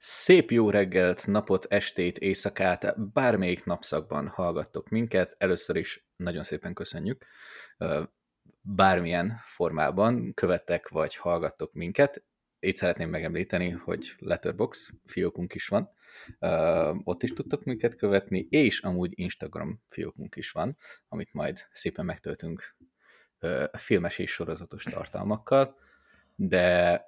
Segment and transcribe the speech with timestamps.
[0.00, 5.34] Szép jó reggelt, napot, estét, éjszakát, bármelyik napszakban hallgattok minket.
[5.38, 7.26] Először is nagyon szépen köszönjük.
[8.60, 12.24] Bármilyen formában követtek vagy hallgattok minket.
[12.58, 15.90] Itt szeretném megemlíteni, hogy Letterbox fiókunk is van.
[17.04, 20.76] Ott is tudtok minket követni, és amúgy Instagram fiókunk is van,
[21.08, 22.76] amit majd szépen megtöltünk
[23.72, 25.78] filmes és sorozatos tartalmakkal.
[26.34, 27.02] De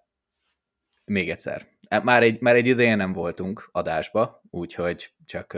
[1.11, 5.57] még egyszer, e, már egy, már egy ideje nem voltunk adásba, úgyhogy csak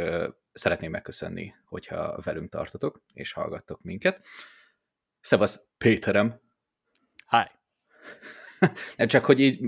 [0.52, 4.27] szeretném megköszönni, hogyha velünk tartotok, és hallgattok minket.
[5.20, 6.41] Szevasz, Péterem!
[7.29, 7.46] Hi!
[9.07, 9.60] csak hogy így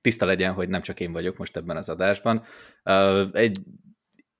[0.00, 2.44] tiszta legyen, hogy nem csak én vagyok most ebben az adásban.
[3.32, 3.58] Egy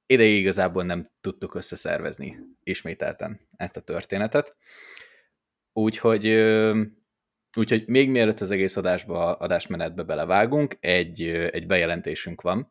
[0.07, 4.57] ideig igazából nem tudtuk összeszervezni ismételten ezt a történetet.
[5.73, 6.27] Úgyhogy
[7.57, 12.71] Úgyhogy még mielőtt az egész adásba, adásmenetbe belevágunk, egy, egy bejelentésünk van.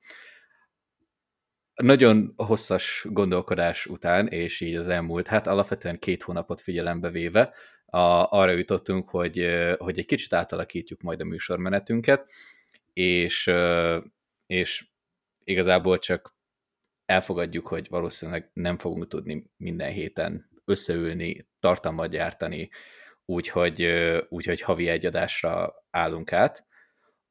[1.73, 7.53] Nagyon hosszas gondolkodás után, és így az elmúlt, hát alapvetően két hónapot figyelembe véve,
[7.85, 12.29] a, arra jutottunk, hogy, hogy egy kicsit átalakítjuk majd a műsormenetünket,
[12.93, 13.51] és,
[14.47, 14.85] és
[15.43, 16.35] igazából csak
[17.05, 22.69] elfogadjuk, hogy valószínűleg nem fogunk tudni minden héten összeülni, tartalmat gyártani,
[23.25, 23.87] úgyhogy,
[24.29, 26.65] úgyhogy havi egy adásra állunk át,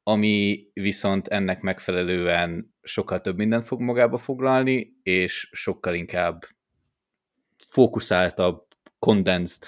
[0.03, 6.45] ami viszont ennek megfelelően sokkal több mindent fog magába foglalni, és sokkal inkább
[7.67, 8.67] fókuszáltabb,
[8.99, 9.63] condensed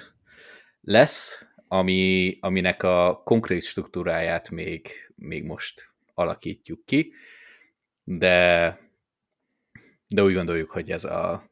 [0.82, 7.14] lesz, ami, aminek a konkrét struktúráját még, még most alakítjuk ki,
[8.04, 8.80] de,
[10.08, 11.50] de úgy gondoljuk, hogy ez a,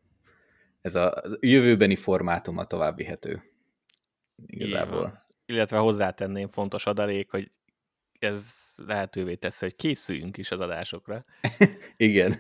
[0.82, 3.00] ez a jövőbeni formátum a tovább
[4.46, 5.26] igazából.
[5.46, 7.50] Illetve hozzátenném fontos adalék, hogy
[8.20, 11.26] ez lehetővé teszi, hogy készüljünk is az adásokra.
[11.98, 12.32] Igen.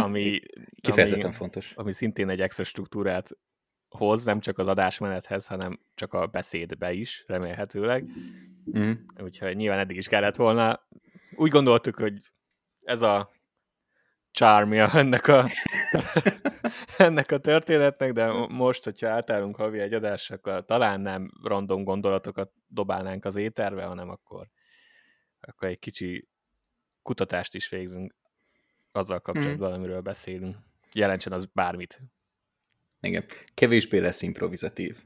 [0.00, 0.40] ami,
[0.80, 1.72] Kifejezetten ami, fontos.
[1.74, 3.30] Ami szintén egy extra struktúrát
[3.88, 8.04] hoz, nem csak az adásmenethez, hanem csak a beszédbe is, remélhetőleg.
[8.78, 8.92] Mm.
[9.18, 10.88] Úgyhogy nyilván eddig is kellett volna.
[11.36, 12.30] Úgy gondoltuk, hogy
[12.82, 13.30] ez a
[14.30, 15.50] charmja ennek a,
[16.98, 22.50] ennek a történetnek, de most, hogyha átállunk havi egy adásra, akkor talán nem random gondolatokat
[22.66, 24.48] dobálnánk az éterbe, hanem akkor,
[25.40, 26.28] akkor egy kicsi
[27.02, 28.14] kutatást is végzünk
[28.92, 29.78] azzal kapcsolatban, hmm.
[29.78, 30.56] amiről beszélünk.
[30.92, 32.00] Jelentsen az bármit.
[33.00, 33.24] Igen.
[33.54, 35.02] Kevésbé lesz improvizatív.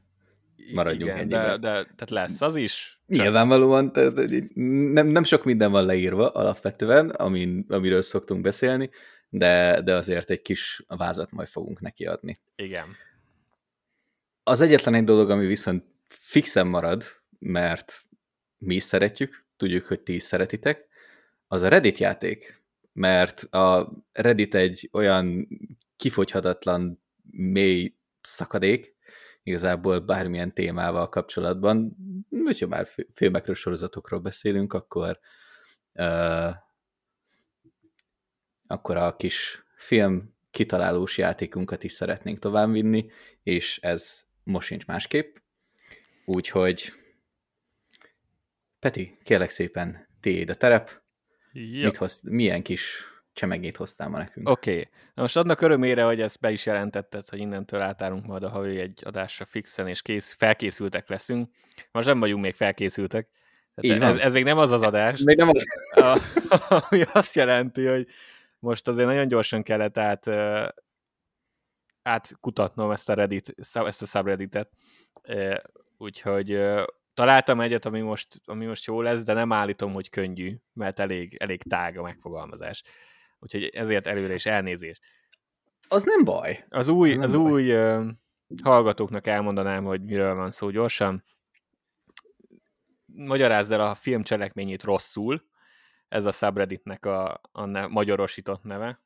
[0.74, 3.00] Maradjunk Igen, de, de tehát lesz az is.
[3.08, 3.22] Csak...
[3.22, 4.14] Nyilvánvalóan, tehát
[4.54, 8.90] nem, nem sok minden van leírva alapvetően, amin, amiről szoktunk beszélni,
[9.30, 12.40] de, de azért egy kis vázat majd fogunk neki adni.
[12.56, 12.96] Igen.
[14.42, 17.04] Az egyetlen egy dolog, ami viszont fixen marad,
[17.38, 18.04] mert
[18.58, 20.88] mi is szeretjük, tudjuk, hogy ti is szeretitek,
[21.46, 25.48] az a Reddit játék, mert a Reddit egy olyan
[25.96, 28.94] kifogyhatatlan mély szakadék,
[29.42, 31.96] igazából bármilyen témával kapcsolatban,
[32.44, 35.18] hogyha már filmekről, sorozatokról beszélünk, akkor
[35.94, 36.50] uh,
[38.70, 43.10] akkor a kis film kitalálós játékunkat is szeretnénk továbbvinni,
[43.42, 45.36] és ez most sincs másképp.
[46.24, 46.92] Úgyhogy
[48.80, 51.00] Peti, kérlek szépen, tiéd a terep.
[51.52, 54.48] Mit hoz, milyen kis csemegét hoztál ma nekünk?
[54.48, 54.70] Oké.
[54.70, 54.88] Okay.
[55.14, 58.78] Na most adnak örömére, hogy ezt be is jelentetted, hogy innentől átállunk majd a havi
[58.78, 61.50] egy adásra fixen, és kész, felkészültek leszünk.
[61.92, 63.28] Most nem vagyunk még felkészültek.
[63.74, 65.20] Tehát ez, ez még nem az az adás.
[65.20, 65.64] Még nem az.
[66.90, 68.06] ami azt jelenti, hogy
[68.60, 70.26] most azért nagyon gyorsan kellett át,
[72.02, 74.70] átkutatnom ezt a Reddit, ezt a subredditet,
[75.98, 76.58] úgyhogy
[77.14, 81.36] találtam egyet, ami most, ami most jó lesz, de nem állítom, hogy könnyű, mert elég,
[81.36, 82.82] elég tág a megfogalmazás.
[83.38, 85.02] Úgyhogy ezért előre is elnézést.
[85.88, 86.64] Az nem baj.
[86.68, 87.50] Az új, az, az baj.
[87.50, 88.06] új uh,
[88.62, 91.24] hallgatóknak elmondanám, hogy miről van szó gyorsan.
[93.04, 95.49] Magyarázz el a film cselekményét rosszul,
[96.10, 99.00] ez a subredditnek a, a ne, magyarosított neve,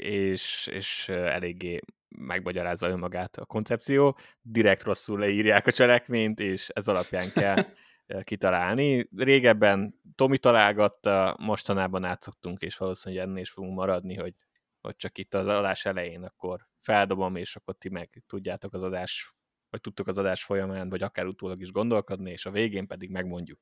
[0.00, 7.32] és, és eléggé megmagyarázza önmagát a koncepció, direkt rosszul leírják a cselekményt, és ez alapján
[7.32, 7.66] kell
[8.22, 9.08] kitalálni.
[9.16, 14.34] Régebben Tomi találgatta, mostanában átszoktunk, és valószínűleg ennél is fogunk maradni, hogy,
[14.80, 19.34] hogy csak itt az adás elején akkor feldobom, és akkor ti meg tudjátok az adás,
[19.70, 23.60] vagy tudtok az adás folyamán, vagy akár utólag is gondolkodni, és a végén pedig megmondjuk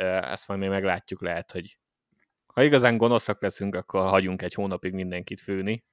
[0.00, 1.78] ezt majd még meglátjuk, lehet, hogy
[2.46, 5.84] ha igazán gonoszak leszünk, akkor hagyunk egy hónapig mindenkit főni,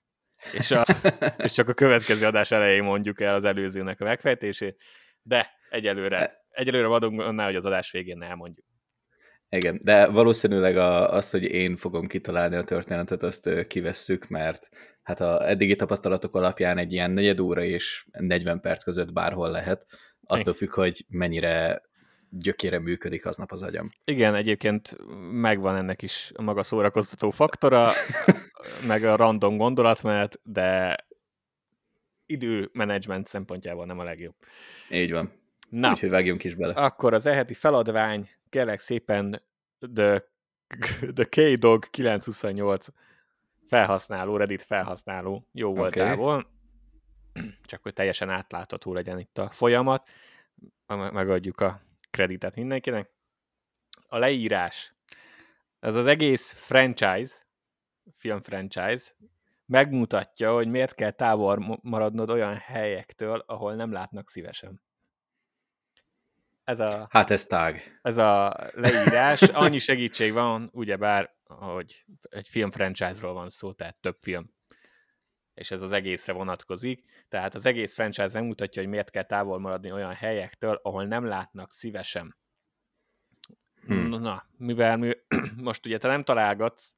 [0.54, 0.86] és, a,
[1.46, 4.84] és csak a következő adás elején mondjuk el az előzőnek a megfejtését,
[5.22, 8.66] de egyelőre, egyelőre vadunk annál, hogy az adás végén elmondjuk.
[9.50, 14.70] Igen, de valószínűleg a, azt, hogy én fogom kitalálni a történetet, azt kivesszük, mert
[15.04, 19.86] hát a eddigi tapasztalatok alapján egy ilyen negyed óra és 40 perc között bárhol lehet,
[20.24, 21.82] attól függ, hogy mennyire
[22.30, 23.90] gyökére működik aznap az agyam.
[24.06, 24.98] Igen, egyébként
[25.32, 27.92] megvan ennek is a maga szórakoztató faktora,
[28.88, 30.96] meg a random gondolatmenet, de
[32.26, 34.36] időmenedzsment szempontjából nem a legjobb.
[34.90, 35.32] Így van.
[35.70, 36.74] Na, Úgyhogy vágjunk is bele.
[36.74, 39.42] Akkor az eheti feladvány, kérlek szépen
[39.94, 40.24] The,
[41.14, 42.88] the K-Dog 928
[43.68, 46.34] felhasználó, Reddit felhasználó jó voltából.
[46.36, 47.52] Okay.
[47.66, 50.10] Csak hogy teljesen átlátható legyen itt a folyamat.
[50.88, 51.82] Megadjuk a
[52.18, 53.12] kreditet mindenkinek.
[54.08, 54.96] A leírás.
[55.80, 57.36] Ez az egész franchise,
[58.16, 59.12] film franchise,
[59.66, 64.82] megmutatja, hogy miért kell távol maradnod olyan helyektől, ahol nem látnak szívesen.
[66.64, 68.00] Ez a, hát ez tág.
[68.02, 69.42] Ez a leírás.
[69.64, 74.54] Annyi segítség van, ugyebár, hogy egy film franchise-ról van szó, tehát több film
[75.58, 77.04] és ez az egészre vonatkozik.
[77.28, 81.74] Tehát az egész franchise megmutatja, hogy miért kell távol maradni olyan helyektől, ahol nem látnak
[81.74, 82.36] szívesen.
[83.86, 84.10] Hmm.
[84.10, 85.12] Na, mivel mi,
[85.58, 86.96] most ugye te nem találgatsz,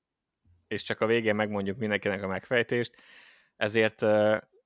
[0.67, 3.01] és csak a végén megmondjuk mindenkinek a megfejtést,
[3.55, 4.01] ezért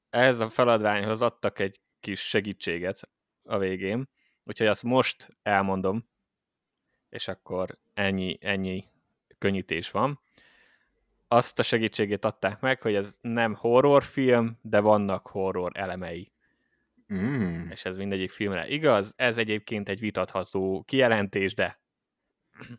[0.10, 3.10] ehhez a feladványhoz adtak egy kis segítséget
[3.44, 4.10] a végén,
[4.44, 6.10] úgyhogy azt most elmondom,
[7.10, 8.86] és akkor ennyi, ennyi
[9.38, 10.23] könnyítés van
[11.34, 16.32] azt a segítségét adták meg, hogy ez nem horrorfilm, de vannak horror elemei.
[17.14, 17.70] Mm.
[17.70, 19.14] És ez mindegyik filmre igaz.
[19.16, 21.82] Ez egyébként egy vitatható kijelentés, de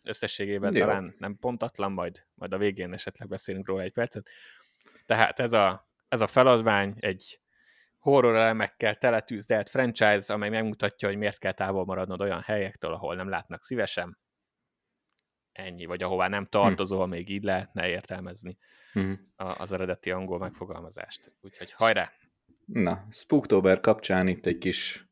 [0.02, 0.80] összességében Jó.
[0.80, 4.28] talán nem pontatlan, majd, majd a végén esetleg beszélünk róla egy percet.
[5.06, 7.40] Tehát ez a, ez a feladvány egy
[7.98, 13.28] horror elemekkel teletűzdelt franchise, amely megmutatja, hogy miért kell távol maradnod olyan helyektől, ahol nem
[13.28, 14.18] látnak szívesen
[15.54, 17.10] ennyi, vagy ahová nem tartozol, hm.
[17.10, 18.58] még így lehetne értelmezni
[18.92, 19.12] hm.
[19.36, 21.32] az eredeti angol megfogalmazást.
[21.40, 22.12] Úgyhogy hajrá!
[22.64, 25.08] Na, Spooktober kapcsán itt egy kis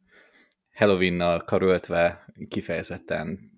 [0.75, 3.51] Halloween-nal karöltve kifejezetten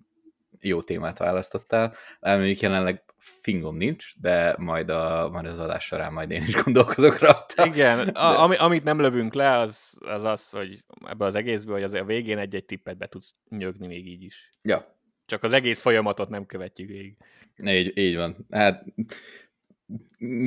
[0.59, 1.95] jó témát választottál.
[2.19, 7.19] Elmondjuk jelenleg fingom nincs, de majd, a, majd az adás során majd én is gondolkozok
[7.19, 7.65] rajta.
[7.65, 8.19] Igen, de...
[8.19, 12.03] a, ami, amit nem lövünk le, az, az az, hogy ebbe az egészből, hogy azért
[12.03, 14.53] a végén egy-egy tippet be tudsz nyögni még így is.
[14.61, 17.17] Ja, csak az egész folyamatot nem követjük végig.
[17.57, 18.45] Így, így van.
[18.49, 18.83] Hát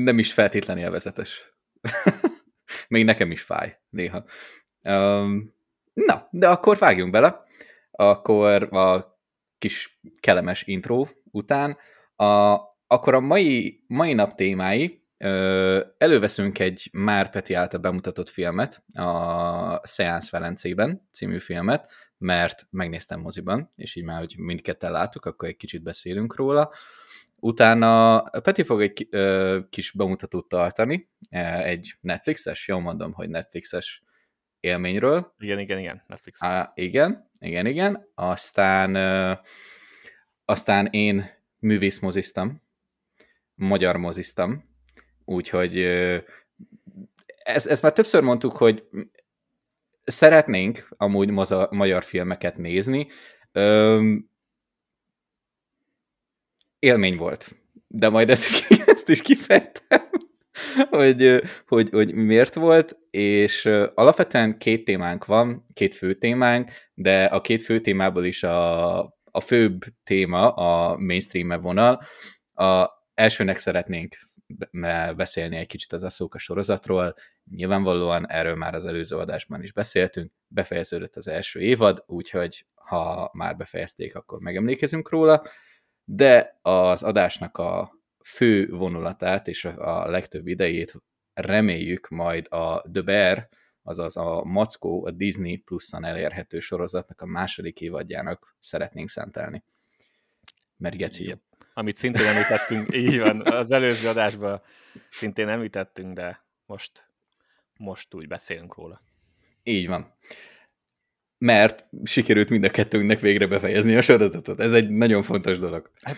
[0.04, 1.52] nem is feltétlenül élvezetes.
[2.88, 4.24] Még nekem is fáj néha.
[4.82, 5.54] Um,
[5.92, 7.44] na, de akkor vágjunk bele.
[7.90, 9.18] Akkor a
[9.58, 11.76] kis kelemes intro után,
[12.16, 18.82] a, akkor a mai, mai nap témái, ö, előveszünk egy már Peti által bemutatott filmet,
[18.92, 25.48] a Seance Velencében című filmet, mert megnéztem moziban, és így már, hogy mindketten láttuk, akkor
[25.48, 26.72] egy kicsit beszélünk róla.
[27.36, 29.08] Utána Peti fog egy
[29.70, 31.08] kis bemutatót tartani,
[31.62, 34.02] egy Netflixes, jól mondom, hogy Netflixes
[34.60, 35.34] élményről.
[35.38, 36.42] Igen, igen, igen, Netflix.
[36.42, 38.10] Á, igen, igen, igen.
[38.14, 38.96] Aztán,
[40.44, 42.62] aztán én művészmoziztam,
[43.54, 44.64] magyar moziztam,
[45.24, 46.16] úgyhogy ö,
[47.42, 48.84] ezt, ezt már többször mondtuk, hogy
[50.10, 53.08] szeretnénk amúgy moza, magyar filmeket nézni.
[53.52, 54.30] Öm,
[56.78, 57.56] élmény volt.
[57.86, 60.08] De majd ezt is, ezt is kifejtem,
[60.90, 67.40] hogy, hogy, hogy miért volt, és alapvetően két témánk van, két fő témánk, de a
[67.40, 72.02] két fő témából is a, a főbb téma a mainstream vonal.
[72.54, 74.16] A elsőnek szeretnénk
[75.16, 77.14] beszélni egy kicsit az Aszóka sorozatról.
[77.50, 83.56] Nyilvánvalóan erről már az előző adásban is beszéltünk, befejeződött az első évad, úgyhogy ha már
[83.56, 85.42] befejezték, akkor megemlékezünk róla,
[86.04, 87.92] de az adásnak a
[88.24, 90.94] fő vonulatát és a legtöbb idejét
[91.34, 93.48] reméljük majd a The Bear,
[93.82, 99.64] azaz a Mackó, a Disney pluszan elérhető sorozatnak a második évadjának szeretnénk szentelni.
[100.76, 101.36] Mert geci
[101.78, 104.62] amit szintén említettünk, így van, az előző adásban
[105.10, 107.08] szintén említettünk, de most,
[107.76, 109.02] most úgy beszélünk róla.
[109.62, 110.14] Így van.
[111.38, 114.60] Mert sikerült mind a kettőnknek végre befejezni a sorozatot.
[114.60, 115.90] Ez egy nagyon fontos dolog.
[116.02, 116.16] Hát,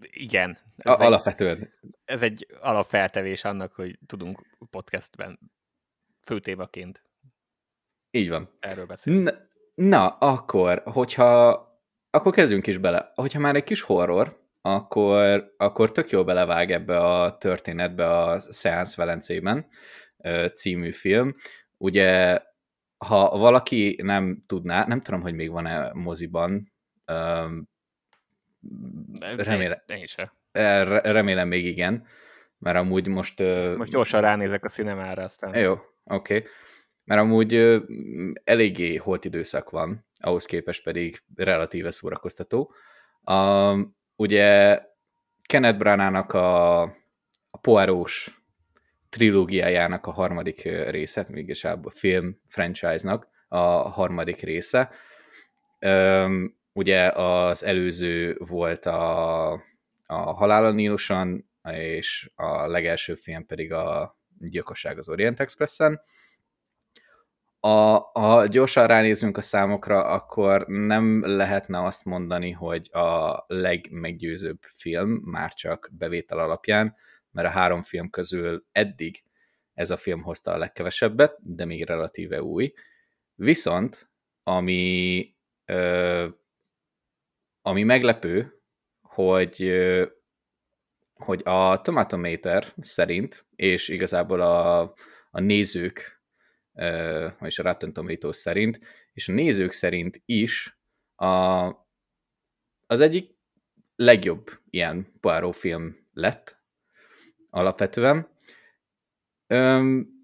[0.00, 0.58] igen.
[0.76, 1.72] Ez a, egy, alapvetően.
[2.04, 5.38] Ez egy alapfeltevés annak, hogy tudunk podcastben
[6.20, 7.04] főtémaként
[8.10, 8.56] így van.
[8.60, 9.22] Erről beszélni.
[9.22, 9.32] Na,
[9.74, 11.64] na, akkor, hogyha
[12.10, 13.12] akkor kezdjünk is bele.
[13.14, 18.94] Hogyha már egy kis horror, akkor, akkor tök jól belevág ebbe a történetbe a Seance
[18.96, 19.66] Velencében
[20.54, 21.34] című film.
[21.76, 22.40] Ugye,
[22.96, 26.72] ha valaki nem tudná, nem tudom, hogy még van-e moziban,
[29.36, 29.82] remélem,
[31.02, 32.06] remélem még igen,
[32.58, 33.42] mert amúgy most...
[33.76, 35.58] Most gyorsan ránézek a cinemára, aztán...
[35.58, 36.36] Jó, oké.
[36.36, 36.48] Okay.
[37.04, 37.82] Mert amúgy
[38.44, 42.74] eléggé holt időszak van, ahhoz képest pedig relatíve szórakoztató.
[44.16, 44.80] Ugye
[45.42, 46.82] Kenneth Branagh-nak a,
[47.50, 48.40] a Poirós
[49.08, 54.90] trilógiájának a harmadik része, mégis a film franchise-nak a harmadik része.
[55.80, 59.50] Üm, ugye az előző volt a,
[60.06, 66.00] a Halál a Níluson, és a legelső film pedig a Gyilkosság az Orient Expressen.
[67.66, 75.10] A, ha gyorsan ránézünk a számokra, akkor nem lehetne azt mondani, hogy a legmeggyőzőbb film,
[75.10, 76.96] már csak bevétel alapján,
[77.30, 79.22] mert a három film közül eddig
[79.74, 82.72] ez a film hozta a legkevesebbet, de még relatíve új.
[83.34, 84.10] Viszont,
[84.42, 86.26] ami, ö,
[87.62, 88.60] ami meglepő,
[89.00, 90.04] hogy, ö,
[91.14, 94.80] hogy a Tomatometer szerint, és igazából a,
[95.30, 96.15] a nézők,
[97.40, 98.80] és a Rotten Tomatoes szerint,
[99.12, 100.78] és a nézők szerint is
[101.14, 101.26] a,
[102.86, 103.34] az egyik
[103.96, 106.58] legjobb ilyen Poirot film lett
[107.50, 108.28] alapvetően.
[109.46, 110.14] Öm,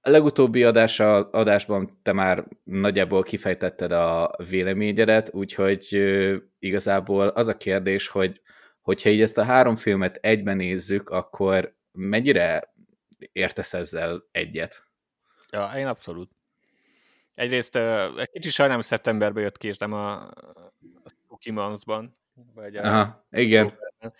[0.00, 6.04] a legutóbbi adása, adásban te már nagyjából kifejtetted a véleményedet, úgyhogy
[6.58, 8.40] igazából az a kérdés, hogy
[8.80, 12.74] hogyha így ezt a három filmet egyben nézzük, akkor mennyire
[13.32, 14.84] értesz ezzel egyet?
[15.54, 16.30] Ja, én abszolút.
[17.34, 20.72] Egyrészt egy kicsit sajnálom, hogy szeptemberben jött ki, és nem a, a
[21.06, 22.12] Spooky Month-ban,
[22.54, 23.66] vagy a Aha, igen.
[23.66, 24.12] Októberben.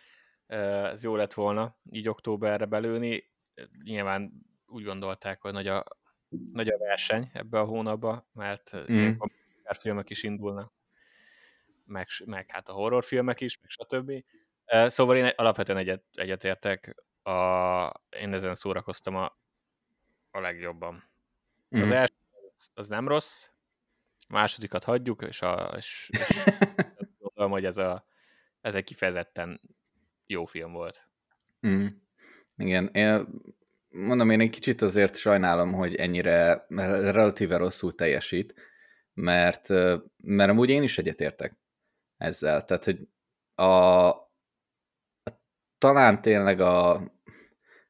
[0.92, 3.30] Ez jó lett volna így októberre belőni.
[3.82, 4.32] Nyilván
[4.66, 5.84] úgy gondolták, hogy nagy a,
[6.52, 9.12] nagy a verseny ebbe a hónapba, mert mm.
[9.78, 10.72] filmek is indulnak,
[11.84, 14.24] meg, meg hát a horrorfilmek is, meg stb.
[14.90, 19.38] Szóval én alapvetően egyet, egyetértek, a, én ezen szórakoztam a,
[20.30, 21.12] a legjobban.
[21.76, 21.82] Mm.
[21.82, 22.14] Az első
[22.74, 23.44] az nem rossz,
[24.28, 26.44] a másodikat hagyjuk, és, a, és, és
[27.18, 28.06] gondolom, hogy ez, a,
[28.60, 29.60] ez egy kifejezetten
[30.26, 31.08] jó film volt.
[31.66, 31.86] Mm.
[32.56, 33.26] Igen, én
[33.88, 38.54] mondom, én egy kicsit azért sajnálom, hogy ennyire relatíve rosszul teljesít,
[39.14, 39.68] mert,
[40.16, 41.58] mert amúgy én is egyetértek
[42.16, 42.64] ezzel.
[42.64, 43.08] Tehát, hogy
[43.54, 44.24] a, a
[45.78, 47.02] talán tényleg a,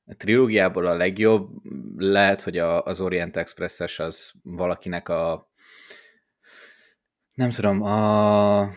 [0.07, 1.51] a trilógiából a legjobb,
[1.97, 5.53] lehet, hogy a, az Orient Express-es az valakinek a
[7.35, 8.71] nem tudom, a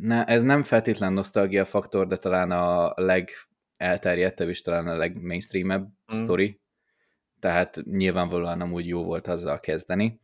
[0.00, 3.30] ne, ez nem feltétlen nosztalgia faktor, de talán a leg
[3.76, 6.18] elterjedtebb, és talán a legmainstreamebb mm.
[6.18, 6.60] sztori,
[7.40, 10.20] tehát nyilvánvalóan amúgy jó volt azzal kezdeni,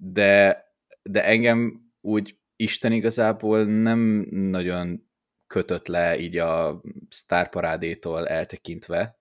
[0.00, 0.64] de,
[1.02, 3.98] de engem úgy Isten igazából nem
[4.30, 5.09] nagyon
[5.50, 9.18] kötött le így a sztárparádétól eltekintve,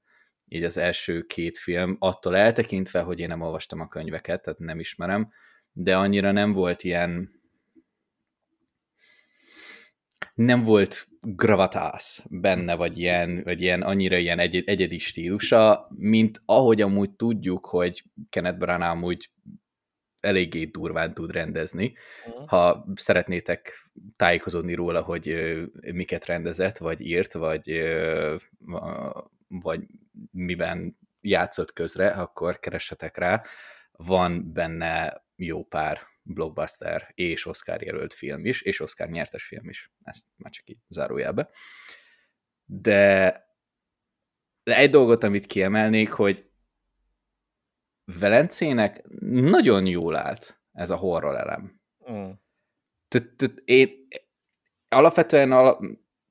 [0.47, 4.79] így az első két film, attól eltekintve, hogy én nem olvastam a könyveket, tehát nem
[4.79, 5.31] ismerem,
[5.71, 7.37] de annyira nem volt ilyen
[10.33, 16.81] nem volt gravatász benne, vagy ilyen, vagy ilyen annyira ilyen egy, egyedi stílusa, mint ahogy
[16.81, 19.29] amúgy tudjuk, hogy Kenneth Branagh amúgy
[20.21, 21.93] eléggé durván tud rendezni.
[22.27, 22.47] Uh-huh.
[22.47, 27.83] Ha szeretnétek tájékozódni róla, hogy miket rendezett, vagy írt, vagy,
[29.47, 29.81] vagy
[30.31, 33.43] miben játszott közre, akkor keressetek rá.
[33.91, 39.91] Van benne jó pár blockbuster és Oscar jelölt film is, és Oscar nyertes film is.
[40.03, 41.49] Ezt már csak így zárójelbe.
[42.65, 43.43] De,
[44.63, 46.48] de egy dolgot, amit kiemelnék, hogy
[48.19, 51.81] Velencének nagyon jól állt ez a horror elem.
[52.11, 52.29] Mm.
[53.07, 54.07] Tehát én
[54.87, 55.79] alapvetően ala,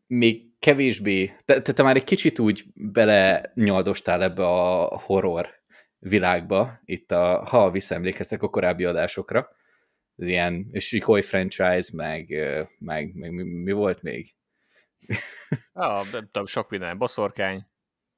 [0.07, 5.49] még kevésbé, te, te, te már egy kicsit úgy bele nyaldostál ebbe a horror
[5.99, 9.49] világba, itt a, ha visszaemlékeztek a korábbi adásokra,
[10.17, 12.29] az ilyen Sikoly franchise, meg,
[12.79, 14.35] meg, meg mi, mi volt még?
[15.73, 17.67] ah, nem tudom, sok minden, boszorkány.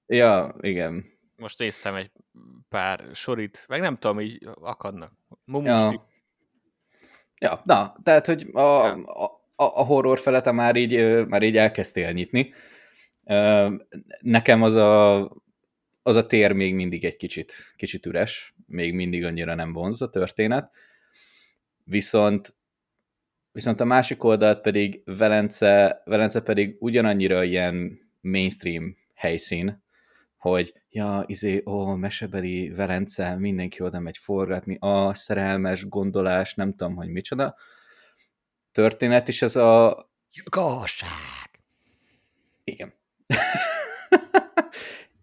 [0.06, 1.04] Ja, igen.
[1.36, 2.10] Most néztem egy
[2.68, 5.12] pár sorit, meg nem tudom, így akadnak.
[5.44, 5.94] Mumusti.
[5.94, 6.04] Ja.
[7.38, 8.92] ja, na, tehát, hogy a, ja.
[9.04, 12.54] a, a horror felete már így, már így elkezdtél nyitni.
[14.20, 15.20] Nekem az a,
[16.02, 20.10] az a tér még mindig egy kicsit, kicsit üres, még mindig annyira nem vonz a
[20.10, 20.70] történet
[21.90, 22.54] viszont
[23.52, 29.82] viszont a másik oldalt pedig Velence, Velence pedig ugyanannyira ilyen mainstream helyszín,
[30.40, 36.94] hogy ja, izé, ó, mesebeli Velence, mindenki oda megy forgatni, a szerelmes gondolás, nem tudom,
[36.94, 37.56] hogy micsoda.
[38.72, 41.50] Történet is ez a, Gyilkosság!
[42.64, 42.92] Igen.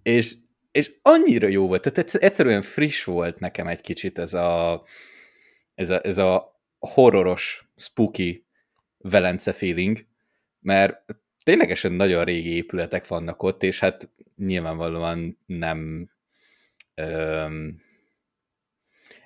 [0.03, 0.35] és,
[0.71, 4.83] és annyira jó volt, tehát egyszerűen friss volt nekem egy kicsit ez a,
[5.75, 8.45] ez a, ez a horroros, spooky
[8.97, 10.05] Velence feeling,
[10.59, 11.05] mert
[11.47, 16.09] ténylegesen nagyon régi épületek vannak ott, és hát nyilvánvalóan nem
[16.95, 17.81] öm,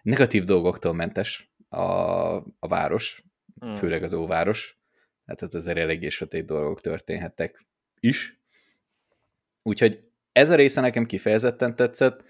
[0.01, 1.81] negatív dolgoktól mentes a,
[2.59, 3.23] a város,
[3.59, 3.73] hmm.
[3.73, 4.79] főleg az óváros.
[5.25, 7.65] Hát ez azért eléggé sötét dolgok történhettek
[7.99, 8.41] is.
[9.61, 12.23] Úgyhogy ez a része nekem kifejezetten tetszett,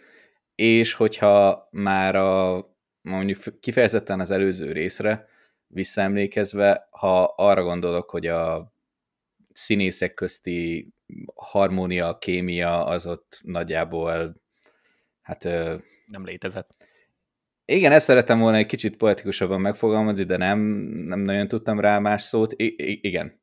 [0.55, 2.65] és hogyha már a
[3.01, 5.27] mondjuk kifejezetten az előző részre
[5.67, 8.73] visszaemlékezve, ha arra gondolok, hogy a
[9.53, 10.89] színészek közti
[11.35, 14.35] harmónia, kémia az ott nagyjából
[15.21, 15.43] hát...
[16.05, 16.89] Nem létezett.
[17.65, 20.59] Igen, ezt szerettem volna egy kicsit poetikusabban megfogalmazni, de nem,
[21.05, 22.53] nem nagyon tudtam rá más szót.
[22.53, 23.41] I- igen.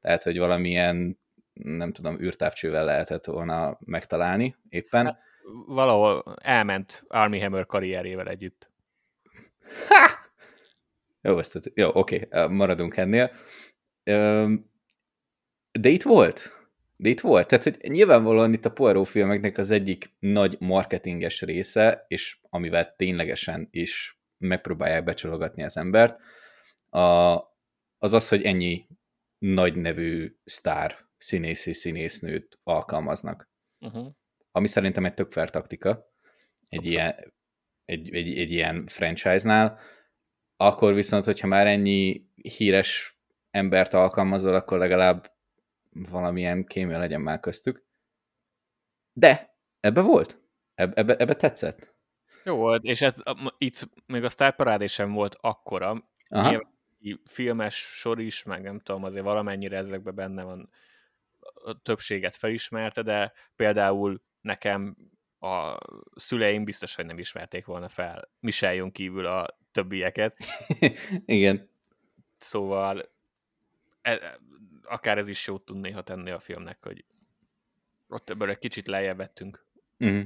[0.00, 1.18] Tehát, hogy valamilyen,
[1.52, 5.04] nem tudom, űrtávcsővel lehetett volna megtalálni éppen.
[5.04, 5.20] Hát,
[5.66, 8.70] valahol elment Army Hammer karrierjével együtt.
[9.88, 10.26] Ha!
[11.20, 13.30] Jó, ezt, jó, oké, maradunk ennél.
[15.80, 16.52] De itt volt.
[16.96, 17.46] De itt volt.
[17.46, 23.68] Tehát, hogy nyilvánvalóan itt a Poirot filmeknek az egyik nagy marketinges része, és amivel ténylegesen
[23.70, 26.20] is megpróbálják becsalogatni az embert,
[26.90, 27.36] a,
[27.98, 28.86] az az, hogy ennyi
[29.38, 33.50] nagy nevű sztár színészi színésznőt alkalmaznak.
[33.80, 34.12] Uh-huh.
[34.52, 36.12] Ami szerintem egy tök fair taktika
[36.68, 37.34] egy ilyen,
[37.84, 39.78] egy, egy, egy ilyen franchise-nál,
[40.56, 43.18] akkor viszont, hogyha már ennyi híres
[43.50, 45.37] embert alkalmazol, akkor legalább
[46.10, 47.84] valamilyen kémia legyen már köztük.
[49.12, 50.40] De ebbe volt.
[50.74, 51.96] Ebbe, ebbe tetszett.
[52.44, 53.14] Jó volt, és ez,
[53.58, 56.10] itt még a Star Parade sem volt akkora.
[56.28, 56.76] Aha.
[57.24, 60.70] filmes sor is, meg nem tudom, azért valamennyire ezekben benne van
[61.54, 64.96] a többséget felismerte, de például nekem
[65.40, 65.78] a
[66.14, 70.36] szüleim biztos, hogy nem ismerték volna fel Micheljon kívül a többieket.
[71.24, 71.70] Igen.
[72.36, 73.10] Szóval
[74.02, 74.38] e,
[74.88, 77.04] akár ez is jót tud néha tenni a filmnek, hogy
[78.08, 79.66] ott ebből egy kicsit lejjebb vettünk.
[79.98, 80.22] Uh-huh.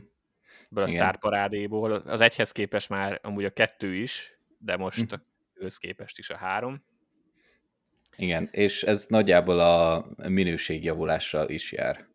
[0.70, 1.92] Ebből a sztárparádéból.
[1.92, 5.20] Az egyhez képest már amúgy a kettő is, de most uh-huh.
[5.66, 6.85] a képest is a három.
[8.16, 12.07] Igen, és ez nagyjából a minőségjavulással is jár.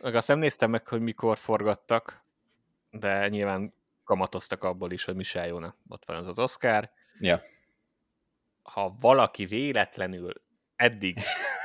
[0.00, 2.24] Meg azt nem néztem meg, hogy mikor forgattak,
[2.90, 3.74] de nyilván
[4.04, 6.90] kamatoztak abból is, hogy Michelle Jóna ott van az az Oscar.
[7.18, 7.42] Ja.
[8.62, 10.32] Ha valaki véletlenül
[10.76, 11.18] eddig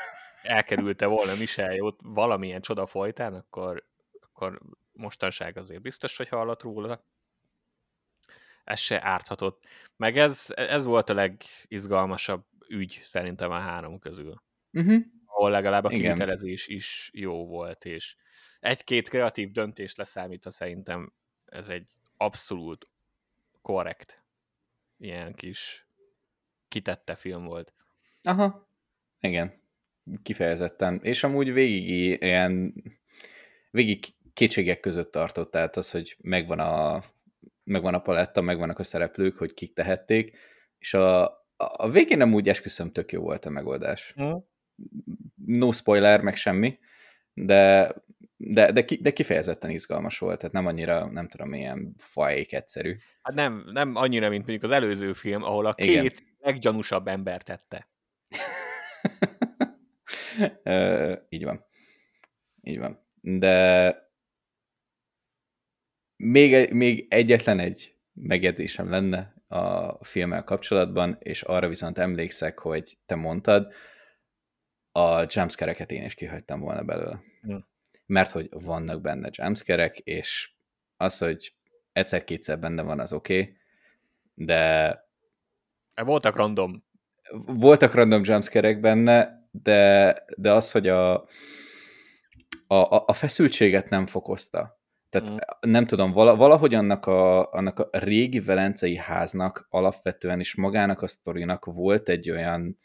[0.45, 1.33] elkerülte volna
[1.73, 3.85] Jót valamilyen csoda folytán, akkor,
[4.19, 4.59] akkor
[4.91, 7.05] mostanság azért biztos, hogy hallott róla.
[8.63, 9.63] Ez se árthatott.
[9.95, 14.43] Meg ez, ez volt a legizgalmasabb ügy szerintem a három közül.
[14.71, 15.03] Uh-huh.
[15.25, 18.15] Ahol legalább a kivitelezés is jó volt, és
[18.59, 21.13] egy-két kreatív döntés leszámítva szerintem
[21.45, 22.89] ez egy abszolút
[23.61, 24.23] korrekt
[24.97, 25.87] ilyen kis
[26.67, 27.73] kitette film volt.
[28.23, 28.67] Aha,
[29.19, 29.53] igen,
[30.23, 30.99] kifejezetten.
[31.03, 31.89] És amúgy végig
[32.21, 32.73] ilyen,
[33.71, 37.03] végig kétségek között tartott, tehát az, hogy megvan a,
[37.63, 40.37] megvan a paletta, megvannak a szereplők, hogy kik tehették,
[40.77, 41.23] és a,
[41.57, 44.13] a végén nem úgy esküszöm tök jó volt a megoldás.
[44.21, 44.33] Mm.
[45.45, 46.79] No spoiler, meg semmi,
[47.33, 47.93] de
[48.37, 52.95] de, de, de kifejezetten izgalmas volt, tehát nem annyira, nem tudom, milyen fajék egyszerű.
[53.21, 56.13] Hát nem, nem annyira, mint mondjuk az előző film, ahol a két Igen.
[56.39, 57.87] leggyanúsabb ember tette.
[61.29, 61.65] így van.
[62.61, 62.99] Így van.
[63.21, 63.95] De
[66.15, 73.15] még, még egyetlen egy megjegyzésem lenne a filmmel kapcsolatban, és arra viszont emlékszek, hogy te
[73.15, 73.73] mondtad,
[74.91, 77.21] a jumpscare-eket én is kihagytam volna belőle.
[77.41, 77.73] Hmm
[78.05, 80.51] mert hogy vannak benne jumpscare és
[80.97, 81.53] az, hogy
[81.91, 83.57] egyszer-kétszer benne van, az oké, okay,
[84.33, 85.03] de...
[85.95, 86.83] Voltak random.
[87.45, 91.13] Voltak random jumpscare benne, de, de az, hogy a,
[92.67, 94.79] a, a feszültséget nem fokozta.
[95.09, 95.71] Tehát mm.
[95.71, 101.65] nem tudom, valahogy annak a, annak a régi velencei háznak alapvetően is magának a sztorinak
[101.65, 102.79] volt egy olyan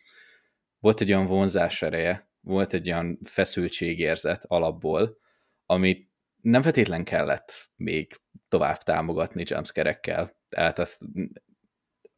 [0.80, 5.18] volt egy olyan vonzás ereje, volt egy olyan feszültségérzet alapból,
[5.66, 6.10] amit
[6.42, 10.00] nem feltétlen kellett még tovább támogatni jumpscare
[10.48, 11.02] Tehát azt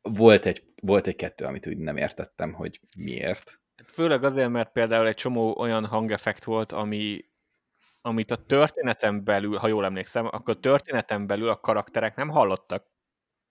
[0.03, 3.61] volt egy, volt egy kettő, amit úgy nem értettem, hogy miért.
[3.93, 7.25] Főleg azért, mert például egy csomó olyan hangeffekt volt, ami,
[8.01, 12.87] amit a történeten belül, ha jól emlékszem, akkor a történeten belül a karakterek nem hallottak.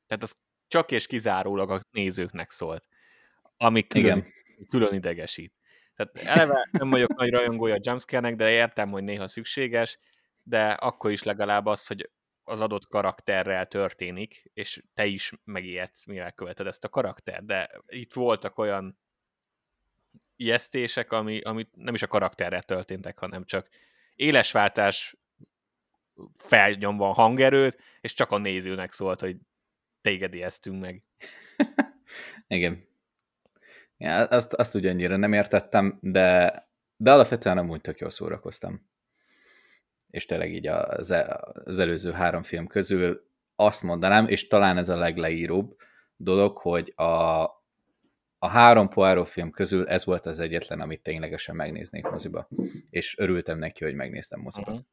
[0.08, 0.36] Tehát az
[0.68, 2.88] csak és kizárólag a nézőknek szólt,
[3.58, 4.34] ami külön, Igen.
[4.70, 5.54] külön idegesít.
[5.96, 10.00] Tehát eleve nem vagyok nagy rajongója a jumpscare de értem, hogy néha szükséges,
[10.44, 12.10] de akkor is legalább az, hogy
[12.44, 17.44] az adott karakterrel történik, és te is megijedsz, mivel követed ezt a karakter.
[17.44, 19.00] De itt voltak olyan
[20.42, 23.68] ijesztések, ami, ami nem is a karakterrel történtek, hanem csak
[24.16, 25.18] élesváltás
[26.38, 29.38] felnyomva a hangerőt, és csak a nézőnek szólt, hogy
[30.02, 31.04] téged ijesztünk meg.
[32.48, 32.90] Igen.
[33.98, 36.54] Ja, azt, azt ugyannyira nem értettem, de,
[36.96, 38.90] de alapvetően amúgy tök jól szórakoztam.
[40.10, 41.14] És tényleg így az,
[41.66, 45.76] az előző három film közül azt mondanám, és talán ez a legleíróbb
[46.16, 47.44] dolog, hogy a,
[48.44, 52.48] a három Poirot film közül ez volt az egyetlen, amit ténylegesen megnéznék moziba.
[52.90, 54.72] És örültem neki, hogy megnéztem moziba.
[54.72, 54.86] Uh-huh.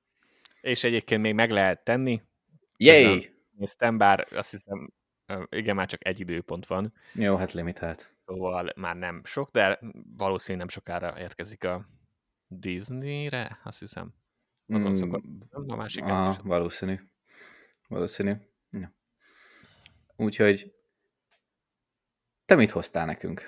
[0.60, 2.22] És egyébként még meg lehet tenni.
[2.76, 3.34] Yay!
[3.50, 4.92] Néztem, bár azt hiszem,
[5.48, 6.92] igen, már csak egy időpont van.
[7.12, 8.14] Jó, hát limitált.
[8.26, 9.80] Szóval már nem sok, de
[10.16, 11.88] valószínűleg nem sokára érkezik a
[12.46, 14.14] Disneyre, azt hiszem.
[14.66, 17.00] Azon mm, szokott, a másik ah, Valószínű.
[17.88, 18.32] Valószínű.
[18.70, 18.94] Ja.
[20.16, 20.77] Úgyhogy
[22.48, 23.42] te mit hoztál nekünk?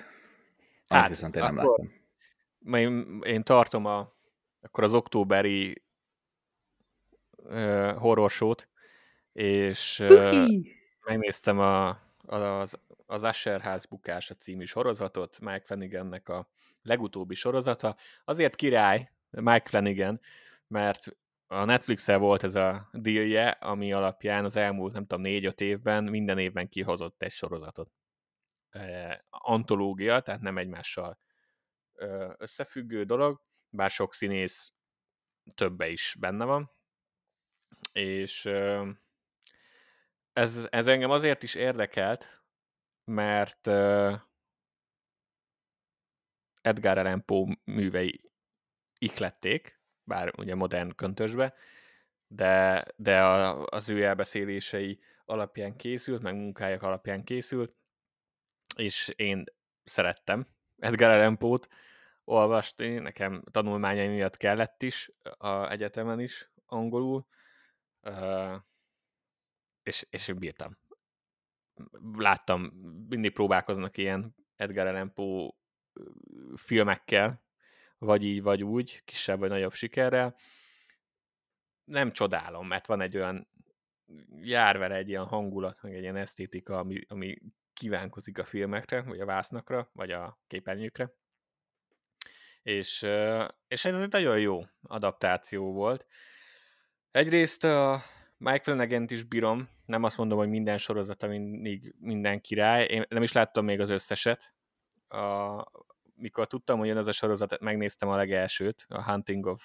[0.87, 1.93] Hát, viszont én nem láttam.
[2.73, 4.13] Én, én tartom a,
[4.61, 5.83] akkor az októberi
[7.37, 8.67] uh, horrorsót,
[9.33, 10.47] és uh,
[11.05, 16.49] megnéztem a, az, az Asher ház bukása című sorozatot, Mike Flanagannek a
[16.81, 17.95] legutóbbi sorozata.
[18.25, 20.21] Azért király Mike Flanagan,
[20.67, 26.03] mert a Netflix-el volt ez a dealje, ami alapján az elmúlt, nem tudom, négy-öt évben
[26.03, 27.91] minden évben kihozott egy sorozatot.
[28.71, 31.19] E, antológia, tehát nem egymással
[32.37, 34.73] összefüggő dolog, bár sok színész
[35.55, 36.71] többe is benne van.
[37.93, 38.45] És
[40.33, 42.43] ez, ez engem azért is érdekelt,
[43.03, 43.67] mert
[46.61, 48.31] Edgar Allan Poe művei
[48.97, 51.53] ihlették, bár ugye modern köntösbe,
[52.27, 57.75] de, de a, az ő elbeszélései alapján készült, meg munkáják alapján készült,
[58.75, 59.43] és én
[59.83, 60.47] szerettem
[60.79, 61.69] Edgar Allan Poe-t
[62.23, 67.27] olvasni, nekem tanulmányaim miatt kellett is a egyetemen is angolul,
[69.83, 70.77] és, és bírtam.
[72.17, 72.61] Láttam,
[73.09, 75.49] mindig próbálkoznak ilyen Edgar Allan Poe
[76.55, 77.43] filmekkel,
[77.97, 80.35] vagy így, vagy úgy, kisebb vagy nagyobb sikerrel.
[81.83, 83.47] Nem csodálom, mert van egy olyan,
[84.41, 87.37] jár egy ilyen hangulat, meg egy ilyen esztétika, ami, ami
[87.81, 91.13] kívánkozik a filmekre, vagy a vásznakra, vagy a képernyőkre.
[92.63, 93.01] És,
[93.67, 96.05] és ez egy nagyon jó adaptáció volt.
[97.11, 98.01] Egyrészt a
[98.37, 103.23] Mike flanagan is bírom, nem azt mondom, hogy minden sorozata mindig minden király, én nem
[103.23, 104.53] is láttam még az összeset.
[105.07, 105.63] A,
[106.15, 109.63] mikor tudtam, hogy jön ez a sorozat, megnéztem a legelsőt, a Hunting of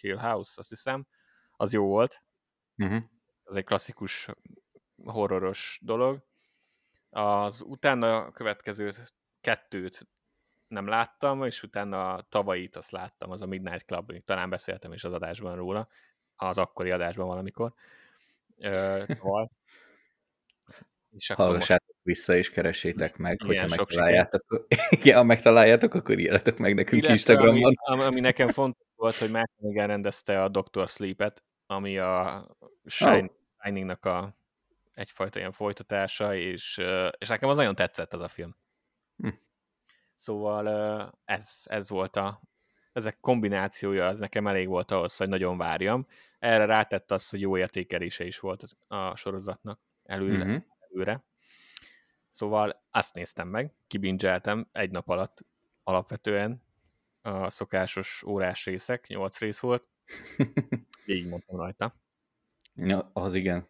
[0.00, 1.06] Hill House, azt hiszem,
[1.50, 2.22] az jó volt.
[2.76, 3.02] Uh-huh.
[3.42, 4.28] Az egy klasszikus
[5.04, 6.28] horroros dolog.
[7.10, 8.92] Az utána következő
[9.40, 10.08] kettőt
[10.68, 15.04] nem láttam, és utána a tavait azt láttam, az a Midnight Club, talán beszéltem is
[15.04, 15.88] az adásban róla,
[16.36, 17.74] az akkori adásban valamikor.
[19.06, 19.48] Tavaly.
[21.10, 22.00] És akkor Hallgassátok most...
[22.02, 24.66] vissza, és keresétek meg, hogyha megtaláljátok.
[25.02, 27.74] Igen, ha megtaláljátok, akkor írjátok meg nekünk Illetve, Instagramon.
[27.74, 30.88] Ami, ami nekem fontos volt, hogy Matt rendezte a Dr.
[30.88, 32.46] Sleep-et, ami a.
[32.84, 34.39] Shining-nak a
[34.94, 36.80] egyfajta ilyen folytatása, és,
[37.18, 38.56] és nekem az nagyon tetszett az a film.
[39.16, 39.28] Hm.
[40.14, 40.68] Szóval
[41.24, 42.40] ez, ez volt a,
[42.92, 46.06] ezek kombinációja, az nekem elég volt ahhoz, hogy nagyon várjam.
[46.38, 50.44] Erre rátett az, hogy jó értékelése is volt a sorozatnak előre.
[50.44, 50.62] Uh-huh.
[50.88, 51.24] előre.
[52.28, 55.44] Szóval azt néztem meg, kibingeltem egy nap alatt
[55.82, 56.62] alapvetően
[57.22, 59.84] a szokásos órás részek, nyolc rész volt.
[61.06, 61.94] Így mondtam rajta.
[62.74, 63.68] Ja, az igen.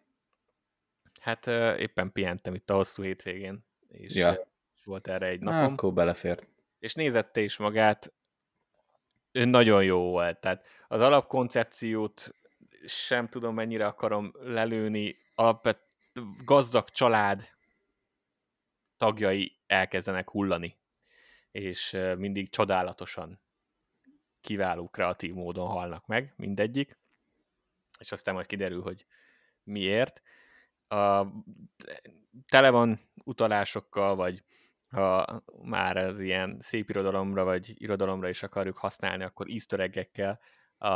[1.21, 4.47] Hát éppen pihentem itt a hosszú hétvégén, és, ja.
[4.83, 5.59] volt erre egy napom.
[5.59, 6.47] Na, akkor belefért.
[6.79, 8.13] És nézette is magát,
[9.31, 10.39] nagyon jó volt.
[10.39, 12.29] Tehát az alapkoncepciót
[12.85, 15.15] sem tudom mennyire akarom lelőni.
[15.35, 15.79] Alapvet
[16.45, 17.49] gazdag család
[18.97, 20.77] tagjai elkezdenek hullani,
[21.51, 23.39] és mindig csodálatosan
[24.41, 26.97] kiváló, kreatív módon halnak meg mindegyik,
[27.99, 29.05] és aztán majd kiderül, hogy
[29.63, 30.21] miért.
[30.91, 31.27] A,
[32.47, 34.43] tele van utalásokkal, vagy
[34.89, 40.07] ha már az ilyen szép irodalomra, vagy irodalomra is akarjuk használni, akkor easter
[40.77, 40.89] a,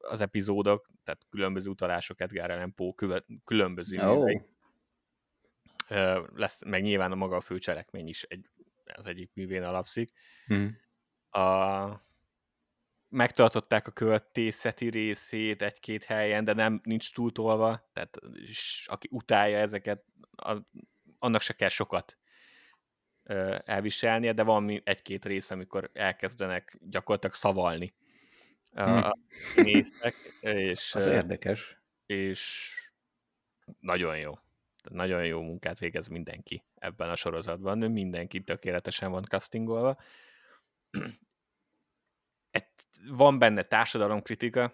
[0.00, 4.16] az epizódok, tehát különböző utalások Edgar Allan Poe különböző oh.
[4.16, 4.42] művei.
[6.34, 8.48] Lesz, meg nyilván a maga a főcselekmény is egy,
[8.84, 10.10] az egyik művén alapszik.
[10.46, 10.76] Hmm.
[11.30, 12.05] A,
[13.16, 20.04] megtartották a költészeti részét egy-két helyen, de nem nincs túltolva, tehát és aki utálja ezeket,
[20.30, 20.62] az,
[21.18, 22.18] annak se kell sokat
[23.22, 27.94] ö, elviselnie, de van egy-két rész, amikor elkezdenek gyakorlatilag szavalni
[28.72, 28.82] Hm.
[28.82, 29.12] a
[29.56, 31.80] néztek, és, Az érdekes.
[32.06, 32.70] és
[33.80, 34.32] nagyon jó.
[34.90, 37.78] Nagyon jó munkát végez mindenki ebben a sorozatban.
[37.78, 39.98] Mindenki tökéletesen van castingolva.
[43.08, 44.72] Van benne társadalomkritika,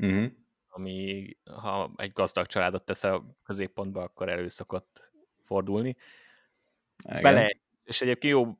[0.00, 0.30] Uh-huh.
[0.68, 5.10] ami ha egy gazdag családot tesz a középpontba, akkor elő szokott
[5.44, 5.96] fordulni.
[7.04, 7.22] Igen.
[7.22, 8.56] Bele, és egyébként jó,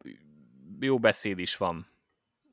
[0.80, 1.86] jó beszéd is van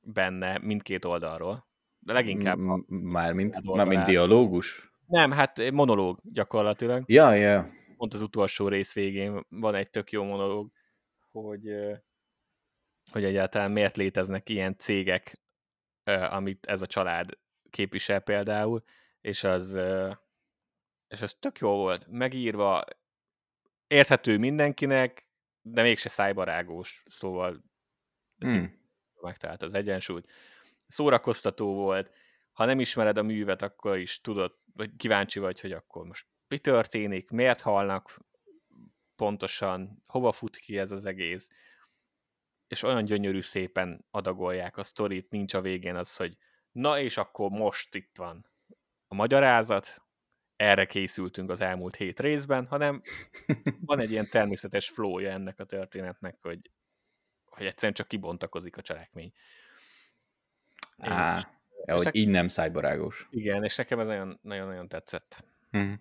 [0.02, 1.68] benne mindkét oldalról.
[2.00, 2.58] De leginkább...
[2.88, 4.92] Mármint, mármint dialógus?
[5.06, 7.04] Nem, hát monológ gyakorlatilag.
[7.06, 7.70] Ja, ja.
[7.98, 10.72] Pont az utolsó rész végén van egy tök jó monológ,
[11.32, 11.70] hogy,
[13.12, 15.42] hogy egyáltalán miért léteznek ilyen cégek,
[16.08, 17.38] amit ez a család
[17.70, 18.84] képvisel például,
[19.22, 19.80] és az,
[21.08, 22.84] és az tök jó volt, megírva,
[23.88, 25.28] érthető mindenkinek,
[25.62, 27.64] de mégse szájbarágós, szóval
[28.38, 28.80] ez Hmm.
[29.22, 30.32] megtalált az egyensúlyt.
[30.88, 32.14] Szórakoztató volt,
[32.52, 36.58] ha nem ismered a művet, akkor is tudod, vagy kíváncsi vagy, hogy akkor most mi
[36.58, 38.20] történik, miért halnak
[39.16, 41.50] pontosan, hova fut ki ez az egész,
[42.68, 46.38] és olyan gyönyörű szépen adagolják a sztorit, nincs a végén az, hogy
[46.72, 48.50] na és akkor most itt van
[49.08, 50.02] a magyarázat,
[50.56, 53.02] erre készültünk az elmúlt hét részben, hanem
[53.80, 56.72] van egy ilyen természetes flója ennek a történetnek, hogy,
[57.46, 59.34] hogy egyszerűen csak kibontakozik a cselekmény.
[60.98, 61.44] Á, És-
[61.86, 63.28] ja, hogy így nem szájbarágos.
[63.30, 65.46] Igen, és nekem ez nagyon- nagyon-nagyon tetszett.
[65.72, 65.94] Hm.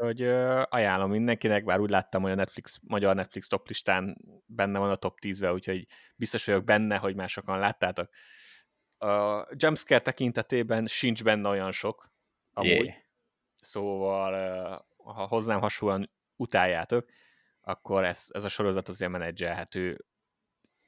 [0.00, 4.78] Hogy ö, ajánlom mindenkinek, bár úgy láttam, hogy a Netflix, magyar Netflix top listán benne
[4.78, 5.86] van a top 10-ben, úgyhogy
[6.16, 8.08] biztos vagyok benne, hogy már sokan láttátok.
[8.98, 12.12] A jumpscare tekintetében sincs benne olyan sok,
[12.52, 12.94] amúgy, Jé.
[13.56, 14.32] szóval
[14.96, 17.10] ha hozzám hasonlóan utáljátok,
[17.60, 20.04] akkor ez, ez a sorozat azért menedzselhető.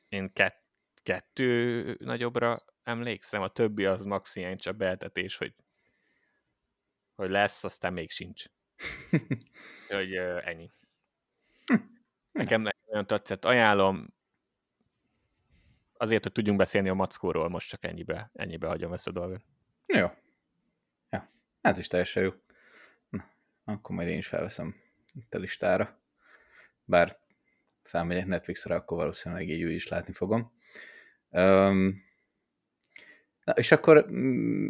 [0.08, 0.64] Én kett,
[1.02, 5.54] kettő nagyobbra emlékszem, a többi az max ilyen csak beeltetés, hogy,
[7.14, 8.44] hogy lesz, aztán még sincs.
[9.88, 10.14] Hogy
[10.44, 10.70] ennyi.
[12.32, 13.44] Nekem nekem nagyon tetszett.
[13.44, 14.14] Ajánlom,
[16.02, 19.42] azért, hogy tudjunk beszélni a mackóról, most csak ennyibe, ennyibe hagyom ezt a dolgot.
[19.86, 20.10] Jó.
[21.10, 21.30] Ja.
[21.62, 22.30] Hát is teljesen jó.
[23.08, 23.24] Na,
[23.64, 24.74] akkor majd én is felveszem
[25.14, 26.00] itt a listára.
[26.84, 27.18] Bár
[27.82, 30.52] felmegyek Netflixre, akkor valószínűleg így is látni fogom.
[31.30, 32.02] Um,
[33.44, 34.68] na, és akkor mm,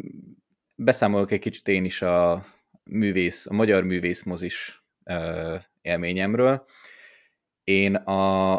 [0.75, 2.45] beszámolok egy kicsit én is a
[2.83, 6.65] művész, a magyar művész mozis uh, élményemről.
[7.63, 8.53] Én a,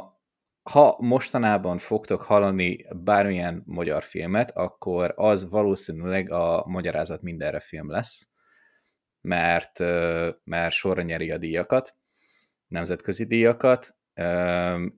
[0.62, 8.28] ha mostanában fogtok hallani bármilyen magyar filmet, akkor az valószínűleg a Magyarázat mindenre film lesz,
[9.20, 9.78] mert,
[10.44, 11.96] mert sorra nyeri a díjakat,
[12.66, 13.96] nemzetközi díjakat,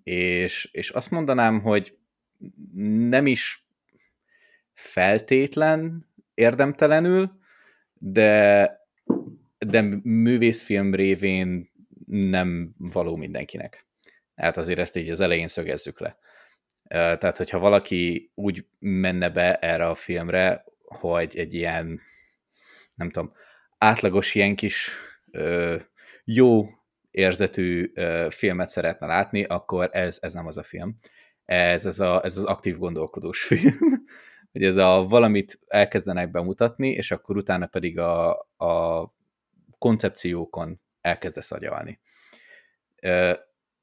[0.03, 1.99] és, és azt mondanám, hogy
[3.09, 3.67] nem is
[4.73, 7.39] feltétlen érdemtelenül,
[7.93, 8.71] de,
[9.67, 11.71] de művészfilm révén
[12.07, 13.87] nem való mindenkinek.
[14.35, 16.19] Hát azért ezt így az elején szögezzük le.
[16.89, 22.01] Tehát, hogyha valaki úgy menne be erre a filmre, hogy egy ilyen,
[22.95, 23.33] nem tudom,
[23.79, 24.91] átlagos ilyen kis
[26.25, 26.69] jó
[27.11, 27.93] érzetű
[28.29, 30.99] filmet szeretne látni, akkor ez, ez nem az a film.
[31.45, 33.77] Ez, ez, a, ez az aktív gondolkodós film,
[34.53, 39.15] hogy ez a valamit elkezdenek bemutatni, és akkor utána pedig a, a
[39.79, 42.01] koncepciókon elkezdesz agyalni.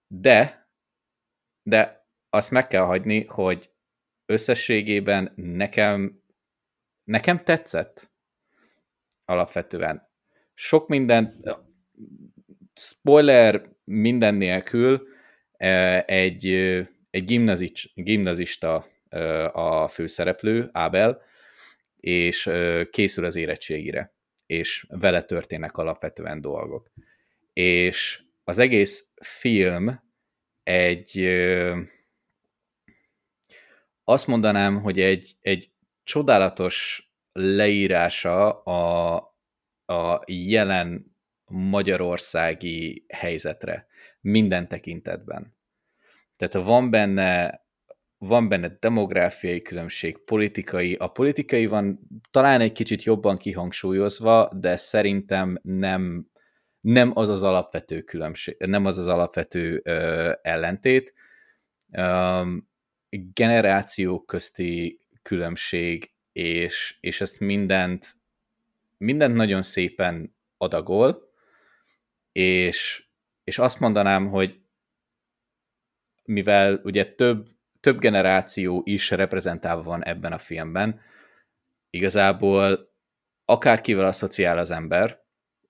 [0.08, 0.68] De,
[1.64, 3.72] de azt meg kell hagyni, hogy
[4.26, 6.22] összességében nekem,
[7.04, 8.12] nekem tetszett
[9.26, 10.10] alapvetően.
[10.54, 11.44] Sok minden,
[12.76, 15.08] spoiler minden nélkül,
[15.52, 16.48] eh, egy,
[17.10, 18.92] egy gimnazis, gimnazista
[19.52, 21.22] a főszereplő, Ábel,
[22.00, 22.50] és
[22.92, 24.14] készül az érettségire,
[24.46, 26.92] és vele történnek alapvetően dolgok.
[27.54, 30.02] És az egész film
[30.64, 31.28] egy,
[34.04, 35.72] azt mondanám, hogy egy, egy
[36.04, 39.16] csodálatos leírása a,
[39.86, 43.88] a jelen magyarországi helyzetre
[44.22, 45.56] minden tekintetben.
[46.36, 47.63] Tehát van benne,
[48.28, 52.00] van benne demográfiai különbség, politikai, a politikai van
[52.32, 56.28] talán egy kicsit jobban kihangsúlyozva, de szerintem nem,
[56.82, 61.14] nem az az alapvető különbség, nem az az alapvető ö, ellentét.
[61.98, 62.70] Um,
[63.34, 68.14] generációk közti különbség, és, és ezt mindent,
[68.98, 71.32] mindent nagyon szépen adagol,
[72.32, 73.06] és,
[73.44, 74.62] és azt mondanám, hogy
[76.26, 77.53] mivel ugye több,
[77.84, 81.02] több generáció is reprezentálva van ebben a filmben,
[81.90, 82.94] igazából
[83.46, 85.22] akárkivel asszociál az ember,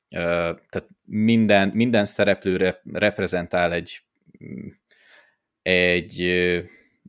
[0.10, 4.02] tehát minden, minden szereplő reprezentál egy,
[5.62, 6.21] egy,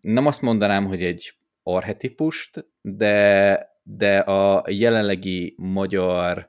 [0.00, 6.48] nem azt mondanám, hogy egy arhetipust, de, de a jelenlegi magyar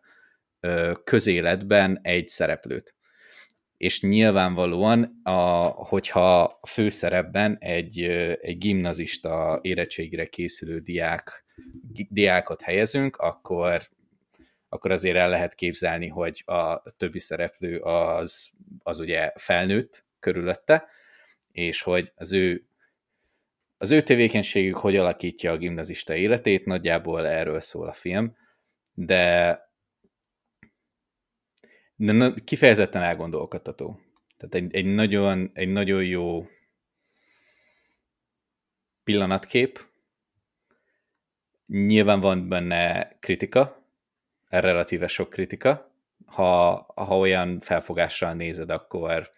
[1.03, 2.95] közéletben egy szereplőt.
[3.77, 8.01] És nyilvánvalóan, a, hogyha főszerepben egy,
[8.41, 11.45] egy gimnazista érettségre készülő diák,
[12.09, 13.89] diákot helyezünk, akkor
[14.69, 18.49] akkor azért el lehet képzelni, hogy a többi szereplő az,
[18.83, 20.87] az ugye felnőtt körülötte,
[21.51, 22.65] és hogy az ő
[23.77, 28.35] az ő tevékenységük hogy alakítja a gimnazista életét, nagyjából erről szól a film,
[28.93, 29.59] de,
[31.95, 33.99] de kifejezetten elgondolkodtató.
[34.37, 36.47] Tehát egy, egy, nagyon, egy nagyon jó
[39.03, 39.85] pillanatkép,
[41.67, 43.85] nyilván van benne kritika,
[44.49, 45.93] relatíve sok kritika.
[46.25, 49.31] Ha, ha olyan felfogással nézed, akkor,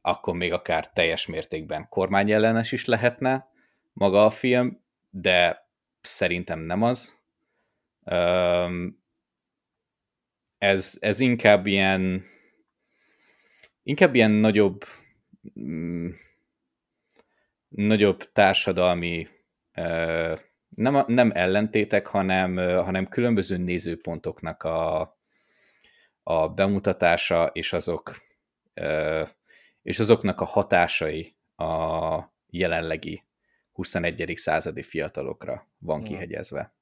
[0.00, 3.48] akkor még akár teljes mértékben kormányellenes is lehetne
[3.92, 5.68] maga a film, de
[6.00, 7.18] szerintem nem az.
[10.64, 12.24] Ez, ez inkább ilyen
[13.82, 14.84] inkább ilyen nagyobb
[15.60, 16.10] mm,
[17.68, 19.28] nagyobb társadalmi
[20.68, 25.00] nem, nem ellentétek, hanem, hanem különböző nézőpontoknak a,
[26.22, 28.22] a bemutatása, és azok
[29.82, 33.24] és azoknak a hatásai a jelenlegi
[33.72, 34.32] 21.
[34.36, 36.74] századi fiatalokra van kihegyezve.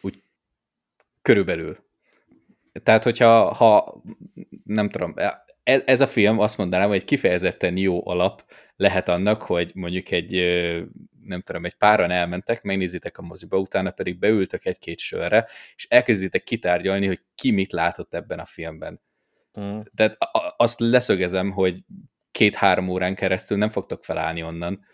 [0.00, 0.22] Úgy
[1.22, 1.86] körülbelül.
[2.82, 4.02] Tehát, hogyha ha,
[4.64, 8.44] nem tudom, e, ez a film azt mondanám, hogy egy kifejezetten jó alap
[8.76, 10.32] lehet annak, hogy mondjuk egy
[11.28, 16.42] nem tudom, egy páran elmentek, megnézitek a moziba, utána pedig beültök egy-két sörre, és elkezditek
[16.42, 19.00] kitárgyalni, hogy ki mit látott ebben a filmben.
[19.60, 19.80] Mm.
[19.94, 20.16] Tehát
[20.56, 21.84] azt leszögezem, hogy
[22.30, 24.84] két-három órán keresztül nem fogtok felállni onnan,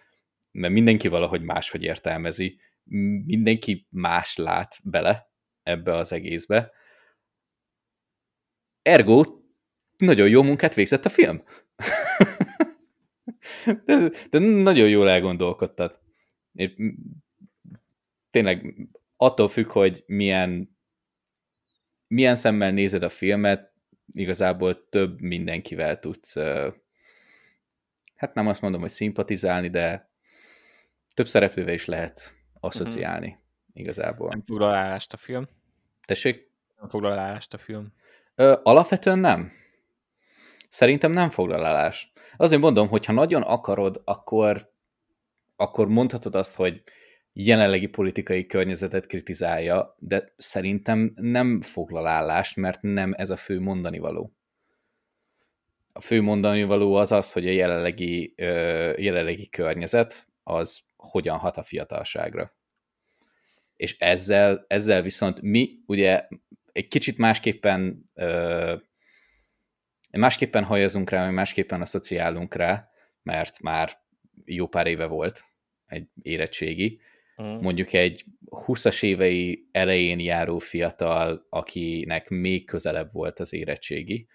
[0.52, 2.60] mert mindenki valahogy máshogy értelmezi,
[3.24, 5.32] mindenki más lát bele
[5.64, 6.72] ebbe az egészbe.
[8.83, 9.22] Ergo,
[9.96, 11.42] nagyon jó munkát végzett a film.
[13.85, 16.03] de, de nagyon jól elgondolkodtad
[18.31, 18.74] tényleg
[19.16, 20.77] attól függ, hogy milyen,
[22.07, 23.72] milyen szemmel nézed a filmet,
[24.12, 26.37] igazából több mindenkivel tudsz,
[28.14, 30.11] hát nem azt mondom, hogy szimpatizálni, de
[31.14, 33.42] több szereplővel is lehet asszociálni uh-huh.
[33.74, 34.28] Igazából.
[34.28, 35.48] Nem foglal állást a film.
[36.06, 36.50] Tessék?
[36.76, 37.92] Nem foglal állást a film.
[38.34, 39.52] Ö, alapvetően nem.
[40.68, 42.12] Szerintem nem foglal állást.
[42.37, 44.72] Azért mondom, hogy ha nagyon akarod, akkor
[45.56, 46.82] akkor mondhatod azt, hogy
[47.32, 53.98] jelenlegi politikai környezetet kritizálja, de szerintem nem foglal állást, mert nem ez a fő mondani
[53.98, 54.32] való.
[55.92, 58.34] A fő mondani való az az, hogy a jelenlegi,
[58.96, 62.52] jelenlegi környezet az hogyan hat a fiatalságra.
[63.76, 66.28] És ezzel, ezzel viszont mi ugye
[66.72, 68.10] egy kicsit másképpen
[70.10, 72.88] másképpen hajazunk rá, másképpen asszociálunk rá,
[73.22, 74.02] mert már
[74.44, 75.44] jó pár éve volt
[75.87, 77.00] egy érettségi,
[77.37, 77.60] uh-huh.
[77.60, 84.28] mondjuk egy 20-as évei elején járó fiatal, akinek még közelebb volt az érettségi,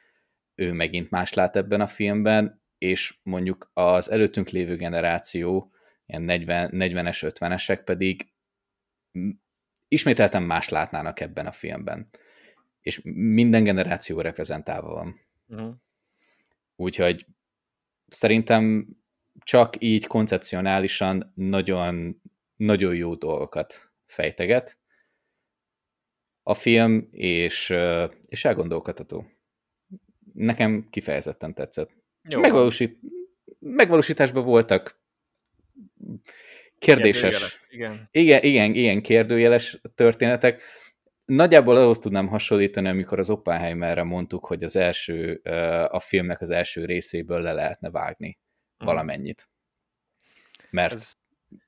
[0.55, 5.71] ő megint más lát ebben a filmben, és mondjuk az előttünk lévő generáció,
[6.05, 8.27] ilyen 40, 40-es, 50-esek pedig
[9.87, 12.09] ismételten más látnának ebben a filmben.
[12.81, 15.19] És minden generáció reprezentálva van.
[15.47, 15.73] Uh-huh.
[16.75, 17.25] Úgyhogy
[18.07, 18.87] szerintem
[19.43, 22.21] csak így koncepcionálisan nagyon,
[22.55, 24.77] nagyon jó dolgokat fejteget
[26.43, 27.73] a film, és,
[28.25, 29.25] és elgondolkodható.
[30.33, 31.91] Nekem kifejezetten tetszett.
[32.23, 32.39] Jó.
[32.39, 32.99] Megvalósít,
[33.59, 35.01] megvalósításban voltak
[36.79, 37.59] kérdéses.
[37.69, 38.07] Igen.
[38.11, 40.61] igen, igen, igen, kérdőjeles történetek.
[41.25, 45.33] Nagyjából ahhoz tudnám hasonlítani, amikor az Oppenheimerre mondtuk, hogy az első,
[45.89, 48.39] a filmnek az első részéből le lehetne vágni
[48.79, 48.87] Mhm.
[48.87, 49.49] valamennyit.
[50.69, 50.93] Mert...
[50.93, 51.13] Ez,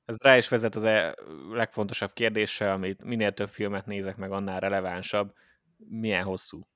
[0.05, 1.15] ez rá is vezet az e
[1.49, 5.33] legfontosabb kérdése, amit minél több filmet nézek meg, annál relevánsabb.
[5.77, 6.67] Milyen hosszú?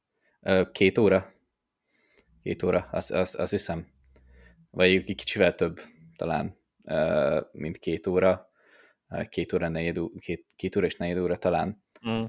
[0.71, 1.33] Két óra.
[2.43, 3.87] Két óra, azt az, az hiszem.
[4.71, 5.81] Vagy egy kicsivel több
[6.15, 6.57] talán,
[7.51, 8.49] mint két óra.
[9.29, 11.83] két óra, negyed, két, két óra és negyed óra talán.
[12.09, 12.23] Mm.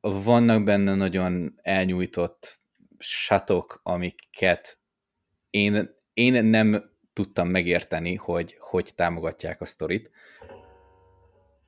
[0.00, 2.60] Vannak benne nagyon elnyújtott
[2.98, 4.78] satok, amiket
[5.50, 10.10] én, én nem tudtam megérteni, hogy hogy támogatják a sztorit.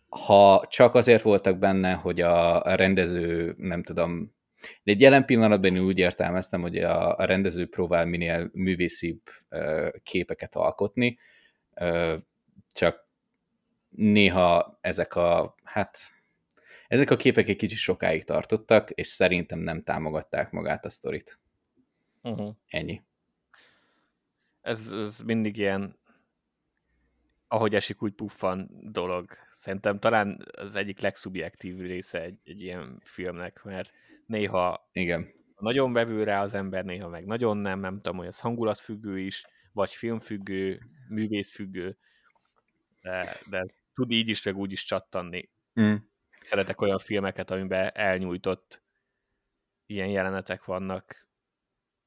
[0.08, 4.34] Ha csak azért voltak benne, hogy a, a rendező, nem tudom,
[4.82, 9.20] de egy jelen pillanatban én úgy értelmeztem, hogy a, a rendező próbál minél művészibb
[10.02, 11.18] képeket alkotni,
[12.72, 13.08] csak
[13.88, 15.98] néha ezek a, hát
[16.88, 21.38] ezek a képek egy kicsit sokáig tartottak, és szerintem nem támogatták magát a sztorit.
[22.22, 22.50] Uh-huh.
[22.66, 23.02] Ennyi.
[24.60, 25.98] Ez, ez mindig ilyen,
[27.48, 29.30] ahogy esik, úgy puffan dolog.
[29.56, 33.92] Szerintem talán az egyik legszubjektív része egy, egy ilyen filmnek, mert
[34.26, 35.32] néha Igen.
[35.58, 39.44] nagyon vevő rá az ember, néha meg nagyon nem, nem tudom, hogy az hangulatfüggő is,
[39.72, 41.98] vagy filmfüggő, művészfüggő,
[43.02, 45.50] de, de tud így is, meg úgy is csattanni.
[45.80, 45.94] Mm.
[46.40, 48.82] Szeretek olyan filmeket, amiben elnyújtott
[49.86, 51.28] ilyen jelenetek vannak,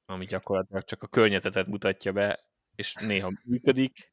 [0.06, 4.12] ami gyakorlatilag csak a környezetet mutatja be, és néha működik.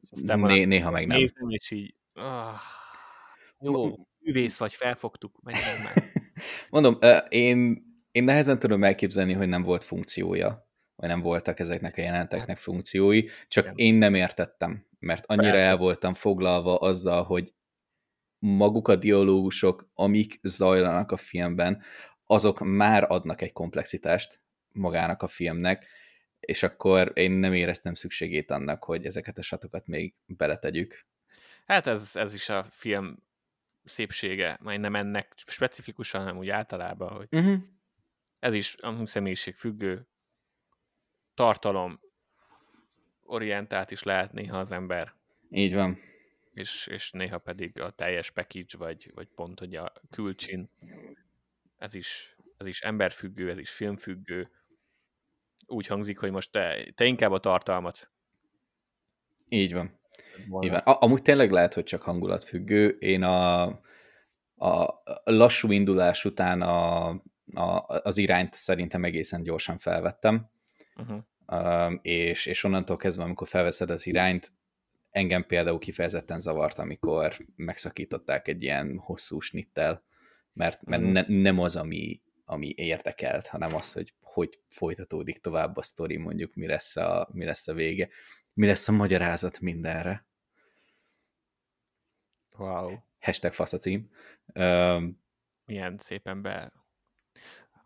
[0.00, 1.18] És aztán Né- néha meg nem.
[1.18, 2.60] Nézem, és így, ah,
[3.60, 5.94] jó, művész vagy, felfogtuk, menjünk már.
[6.70, 12.00] Mondom, én, én nehezen tudom elképzelni, hogy nem volt funkciója, vagy nem voltak ezeknek a
[12.00, 13.76] jeleneteknek funkciói, csak Igen.
[13.76, 15.64] én nem értettem, mert annyira Persze.
[15.64, 17.52] el voltam foglalva azzal, hogy
[18.38, 21.82] maguk a dialógusok, amik zajlanak a filmben,
[22.26, 24.40] azok már adnak egy komplexitást
[24.72, 25.86] magának a filmnek,
[26.40, 31.06] és akkor én nem éreztem szükségét annak, hogy ezeket a satokat még beletegyük.
[31.66, 33.22] Hát ez, ez is a film
[33.84, 37.62] szépsége, majd nem ennek specifikusan, hanem úgy általában, hogy Uh-huh.
[38.38, 40.08] ez is a személyiség függő,
[41.34, 41.96] tartalom
[43.22, 45.12] orientált is lehet néha az ember,
[45.50, 45.98] Így van.
[46.52, 50.70] és, és néha pedig a teljes package, vagy, vagy pont, hogy a külcsin,
[51.78, 54.50] ez is, ez is emberfüggő, ez is filmfüggő.
[55.66, 58.10] Úgy hangzik, hogy most te, te inkább a tartalmat
[59.48, 59.98] Így van.
[60.60, 60.80] Így van.
[60.80, 62.88] A- amúgy tényleg lehet, hogy csak hangulatfüggő.
[62.88, 63.62] Én a,
[64.56, 67.08] a lassú indulás után a,
[67.54, 70.50] a, az irányt szerintem egészen gyorsan felvettem,
[70.96, 71.22] Uh-huh.
[71.46, 74.52] Um, és, és onnantól kezdve, amikor felveszed az irányt,
[75.10, 80.02] engem például kifejezetten zavart, amikor megszakították egy ilyen hosszú snittel,
[80.52, 81.10] mert, mert Mhm.
[81.12, 86.54] ne, nem az, ami, ami érdekelt, hanem az, hogy hogy folytatódik tovább a sztori, mondjuk
[86.54, 88.08] mi lesz a, mi lesz a vége,
[88.52, 90.26] mi lesz a magyarázat mindenre.
[92.56, 92.96] Wow.
[93.20, 94.10] Hashtag fasz a cím.
[94.54, 95.22] Um,
[95.64, 96.72] milyen szépen be...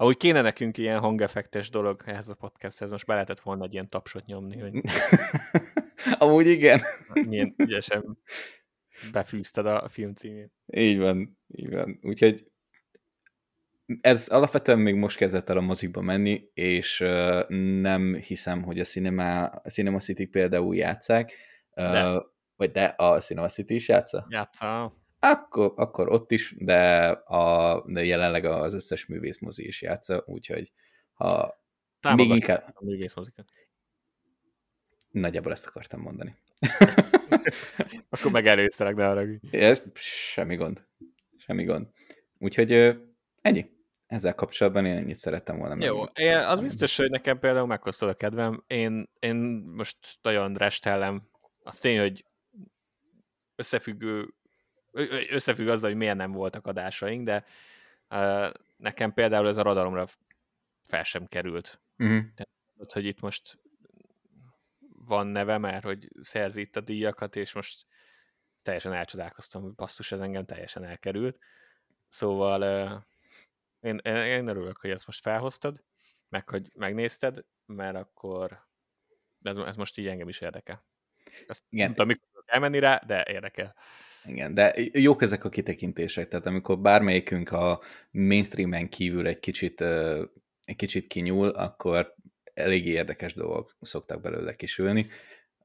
[0.00, 3.88] Ahogy kéne nekünk ilyen hangeffektes dolog ehhez a podcasthez, most be lehetett volna egy ilyen
[3.88, 4.80] tapsot nyomni, hogy
[6.18, 6.80] Amúgy igen.
[7.12, 8.18] milyen ügyesen
[9.12, 10.52] befűzted a film címét.
[10.66, 11.98] Így van, így van.
[12.02, 12.46] Úgyhogy
[14.00, 17.48] ez alapvetően még most kezdett el a mozikba menni, és uh,
[17.80, 21.32] nem hiszem, hogy a Cinema, a Cinema City például játszák,
[21.70, 22.22] uh, De.
[22.56, 24.26] vagy de a Cinema City is játsza?
[24.28, 24.96] Játsza.
[25.20, 30.72] Akkor, akkor ott is, de, a, de jelenleg az összes művészmozi is játsza, úgyhogy
[31.12, 31.56] ha még
[32.00, 33.52] Támogatja inkább, a művészmozikát.
[35.10, 36.36] nagyjából ezt akartam mondani.
[38.10, 39.24] Akkor meg előszerek, de arra.
[39.50, 40.86] Ez semmi gond.
[41.36, 41.86] Semmi gond.
[42.38, 42.72] Úgyhogy
[43.40, 43.76] ennyi.
[44.06, 45.84] Ezzel kapcsolatban én ennyit szerettem volna.
[45.84, 48.64] Jó, én, az biztos, hogy nekem például meghoztad a kedvem.
[48.66, 49.36] Én, én
[49.76, 51.28] most nagyon restellem.
[51.62, 52.24] Az tény, hogy
[53.56, 54.34] összefüggő,
[55.30, 57.44] összefügg azzal, hogy miért nem voltak adásaink, de
[58.10, 60.06] uh, nekem például ez a radaromra
[60.82, 61.80] fel sem került.
[61.98, 62.24] Uh-huh.
[62.72, 63.58] Tudod, hogy itt most
[64.90, 67.86] van neve, mert hogy szerzi itt a díjakat, és most
[68.62, 71.38] teljesen elcsodálkoztam, hogy basszus, ez engem teljesen elkerült.
[72.08, 73.02] Szóval uh,
[73.80, 75.84] én, én, örülök, hogy ezt most felhoztad,
[76.28, 78.66] meg hogy megnézted, mert akkor
[79.42, 80.84] ez, ez most így engem is érdekel.
[81.46, 81.86] Ezt Igen.
[81.86, 83.74] nem tudom, mikor elmenni rá, de érdekel.
[84.28, 89.80] Igen, de jók ezek a kitekintések, tehát amikor bármelyikünk a mainstreamen kívül egy kicsit,
[90.62, 92.14] egy kicsit kinyúl, akkor
[92.54, 95.08] eléggé érdekes dolgok szoktak belőle kisülni,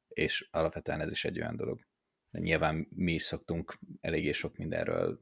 [0.08, 1.80] és alapvetően ez is egy olyan dolog.
[2.30, 5.20] De nyilván mi is szoktunk eléggé sok mindenről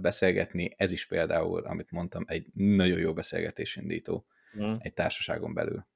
[0.00, 4.26] beszélgetni, ez is például, amit mondtam, egy nagyon jó beszélgetésindító
[4.60, 4.74] Mm.
[4.78, 5.86] egy társaságon belül.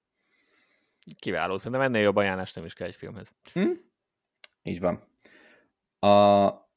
[1.18, 3.34] Kiváló, szerintem ennél jobb ajánlás nem is kell egy filmhez.
[3.52, 3.70] Hm?
[4.62, 5.08] Így van.
[5.98, 6.67] A,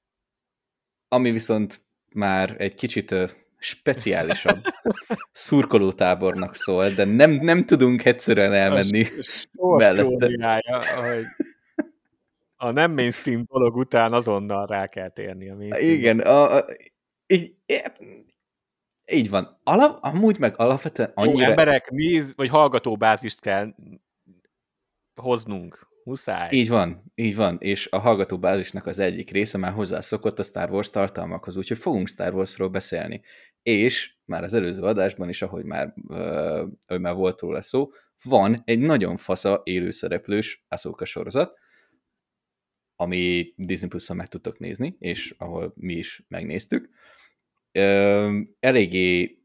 [1.13, 1.81] ami viszont
[2.13, 3.15] már egy kicsit
[3.57, 4.61] speciálisabb
[5.31, 9.07] szurkolótábornak szól, de nem, nem tudunk egyszerűen elmenni
[9.55, 10.61] A mellette.
[10.71, 11.23] ahogy
[12.55, 15.89] a nem mainstream dolog után azonnal rá kell térni a mainstream.
[15.89, 16.65] Igen, a, a,
[17.27, 17.55] így,
[19.11, 19.59] így van.
[19.63, 21.43] Alap, amúgy meg alapvetően annyira...
[21.43, 23.75] Jó, emberek, néz, vagy hallgatóbázist kell
[25.15, 25.87] hoznunk.
[26.03, 26.49] Muszáj.
[26.51, 30.89] Így van, így van, és a hallgatóbázisnak az egyik része már hozzászokott a Star Wars
[30.89, 33.21] tartalmakhoz, úgyhogy fogunk Star Warsról beszélni.
[33.63, 36.17] És már az előző adásban is, ahogy már, uh,
[36.85, 37.91] ahogy már volt róla szó,
[38.23, 41.59] van egy nagyon fasza élőszereplős Ahsoka sorozat,
[42.95, 46.89] ami Disney Plus-on meg tudtok nézni, és ahol mi is megnéztük.
[47.73, 49.40] Uh, eléggé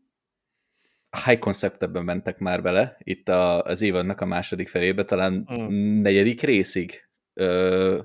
[1.25, 6.01] high conceptebben mentek már bele, itt a, az évadnak a második felébe, talán mm.
[6.01, 7.99] negyedik részig ö,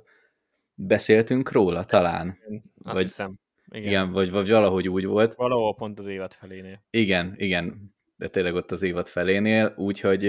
[0.73, 2.37] beszéltünk róla, talán.
[2.83, 3.39] Azt vagy, hiszem.
[3.71, 3.87] Igen.
[3.87, 5.35] igen, vagy, vagy valahogy úgy volt.
[5.35, 6.83] Valahol pont az évad felénél.
[6.89, 10.23] Igen, igen, de tényleg ott az évad felénél, úgyhogy,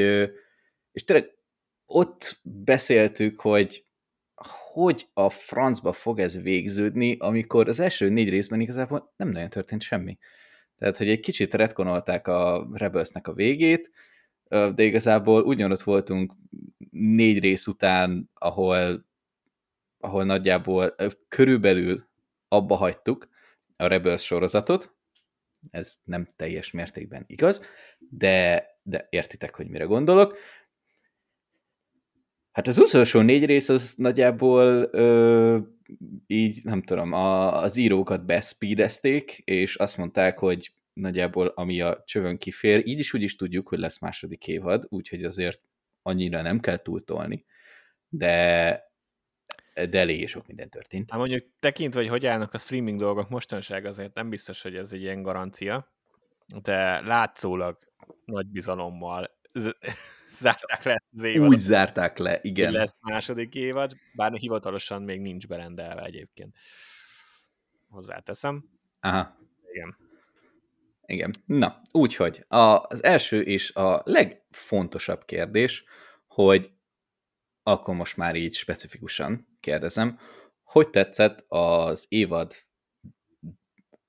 [0.93, 1.31] és tényleg
[1.87, 3.87] ott beszéltük, hogy
[4.73, 9.83] hogy a francba fog ez végződni, amikor az első négy részben igazából nem nagyon történt
[9.83, 10.19] semmi.
[10.83, 13.91] Tehát, hogy egy kicsit retkonolták a Rebelsnek a végét,
[14.49, 16.33] de igazából ugyanott voltunk
[16.91, 19.07] négy rész után, ahol,
[19.99, 20.95] ahol nagyjából
[21.29, 22.09] körülbelül
[22.49, 23.29] abba hagytuk
[23.77, 24.95] a Rebels sorozatot,
[25.71, 27.63] ez nem teljes mértékben igaz,
[27.99, 30.37] de, de értitek, hogy mire gondolok.
[32.53, 35.59] Hát az utolsó négy rész az nagyjából ö,
[36.27, 42.39] így, nem tudom, a, az írókat beszpídezték, és azt mondták, hogy nagyjából ami a csövön
[42.39, 45.61] kifér, így is úgy is tudjuk, hogy lesz második évad, úgyhogy azért
[46.03, 47.45] annyira nem kell túltolni,
[48.09, 48.91] de
[49.75, 51.11] de elég sok minden történt.
[51.11, 54.93] Hát mondjuk tekintve, hogy hogy állnak a streaming dolgok mostanság, azért nem biztos, hogy ez
[54.93, 55.93] egy ilyen garancia,
[56.63, 57.79] de látszólag
[58.25, 59.39] nagy bizalommal
[60.33, 61.49] zárták le az évad.
[61.49, 62.73] Úgy zárták le, igen.
[62.73, 66.57] Lesz második évad, bár hivatalosan még nincs berendelve egyébként.
[67.89, 68.65] Hozzáteszem.
[69.01, 69.37] Aha.
[69.73, 69.97] Igen.
[71.07, 71.31] Igen.
[71.47, 75.85] Na, úgyhogy az első és a legfontosabb kérdés,
[76.27, 76.71] hogy
[77.63, 80.19] akkor most már így specifikusan kérdezem,
[80.63, 82.55] hogy tetszett az évad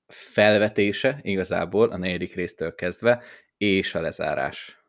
[0.06, 3.22] felvetése igazából a negyedik résztől kezdve,
[3.56, 4.83] és a lezárás?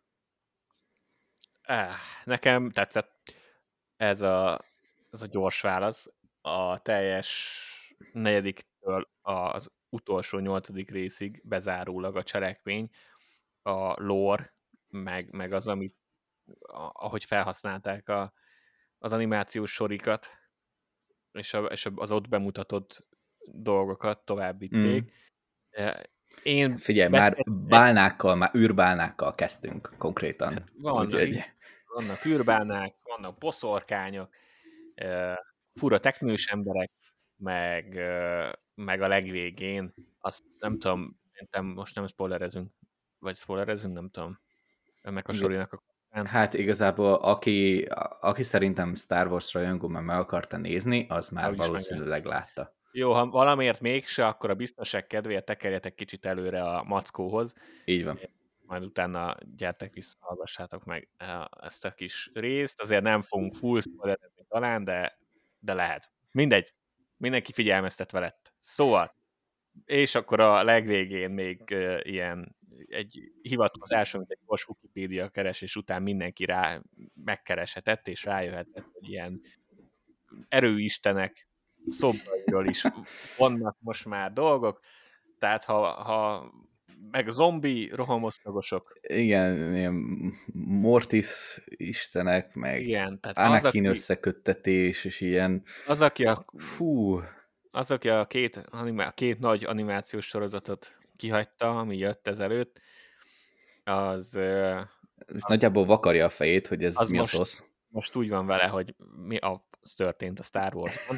[1.65, 1.93] Eh,
[2.23, 3.33] nekem tetszett
[3.97, 4.61] ez a,
[5.11, 6.13] ez a gyors válasz.
[6.41, 7.59] A teljes
[8.11, 12.89] negyediktől az utolsó nyolcadik részig bezárólag a cselekmény,
[13.61, 14.53] a lore,
[14.89, 15.95] meg, meg az, amit
[16.91, 18.33] ahogy felhasználták a,
[18.97, 20.27] az animációs sorikat,
[21.31, 23.07] és, a, és az ott bemutatott
[23.45, 25.03] dolgokat továbbíték.
[25.81, 25.87] Mm.
[26.43, 30.53] Én Figyelj, már bálnákkal, már űrbálnákkal kezdtünk konkrétan.
[30.53, 31.54] Hát van, Úgyhogy...
[31.95, 34.29] Vannak űrbálnák, vannak boszorkányok,
[35.73, 36.91] fura teknős emberek,
[37.35, 37.93] meg,
[38.75, 41.19] meg a legvégén, azt nem tudom,
[41.51, 42.71] nem, most nem spoilerezünk,
[43.19, 44.39] vagy spoilerezünk, nem tudom,
[45.01, 45.83] ennek a sorinak a
[46.25, 47.87] Hát igazából, aki,
[48.19, 52.75] aki szerintem Star Wars rajongó már meg akarta nézni, az már Úgy valószínűleg látta.
[52.91, 57.55] Jó, ha valamiért mégse, akkor a biztonság kedvéért tekerjetek kicsit előre a mackóhoz.
[57.85, 58.19] Így van.
[58.65, 61.09] Majd utána gyertek vissza, hallgassátok meg
[61.61, 62.81] ezt a kis részt.
[62.81, 65.19] Azért nem fogunk full spoilerezni talán, de,
[65.59, 66.11] de lehet.
[66.31, 66.73] Mindegy,
[67.17, 68.53] mindenki figyelmeztetve lett.
[68.59, 69.15] Szóval,
[69.85, 72.55] és akkor a legvégén még uh, ilyen
[72.87, 76.81] egy hivatkozás, amit egy gyors Wikipedia keresés után mindenki rá
[77.13, 79.41] megkereshetett, és rájöhetett, hogy ilyen
[80.47, 81.47] erőistenek
[81.87, 82.85] szobrairól is
[83.37, 84.79] vannak most már dolgok,
[85.39, 86.51] tehát ha, ha
[87.11, 88.97] meg zombi rohamosztagosok.
[89.01, 89.93] Igen, ilyen
[90.53, 95.63] Mortis istenek, meg Igen, tehát Anakin az, aki, összeköttetés, és ilyen...
[95.87, 96.45] Az, aki a...
[96.57, 97.19] Fú...
[97.71, 102.79] Az, aki a két, animá, két nagy animációs sorozatot kihagyta, ami jött ezelőtt,
[103.83, 104.39] az...
[105.27, 107.65] Most a, nagyjából vakarja a fejét, hogy ez az mi most, a tosz.
[107.87, 108.95] Most úgy van vele, hogy
[109.27, 111.17] mi az történt a Star Wars-ban.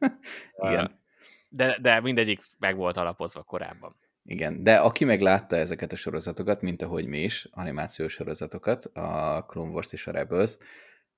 [0.70, 1.02] Igen.
[1.48, 3.96] De, de mindegyik meg volt alapozva korábban.
[4.26, 9.44] Igen, de aki meg látta ezeket a sorozatokat, mint ahogy mi is, animációs sorozatokat, a
[9.48, 10.58] Clone Wars és a rebels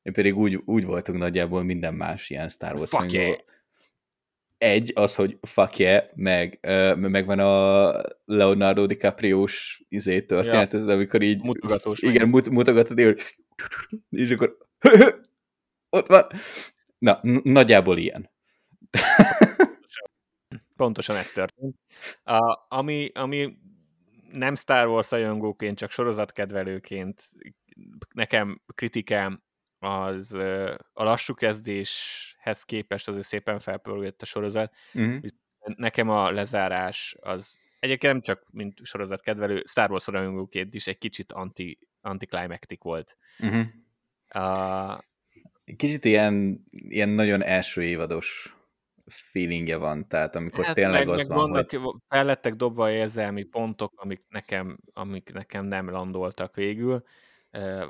[0.07, 3.39] mi pedig úgy, úgy voltunk nagyjából minden más ilyen Star Wars Fuck yeah.
[4.59, 7.93] Egy, az, hogy fuck yeah, meg, uh, megvan a
[8.25, 10.87] Leonardo DiCaprio-s izé történet, ja.
[10.87, 11.43] amikor így...
[11.43, 12.03] Mutogatós.
[12.03, 13.21] Igen, mut, mutogatod, hogy
[14.11, 14.57] és akkor
[15.97, 16.27] ott van.
[16.99, 18.31] Na, nagyjából ilyen.
[20.77, 21.77] Pontosan ez történt.
[22.23, 23.59] A, ami, ami
[24.31, 27.31] nem Star Wars rajongóként, csak sorozatkedvelőként
[28.15, 29.43] nekem kritikám
[29.79, 30.33] az
[30.93, 34.75] a lassú kezdéshez képest azért szépen felpörgött a sorozat.
[34.95, 35.21] Uh-huh.
[35.77, 40.99] Nekem a lezárás az egyébként nem csak mint sorozat kedvelő, Star Wars rajongóként is egy
[40.99, 43.17] kicsit anti, anticlimactic volt.
[43.39, 43.67] Uh-huh.
[44.35, 44.99] Uh,
[45.77, 48.56] Kicsit ilyen, ilyen nagyon első évados
[49.07, 51.81] feelingje van, tehát amikor hát tényleg meg, az meg van, vannak, hogy...
[52.09, 57.05] Fel lettek dobva érzelmi pontok, amik nekem, amik nekem nem landoltak végül,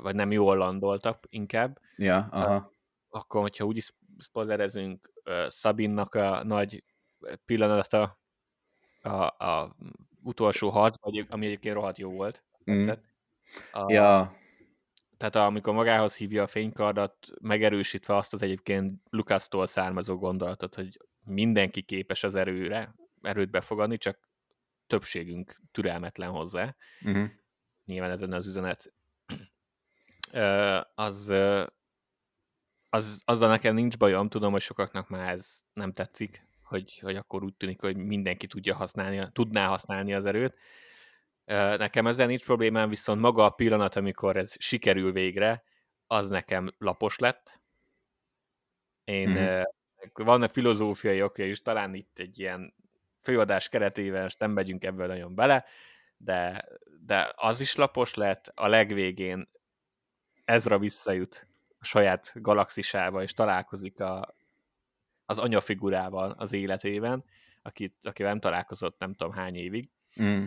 [0.01, 1.79] vagy nem jól landoltak inkább.
[1.95, 2.71] Ja, aha.
[3.09, 5.11] Akkor, hogyha úgy is spoilerezünk,
[5.47, 6.83] Szabinnak a nagy
[7.45, 8.19] pillanata
[9.01, 9.75] a, a
[10.23, 12.43] utolsó harc, vagy, ami egyébként rohadt jó volt.
[12.71, 12.89] Mm.
[13.71, 14.35] A, ja.
[15.17, 21.81] Tehát amikor magához hívja a fénykardat, megerősítve azt az egyébként Lukasztól származó gondolatot, hogy mindenki
[21.81, 24.19] képes az erőre, erőt befogadni, csak
[24.87, 26.75] többségünk türelmetlen hozzá.
[27.05, 27.29] Uh-huh.
[27.85, 28.93] Nyilván ezen az üzenet.
[30.95, 31.33] az,
[32.89, 37.43] az, azzal nekem nincs bajom, tudom, hogy sokaknak már ez nem tetszik, hogy, hogy akkor
[37.43, 40.57] úgy tűnik, hogy mindenki tudja használni, tudná használni az erőt.
[41.77, 45.63] Nekem ezzel nincs problémám, viszont maga a pillanat, amikor ez sikerül végre,
[46.07, 47.61] az nekem lapos lett.
[49.03, 49.61] Én mm-hmm.
[50.13, 52.73] vannak filozófiai okja is, talán itt egy ilyen
[53.21, 55.65] főadás keretében, és nem megyünk ebből nagyon bele,
[56.17, 56.65] de,
[57.05, 59.49] de az is lapos lett, a legvégén
[60.45, 61.47] Ezra visszajut
[61.79, 64.35] a saját galaxisába, és találkozik a,
[65.25, 67.23] az anyafigurával az életében,
[67.61, 69.89] akit, akivel nem találkozott nem tudom hány évig,
[70.21, 70.45] mm.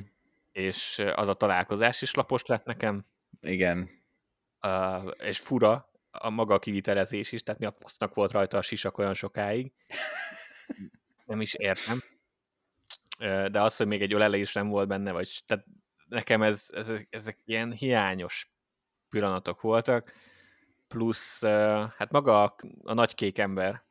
[0.53, 3.07] És az a találkozás is lapos lett nekem.
[3.41, 3.91] Igen.
[4.67, 8.63] Uh, és fura a maga a kivitelezés is, tehát mi a fasznak volt rajta a
[8.63, 9.73] sisak olyan sokáig.
[11.27, 12.03] nem is értem.
[13.19, 15.65] Uh, de az, hogy még egy ölelés nem volt benne, vagy tehát
[16.07, 18.53] nekem ez, ez, ezek ilyen hiányos
[19.09, 20.13] pillanatok voltak,
[20.89, 21.51] plusz uh,
[21.97, 23.83] hát maga a, a nagy kék ember,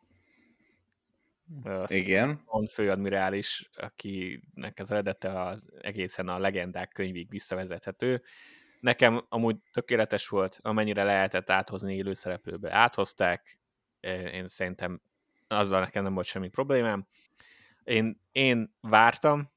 [1.63, 2.41] azt Igen.
[2.45, 8.23] A főadmirális, akinek az eredete az egészen a legendák könyvig visszavezethető.
[8.79, 12.73] Nekem amúgy tökéletes volt, amennyire lehetett áthozni élőszereplőbe.
[12.73, 13.57] Áthozták,
[14.31, 15.01] én szerintem
[15.47, 17.07] azzal nekem nem volt semmi problémám.
[17.83, 19.51] Én, én vártam,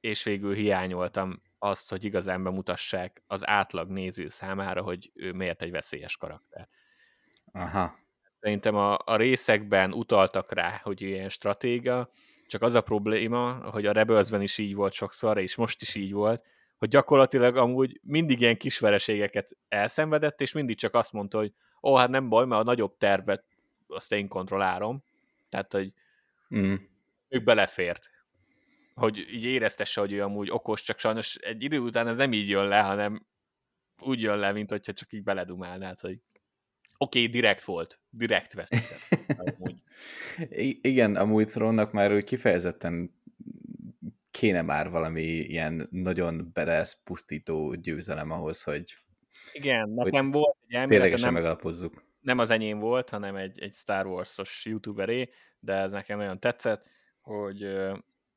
[0.00, 5.70] és végül hiányoltam azt, hogy igazán bemutassák az átlag néző számára, hogy ő miért egy
[5.70, 6.68] veszélyes karakter.
[7.52, 8.04] Aha
[8.46, 12.10] szerintem a, a részekben utaltak rá, hogy ilyen stratéga,
[12.46, 16.12] csak az a probléma, hogy a Rebelsben is így volt sokszor, és most is így
[16.12, 16.44] volt,
[16.78, 21.94] hogy gyakorlatilag amúgy mindig ilyen kis vereségeket elszenvedett, és mindig csak azt mondta, hogy ó,
[21.94, 23.44] hát nem baj, mert a nagyobb tervet
[23.86, 25.02] azt én kontrollálom.
[25.48, 25.92] Tehát, hogy
[26.56, 26.74] mm.
[27.28, 28.10] ők belefért.
[28.94, 32.48] Hogy így éreztesse, hogy ő amúgy okos, csak sajnos egy idő után ez nem így
[32.48, 33.26] jön le, hanem
[33.98, 36.18] úgy jön le, mint hogyha csak így beledumálnád, hogy
[36.98, 38.00] Oké, okay, direkt volt.
[38.10, 39.26] Direkt veszített.
[39.38, 39.82] amúgy.
[40.90, 43.14] Igen, amúgy Trónnak már úgy kifejezetten
[44.30, 48.94] kéne már valami ilyen nagyon beresz, pusztító győzelem ahhoz, hogy
[49.52, 52.04] igen, nekem hogy volt egy elméletem, nem, megalapozzuk.
[52.20, 56.86] Nem az enyém volt, hanem egy, egy Star Wars-os youtuberé, de ez nekem nagyon tetszett,
[57.20, 57.62] hogy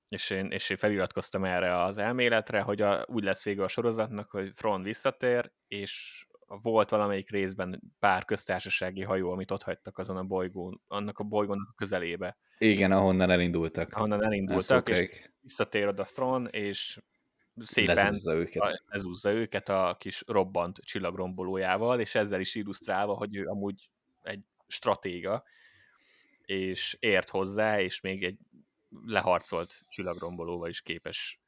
[0.10, 4.32] és én, és én feliratkoztam erre az elméletre, hogy a, úgy lesz vége a sorozatnak,
[4.32, 6.26] hogy Thrawn visszatér, és
[6.58, 11.68] volt valamelyik részben pár köztársasági hajó, amit ott hagytak azon a bolygón, annak a bolygónak
[11.72, 12.38] a közelébe.
[12.58, 13.94] Igen, ahonnan elindultak.
[13.94, 17.02] Ahonnan elindultak, és visszatér oda Thron, és
[17.56, 18.84] szépen lezúzza őket.
[18.86, 23.90] lezúzza őket a kis robbant csillagrombolójával, és ezzel is illusztrálva, hogy ő amúgy
[24.22, 25.44] egy stratéga,
[26.46, 28.38] és ért hozzá, és még egy
[29.06, 31.40] leharcolt csillagrombolóval is képes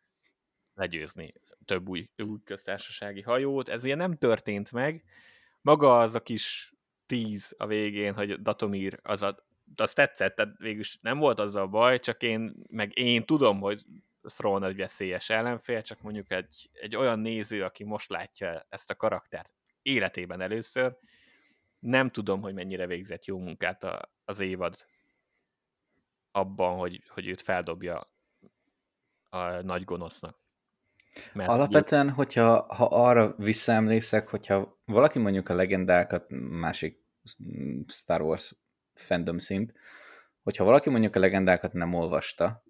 [0.73, 1.33] legyőzni
[1.71, 3.69] több új, új köztársasági hajót.
[3.69, 5.03] Ez ugye nem történt meg.
[5.61, 6.73] Maga az a kis
[7.05, 9.45] tíz a végén, hogy Datomir, az a,
[9.75, 13.85] az tetszett, tehát végülis nem volt az a baj, csak én, meg én tudom, hogy
[14.21, 18.95] Thrawn egy veszélyes ellenfél, csak mondjuk egy, egy olyan néző, aki most látja ezt a
[18.95, 20.97] karaktert életében először,
[21.79, 24.85] nem tudom, hogy mennyire végzett jó munkát a, az évad
[26.31, 28.11] abban, hogy, hogy őt feldobja
[29.29, 30.40] a nagy gonosznak.
[31.33, 32.15] Mert Alapvetően, ugye...
[32.15, 36.99] hogyha ha arra visszaemlékszek, hogyha valaki mondjuk a legendákat, másik
[37.87, 38.55] Star Wars
[38.93, 39.73] fandom szint,
[40.43, 42.63] hogyha valaki mondjuk a legendákat nem olvasta,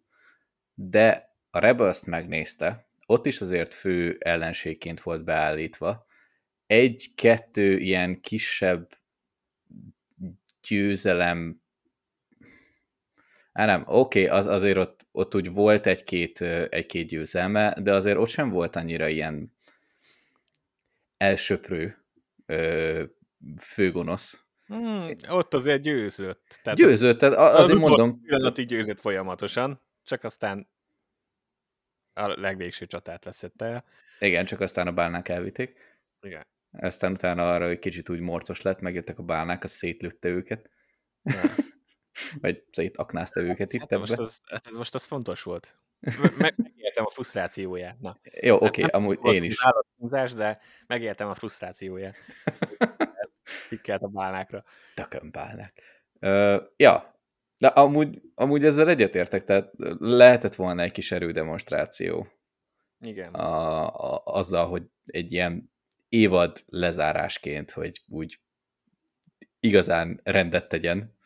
[0.74, 6.06] de a Rebels-t megnézte, ott is azért fő ellenségként volt beállítva,
[6.66, 8.90] egy-kettő ilyen kisebb
[10.68, 11.61] győzelem
[13.54, 18.18] Á, nem, oké, okay, az, azért ott, ott úgy volt egy-két, egy-két győzelme, de azért
[18.18, 19.54] ott sem volt annyira ilyen
[21.18, 21.98] elsöprő
[23.60, 24.44] főgonosz.
[24.66, 26.60] Hmm, ott azért győzött.
[26.64, 28.22] Tehát győzött, tehát azért az mondom.
[28.22, 30.68] Pillanatig győzött folyamatosan, csak aztán
[32.14, 33.84] a legvégső csatát veszette el.
[34.20, 35.78] Igen, csak aztán a bálnák elvitték.
[36.22, 36.46] Igen.
[36.72, 40.70] Aztán utána arra, hogy kicsit úgy morcos lett, megjöttek a bálnák, az szétlőtte őket.
[41.24, 41.42] Ja.
[42.42, 45.76] Vagy szétaknázta őket hát, itt hát most az, hát ez most az fontos volt.
[46.38, 48.00] Megéltem a frusztrációját.
[48.00, 48.18] Na.
[48.42, 49.58] Jó, oké, okay, amúgy én is.
[49.98, 52.16] Húzás, de megéltem a frusztrációját.
[53.70, 54.64] Pikkelt a bálnákra.
[54.96, 55.82] Tökön bálnák.
[56.22, 57.20] Uh, ja,
[57.58, 62.28] de amúgy, amúgy ezzel egyetértek, tehát lehetett volna egy kis erődemonstráció.
[63.00, 63.34] Igen.
[63.34, 65.72] A, a, azzal, hogy egy ilyen
[66.10, 68.40] évad lezárásként, hogy úgy
[69.60, 71.18] igazán rendet tegyen,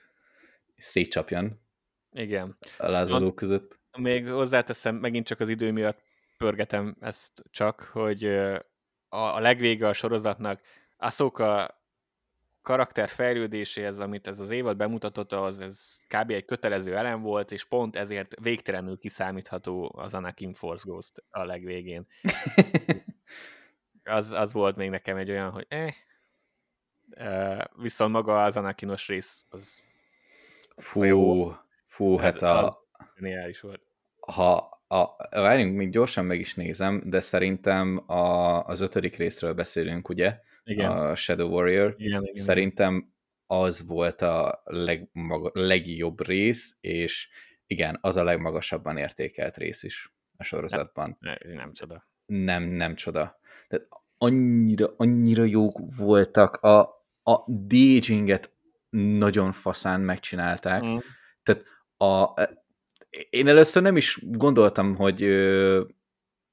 [0.78, 1.62] szétcsapjan
[2.12, 2.58] Igen.
[2.78, 3.80] a lázadók között.
[3.98, 6.04] Még hozzáteszem, megint csak az idő miatt
[6.38, 10.62] pörgetem ezt csak, hogy a, a legvége a sorozatnak
[10.98, 11.84] Ahsoka
[12.62, 16.32] karakter fejlődéséhez, amit ez az évad bemutatott, az ez kb.
[16.32, 22.08] egy kötelező elem volt, és pont ezért végtelenül kiszámítható az Anakin Force Ghost a legvégén.
[24.04, 29.82] az, az volt még nekem egy olyan, hogy eh, viszont maga az Anakinos rész az
[30.76, 31.52] fú, jó.
[31.86, 32.84] fú, hát a...
[33.16, 33.82] Geniális volt.
[34.20, 40.10] Ha a, várjunk, még gyorsan meg is nézem, de szerintem a, az ötödik részről beszélünk,
[40.10, 40.40] ugye?
[40.64, 40.92] Igen.
[40.92, 41.96] A Shadow Warrior.
[41.98, 43.14] Igen, igen, szerintem
[43.48, 47.30] az volt a legmaga, legjobb rész, és
[47.68, 51.18] igen, az a legmagasabban értékelt rész is a sorozatban.
[51.20, 52.08] Nem, nem csoda.
[52.26, 53.40] Nem, nem csoda.
[53.68, 56.56] Tehát annyira, annyira jók voltak.
[56.56, 56.80] A,
[57.24, 58.55] a DJinget
[58.96, 60.84] nagyon faszán megcsinálták.
[60.86, 60.98] Mm.
[61.44, 61.64] Tehát
[61.98, 62.34] a,
[63.30, 65.30] én először nem is gondoltam, hogy,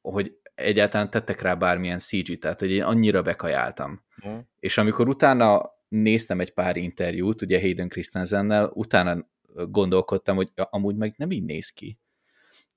[0.00, 4.04] hogy egyáltalán tettek rá bármilyen CG, tehát hogy én annyira bekajáltam.
[4.28, 4.38] Mm.
[4.58, 11.14] És amikor utána néztem egy pár interjút, ugye Hayden Christensennel, utána gondolkodtam, hogy amúgy meg
[11.16, 11.98] nem így néz ki.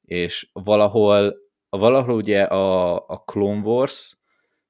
[0.01, 1.35] És valahol,
[1.69, 4.17] valahol ugye a, a Clone Wars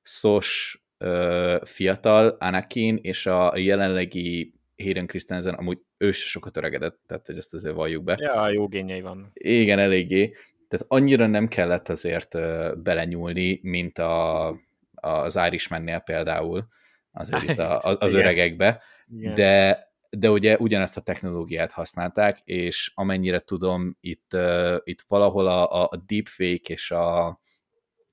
[0.02, 7.26] szos ö, fiatal Anakin és a jelenlegi Hayden Christensen amúgy ő se sokat öregedett, tehát
[7.26, 8.18] hogy ezt azért valljuk be.
[8.20, 9.32] Ja, jó gényei van.
[9.34, 10.26] Igen, eléggé.
[10.68, 12.38] Tehát annyira nem kellett azért
[12.84, 14.48] belenyúlni, mint a,
[14.94, 16.68] az Irishmannél például,
[17.12, 19.34] azért itt a, az öregekbe, Igen.
[19.34, 19.84] de
[20.18, 26.04] de ugye ugyanezt a technológiát használták, és amennyire tudom, itt, uh, itt valahol a, a
[26.06, 27.40] deepfake és, a,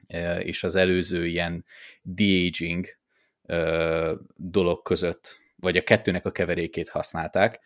[0.08, 1.64] uh, és az előző ilyen
[2.02, 2.86] de-aging
[3.42, 7.60] uh, dolog között vagy a kettőnek a keverékét használták.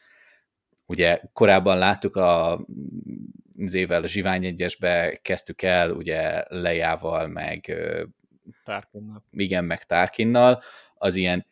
[0.86, 2.53] Ugye korábban láttuk a,
[3.59, 7.72] az évvel a Zsivány egyesbe kezdtük el, ugye Lejával, meg
[8.64, 9.24] Tarkinnal.
[9.30, 10.62] Igen, meg Tarkinnal,
[10.94, 11.47] az ilyen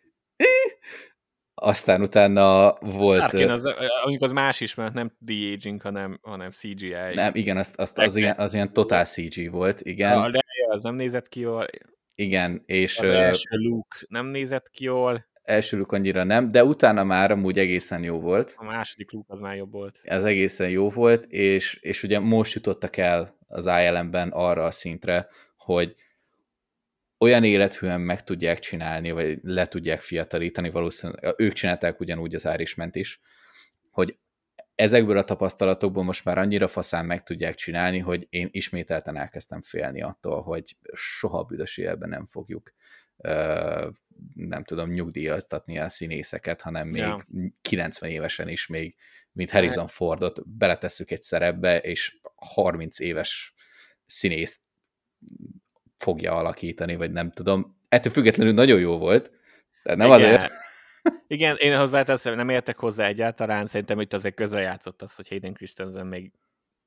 [1.55, 3.21] aztán utána volt...
[3.21, 3.75] Tarkin az,
[4.19, 7.15] az más is, mert nem de-aging, hanem, hanem CGI.
[7.15, 10.19] Nem, igen, azt, azt az, ilyen, az ilyen totál CG volt, igen.
[10.19, 11.67] A Leia az nem nézett ki jól.
[12.15, 12.99] Igen, és...
[12.99, 17.59] Az első Luke nem nézett ki jól első luk annyira nem, de utána már amúgy
[17.59, 18.55] egészen jó volt.
[18.57, 20.01] A második luk az már jobb volt.
[20.03, 25.29] Ez egészen jó volt, és, és ugye most jutottak el az ILM-ben arra a szintre,
[25.57, 25.95] hogy
[27.19, 32.97] olyan élethűen meg tudják csinálni, vagy le tudják fiatalítani, valószínűleg ők csinálták ugyanúgy az Irishment
[32.97, 33.21] is,
[33.91, 34.17] hogy
[34.75, 40.03] ezekből a tapasztalatokból most már annyira faszán meg tudják csinálni, hogy én ismételten elkezdtem félni
[40.03, 42.73] attól, hogy soha büdös életben nem fogjuk
[44.35, 47.27] nem tudom, nyugdíjaztatni a színészeket, hanem még ja.
[47.63, 48.97] 90 évesen is még,
[49.33, 53.55] mint Harrison Fordot beletesszük egy szerepbe, és 30 éves
[54.07, 54.61] színészt
[55.97, 57.79] fogja alakítani, vagy nem tudom.
[57.89, 59.31] Ettől függetlenül nagyon jó volt,
[59.83, 60.21] de nem Igen.
[60.21, 60.53] azért.
[61.27, 65.55] Igen, én hozzáteszem, nem értek hozzá egyáltalán, szerintem itt azért közel játszott az, hogy Hayden
[65.55, 66.33] Christensen még,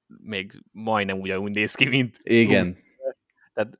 [0.07, 2.19] még majdnem ugyanúgy néz ki, mint...
[2.23, 2.77] Igen.
[3.53, 3.79] Tehát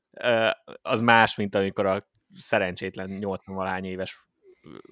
[0.82, 4.26] az más, mint amikor a szerencsétlen 80 valány éves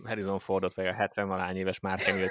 [0.04, 2.28] Harrison Fordot, vagy a 70 valány éves Mark Hamill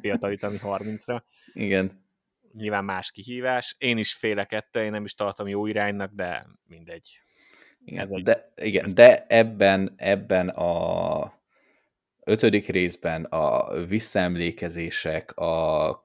[0.00, 1.22] fiatalítani 30-ra.
[1.52, 2.04] Igen.
[2.52, 3.76] Nyilván más kihívás.
[3.78, 7.20] Én is félek ettől, én nem is tartom jó iránynak, de mindegy.
[7.84, 11.32] Igen, Ez de, igen, de ebben, ebben a
[12.24, 16.04] ötödik részben a visszaemlékezések, a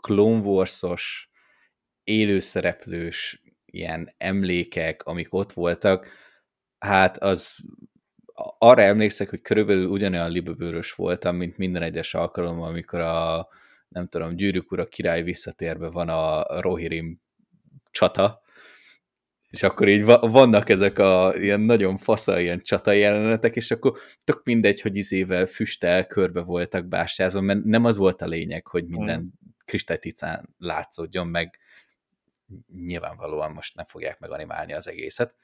[0.00, 1.30] Clone Wars-os
[2.04, 6.06] élőszereplős ilyen emlékek, amik ott voltak,
[6.84, 7.58] hát az
[8.58, 13.48] arra emlékszek, hogy körülbelül ugyanolyan libabőrös voltam, mint minden egyes alkalommal, amikor a
[13.88, 17.20] nem tudom, gyűrűk ura király visszatérve van a Rohirrim
[17.90, 18.42] csata,
[19.50, 24.40] és akkor így vannak ezek a ilyen nagyon fasza, ilyen csata jelenetek, és akkor tök
[24.44, 29.20] mindegy, hogy izével füstel körbe voltak bástyázva, mert nem az volt a lényeg, hogy minden
[29.20, 29.48] mm.
[29.64, 31.58] kristályticán látszódjon, meg
[32.76, 35.34] nyilvánvalóan most nem fogják meganimálni az egészet,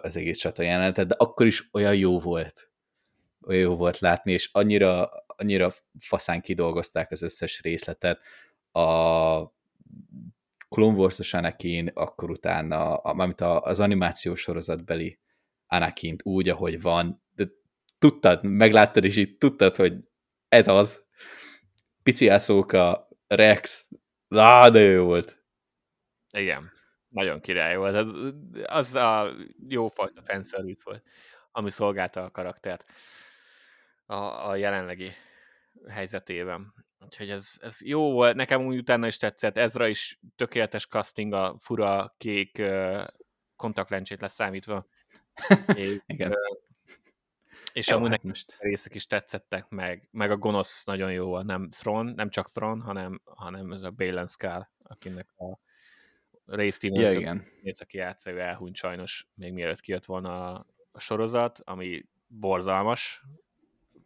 [0.00, 2.70] az egész csata jelenetet, de akkor is olyan jó volt.
[3.46, 8.20] Olyan jó volt látni, és annyira, annyira faszán kidolgozták az összes részletet.
[8.72, 8.80] A
[10.68, 15.18] Clone Wars-os Anakin, akkor utána, amit az animációs sorozatbeli
[15.66, 17.48] anakin úgy, ahogy van, de
[17.98, 19.94] tudtad, megláttad, és így tudtad, hogy
[20.48, 21.04] ez az.
[22.02, 23.88] Pici Ahsoka, Rex,
[24.28, 25.44] á, de jó volt.
[26.32, 26.70] Igen,
[27.10, 27.94] nagyon király volt.
[27.94, 28.14] Az,
[28.64, 29.32] az a
[29.68, 31.02] jó fajta fanservice volt,
[31.52, 32.84] ami szolgálta a karaktert
[34.06, 35.10] a, a jelenlegi
[35.88, 36.74] helyzetében.
[37.04, 41.56] Úgyhogy ez, ez jó volt, nekem úgy utána is tetszett, Ezra is tökéletes casting, a
[41.58, 42.62] fura kék
[43.56, 44.86] kontaktlencsét leszámítva.
[46.06, 46.34] Igen.
[47.72, 48.56] És jó, amúgy hát most.
[48.58, 53.20] részek is tetszettek meg, meg a gonosz nagyon jó nem Thron, nem csak Thron, hanem,
[53.24, 55.58] hanem ez a Balen Skull, akinek a
[56.50, 57.46] Ray Stevens, ja, igen.
[57.78, 63.22] aki játsza, ő elhunyt sajnos, még mielőtt kijött volna a, a sorozat, ami borzalmas,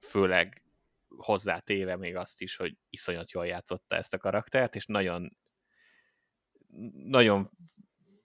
[0.00, 0.62] főleg
[1.08, 5.36] hozzátéve még azt is, hogy iszonyat jól játszotta ezt a karaktert, és nagyon
[6.94, 7.50] nagyon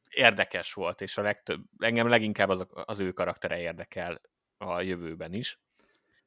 [0.09, 4.21] érdekes volt, és a legtöbb, engem leginkább az, az ő karaktere érdekel
[4.57, 5.59] a jövőben is.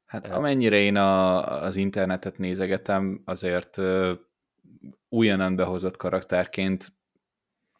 [0.04, 3.78] Hát amennyire én a, az internetet nézegetem, azért
[5.08, 6.92] újonnan behozott karakterként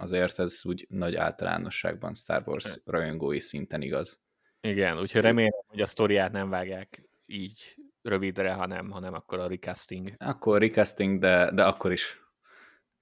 [0.03, 4.21] azért ez úgy nagy általánosságban Star Wars rajongói szinten igaz.
[4.61, 10.15] Igen, úgyhogy remélem, hogy a sztoriát nem vágják így rövidre, hanem, hanem akkor a recasting.
[10.19, 12.21] Akkor recasting, de, de akkor is.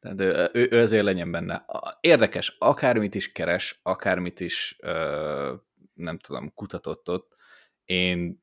[0.01, 1.64] De ő, ő azért legyen benne.
[2.01, 5.55] Érdekes, akármit is keres, akármit is ö,
[5.94, 7.36] nem tudom, kutatott ott,
[7.84, 8.42] én,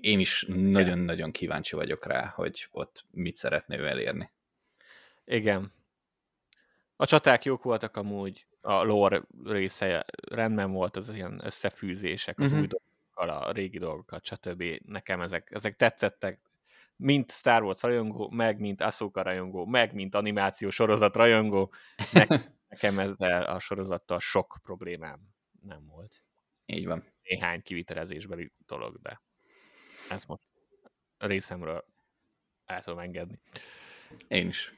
[0.00, 4.30] én is nagyon-nagyon kíváncsi vagyok rá, hogy ott mit szeretne ő elérni.
[5.24, 5.72] Igen.
[6.96, 12.60] A csaták jók voltak amúgy, a lore része rendben volt, az ilyen összefűzések, az uh-huh.
[12.60, 14.62] új dolgokkal, a régi dolgokat, stb.
[14.84, 16.40] Nekem ezek, ezek tetszettek,
[16.96, 21.72] mint Star Wars rajongó, meg mint Ahsoka rajongó, meg mint animáció sorozat rajongó,
[22.68, 25.20] nekem ezzel a sorozattal sok problémám
[25.62, 26.22] nem volt.
[26.66, 27.04] Így van.
[27.22, 29.22] Néhány kivitelezésbeli dolog, de
[30.08, 30.48] ez most
[31.18, 31.84] részemről
[32.64, 33.40] el tudom engedni.
[34.28, 34.74] Én is.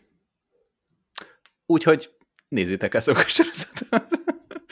[1.71, 2.17] Úgyhogy
[2.49, 4.11] nézzétek ezt a sorozatot.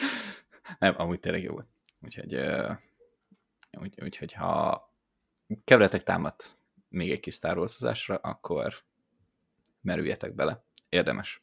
[0.78, 1.66] nem, amúgy tényleg jó volt.
[2.00, 2.40] Úgyhogy,
[3.70, 4.84] úgy, úgyhogy ha
[5.64, 6.34] keveletek támad
[6.88, 8.74] még egy kis Star wars akkor
[9.80, 10.64] merüljetek bele.
[10.88, 11.42] Érdemes.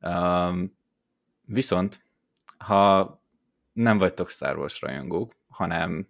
[0.00, 0.78] Um,
[1.40, 2.04] viszont,
[2.58, 3.22] ha
[3.72, 6.08] nem vagytok Star Wars rajongók, hanem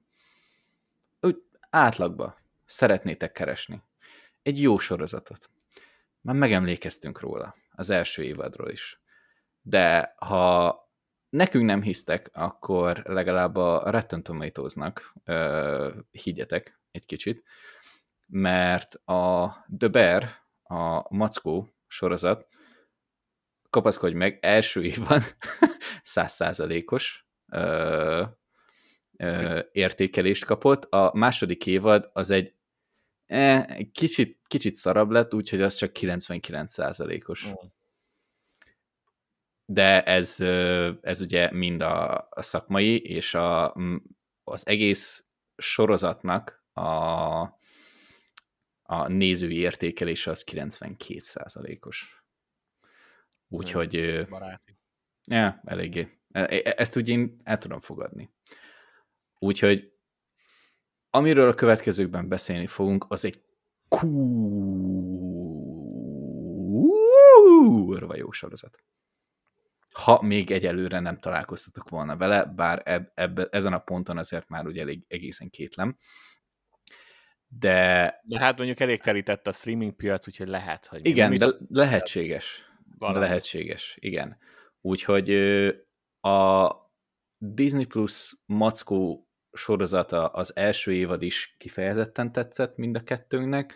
[1.21, 3.83] úgy átlagba szeretnétek keresni
[4.43, 5.51] egy jó sorozatot.
[6.21, 9.03] Már megemlékeztünk róla, az első évadról is.
[9.61, 10.81] De ha
[11.29, 17.45] nekünk nem hisztek, akkor legalább a Rotten Tomatoes-nak uh, higgyetek egy kicsit,
[18.27, 19.49] mert a
[19.79, 20.29] The Bear,
[20.62, 22.49] a Mackó sorozat,
[23.70, 25.23] kapaszkodj meg, első évban
[26.03, 27.27] százszázalékos
[29.73, 32.55] értékelést kapott, a második évad az egy
[33.93, 37.49] kicsit, kicsit szarabb lett, úgyhogy az csak 99%-os.
[37.49, 37.53] Mm.
[39.64, 40.41] De ez,
[41.01, 43.74] ez ugye mind a, a szakmai, és a,
[44.45, 45.24] az egész
[45.57, 46.83] sorozatnak a,
[48.83, 52.24] a nézői értékelése az 92%-os.
[53.49, 54.26] Úgyhogy...
[54.28, 54.76] Baráti.
[55.24, 56.18] Ja, eléggé.
[56.30, 58.30] E, e, ezt úgy én el tudom fogadni.
[59.39, 59.91] Úgyhogy
[61.15, 63.43] amiről a következőkben beszélni fogunk, az egy
[63.89, 64.17] kurva
[68.17, 68.79] jó sorozat.
[69.93, 74.67] Ha még egyelőre nem találkoztatok volna vele, bár eb, eb, ezen a ponton azért már
[74.67, 75.99] ugye elég egészen kétlem.
[77.47, 78.21] De...
[78.25, 81.07] De hát mondjuk elég terített a streaming piac, úgyhogy lehet, hogy...
[81.07, 82.71] Igen, de lehetséges.
[82.99, 84.39] De lehetséges, igen.
[84.81, 85.31] Úgyhogy
[86.21, 86.71] a
[87.39, 93.75] Disney Plus mackó sorozata az első évad is kifejezetten tetszett mind a kettőnknek,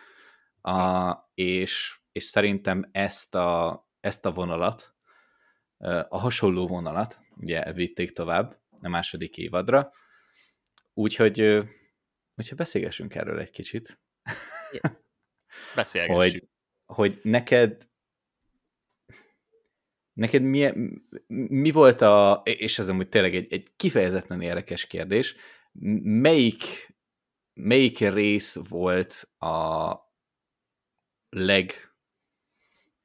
[0.62, 4.94] a, és, és szerintem ezt a, ezt a vonalat,
[6.08, 9.92] a hasonló vonalat, ugye vitték tovább a második évadra,
[10.94, 11.40] úgyhogy,
[12.34, 14.00] úgyhogy beszélgessünk erről egy kicsit.
[15.74, 16.18] Beszélgessünk.
[16.22, 16.48] hogy,
[16.84, 17.88] hogy neked
[20.16, 20.72] Neked mi,
[21.48, 25.36] mi volt a, és ez amúgy tényleg egy, egy kifejezetten érdekes kérdés,
[26.02, 26.94] melyik,
[27.54, 29.94] melyik rész volt a
[31.28, 31.72] leg,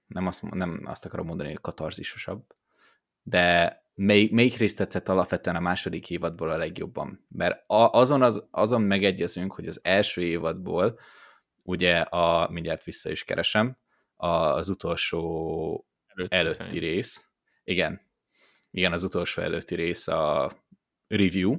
[0.06, 2.56] nem azt, nem azt akarom mondani, hogy katarzisosabb,
[3.24, 7.26] de melyik, melyik részt tetszett alapvetően a második évadból a legjobban?
[7.30, 11.00] Mert azon, az, azon megegyezünk, hogy az első évadból,
[11.64, 13.78] ugye a, mindjárt vissza is keresem,
[14.16, 16.80] az utolsó előtti, előtti szerint.
[16.80, 17.28] rész,
[17.64, 18.02] igen,
[18.72, 20.52] igen, az utolsó előtti rész a
[21.08, 21.58] review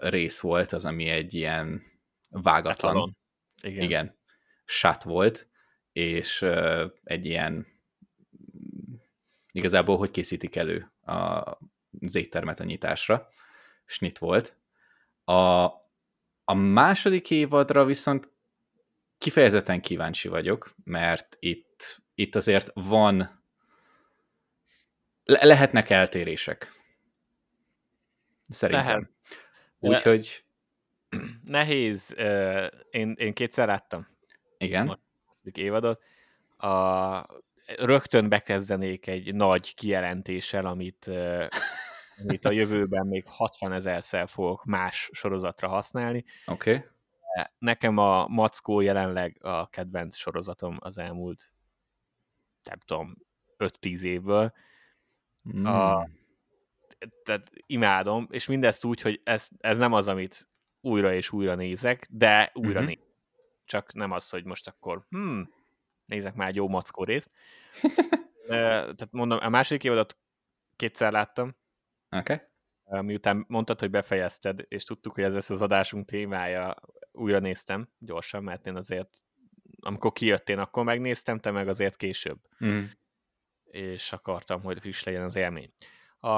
[0.00, 1.82] rész volt, az, ami egy ilyen
[2.28, 3.16] vágatlan, Etalon.
[3.62, 3.84] igen.
[3.84, 4.18] igen,
[4.64, 5.48] sat volt,
[5.92, 6.42] és
[7.04, 7.66] egy ilyen
[9.52, 11.12] igazából hogy készítik elő a,
[12.00, 13.28] az éttermet a nyitásra,
[13.84, 14.56] snit volt.
[15.24, 15.64] A,
[16.44, 18.30] a második évadra viszont
[19.18, 23.42] kifejezetten kíváncsi vagyok, mert itt, itt azért van,
[25.24, 26.72] le, lehetnek eltérések.
[28.48, 28.86] Szerintem.
[28.86, 29.11] Lehet.
[29.90, 30.44] Úgyhogy...
[31.44, 32.14] Nehéz.
[32.90, 34.06] Én, én kétszer láttam.
[34.58, 34.88] Igen.
[34.88, 34.98] A
[35.52, 36.02] évadot.
[36.56, 37.26] A,
[37.66, 41.10] rögtön bekezdenék egy nagy kijelentéssel, amit,
[42.22, 46.24] amit a jövőben még 60 ezerszer fogok más sorozatra használni.
[46.46, 46.74] Oké.
[46.74, 46.90] Okay.
[47.58, 51.52] Nekem a Mackó jelenleg a kedvenc sorozatom az elmúlt,
[52.64, 53.16] nem tudom,
[53.58, 54.52] 5-10 évből.
[55.56, 55.64] Mm.
[55.64, 56.08] A,
[57.24, 60.48] tehát imádom, és mindezt úgy, hogy ez, ez nem az, amit
[60.80, 62.88] újra és újra nézek, de újra mm-hmm.
[62.88, 63.10] nézek.
[63.64, 65.48] Csak nem az, hogy most akkor hmm,
[66.04, 67.30] nézek már egy jó mackó részt.
[68.48, 70.16] Tehát mondom, a második évadot
[70.76, 71.56] kétszer láttam.
[72.10, 72.32] Oké.
[72.32, 73.02] Okay.
[73.02, 76.76] Miután mondtad, hogy befejezted, és tudtuk, hogy ez lesz az adásunk témája,
[77.12, 79.24] újra néztem gyorsan, mert én azért,
[79.80, 82.38] amikor kijött, én akkor megnéztem, te meg azért később.
[82.64, 82.82] Mm.
[83.64, 85.72] És akartam, hogy friss legyen az élmény.
[86.24, 86.28] A,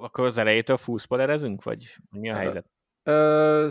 [0.00, 2.66] akkor az elejétől fullspoilerezünk, vagy mi a helyzet?
[3.02, 3.68] Ö,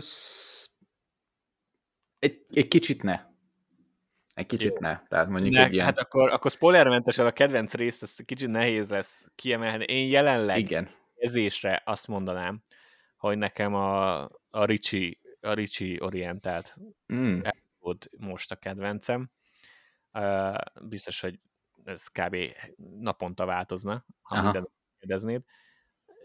[2.18, 3.20] egy, egy kicsit ne.
[4.34, 4.76] Egy kicsit Jó.
[4.80, 5.00] ne.
[5.08, 5.84] Tehát mondjuk ne, egy ilyen...
[5.84, 9.84] Hát akkor, akkor spoilermentesen a kedvenc részt, ez kicsit nehéz lesz kiemelni.
[9.84, 10.90] Én jelenleg Igen.
[11.14, 12.62] érzésre azt mondanám,
[13.16, 16.76] hogy nekem a, a Ricsi, a Ricsi orientált
[17.12, 17.40] mm.
[17.78, 19.30] volt most a kedvencem.
[20.12, 21.40] Uh, biztos, hogy
[21.84, 22.36] ez kb.
[23.00, 24.68] naponta változna, ha
[25.04, 25.42] kérdeznéd.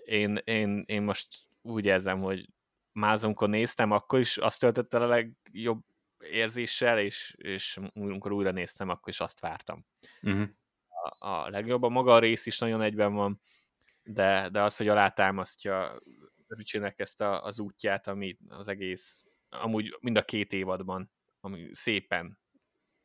[0.03, 1.27] Én, én, én most
[1.61, 2.49] úgy érzem, hogy
[2.91, 5.83] már amikor néztem, akkor is azt töltött el a legjobb
[6.19, 9.85] érzéssel, és, és amikor újra néztem, akkor is azt vártam.
[10.21, 10.49] Uh-huh.
[11.19, 13.41] A, a legjobb, a maga a rész is nagyon egyben van,
[14.03, 15.99] de, de az, hogy alátámasztja
[16.47, 22.39] Ricsinek ezt a, az útját, ami az egész, amúgy mind a két évadban, ami szépen,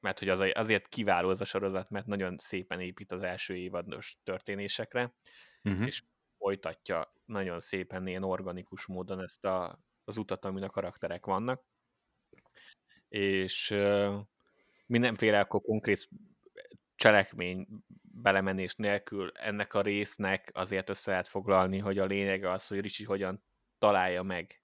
[0.00, 4.18] mert hogy az, azért kiváló az a sorozat, mert nagyon szépen épít az első évados
[4.24, 5.14] történésekre,
[5.64, 5.86] uh-huh.
[5.86, 6.02] és
[6.38, 11.64] folytatja nagyon szépen ilyen organikus módon ezt a, az utat, amin a karakterek vannak
[13.14, 13.74] és
[14.86, 16.08] mindenféle akkor konkrét
[16.94, 17.66] cselekmény
[18.02, 23.04] belemenés nélkül ennek a résznek azért össze lehet foglalni, hogy a lényege az, hogy Ricsi
[23.04, 23.44] hogyan
[23.78, 24.62] találja meg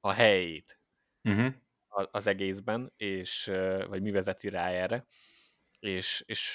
[0.00, 0.80] a helyét
[1.22, 1.54] uh-huh.
[1.88, 3.44] az egészben, és,
[3.88, 5.06] vagy mi vezeti rá erre,
[5.78, 6.50] és, és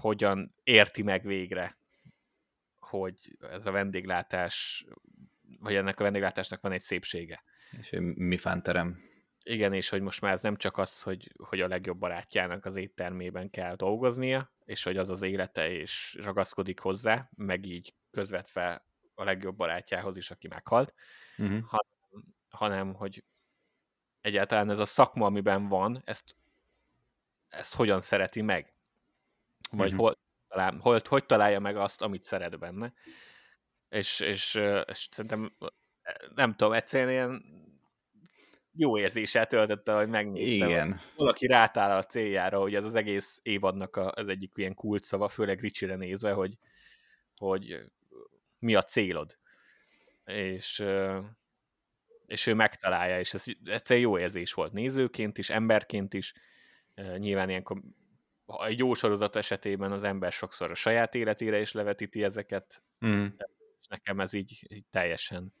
[0.00, 1.77] hogyan érti meg végre,
[2.88, 4.86] hogy ez a vendéglátás,
[5.60, 7.42] vagy ennek a vendéglátásnak van egy szépsége.
[7.70, 9.08] És mi fánterem
[9.48, 12.76] igen, és hogy most már ez nem csak az, hogy, hogy a legjobb barátjának az
[12.76, 19.24] éttermében kell dolgoznia, és hogy az az élete, és ragaszkodik hozzá, meg így közvetve a
[19.24, 20.94] legjobb barátjához is, aki meghalt,
[21.38, 21.60] uh-huh.
[21.64, 23.24] hanem, hanem, hogy
[24.20, 26.36] egyáltalán ez a szakma, amiben van, ezt,
[27.48, 28.74] ezt hogyan szereti meg?
[29.70, 30.00] Vagy uh-huh.
[30.00, 30.18] hol,
[30.58, 32.92] talál, hol, hogy találja meg azt, amit szeret benne.
[33.88, 34.54] És, és,
[34.86, 35.56] és szerintem
[36.34, 37.42] nem tudom, egyszerűen ilyen
[38.72, 40.68] jó érzéssel töltötte, hogy megnéztem.
[40.68, 41.00] Igen.
[41.16, 45.28] Valaki rátál a céljára, hogy ez az egész évadnak a, az egyik ilyen kult szava,
[45.28, 46.58] főleg Ricsire nézve, hogy,
[47.36, 47.76] hogy
[48.58, 49.38] mi a célod.
[50.24, 50.84] És,
[52.26, 56.32] és ő megtalálja, és ez egyszerűen jó érzés volt nézőként is, emberként is.
[57.16, 57.82] Nyilván ilyenkor
[58.56, 62.82] egy jó sorozat esetében az ember sokszor a saját életére is levetíti ezeket.
[63.06, 63.26] Mm.
[63.80, 65.52] És nekem ez így, így teljesen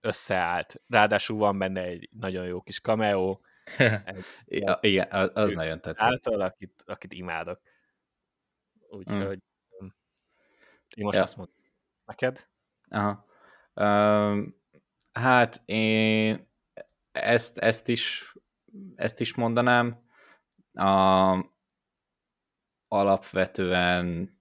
[0.00, 0.82] összeállt.
[0.88, 3.40] Ráadásul van benne egy nagyon jó kis cameo.
[4.44, 6.08] Ja, igen, az, az nagyon tetszett.
[6.08, 7.60] Által, akit, akit imádok.
[8.88, 9.42] Úgyhogy
[9.84, 9.86] mm.
[10.96, 11.22] én most ja.
[11.22, 11.54] azt mondom.
[12.04, 12.48] Neked?
[12.88, 13.26] Aha.
[13.74, 14.56] Um,
[15.12, 16.48] hát én
[17.12, 18.34] ezt, ezt is
[18.96, 20.08] ezt is mondanám.
[20.72, 21.44] A,
[22.88, 24.38] alapvetően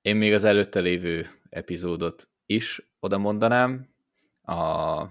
[0.00, 3.88] én még az előtte lévő epizódot is oda mondanám,
[4.42, 5.02] a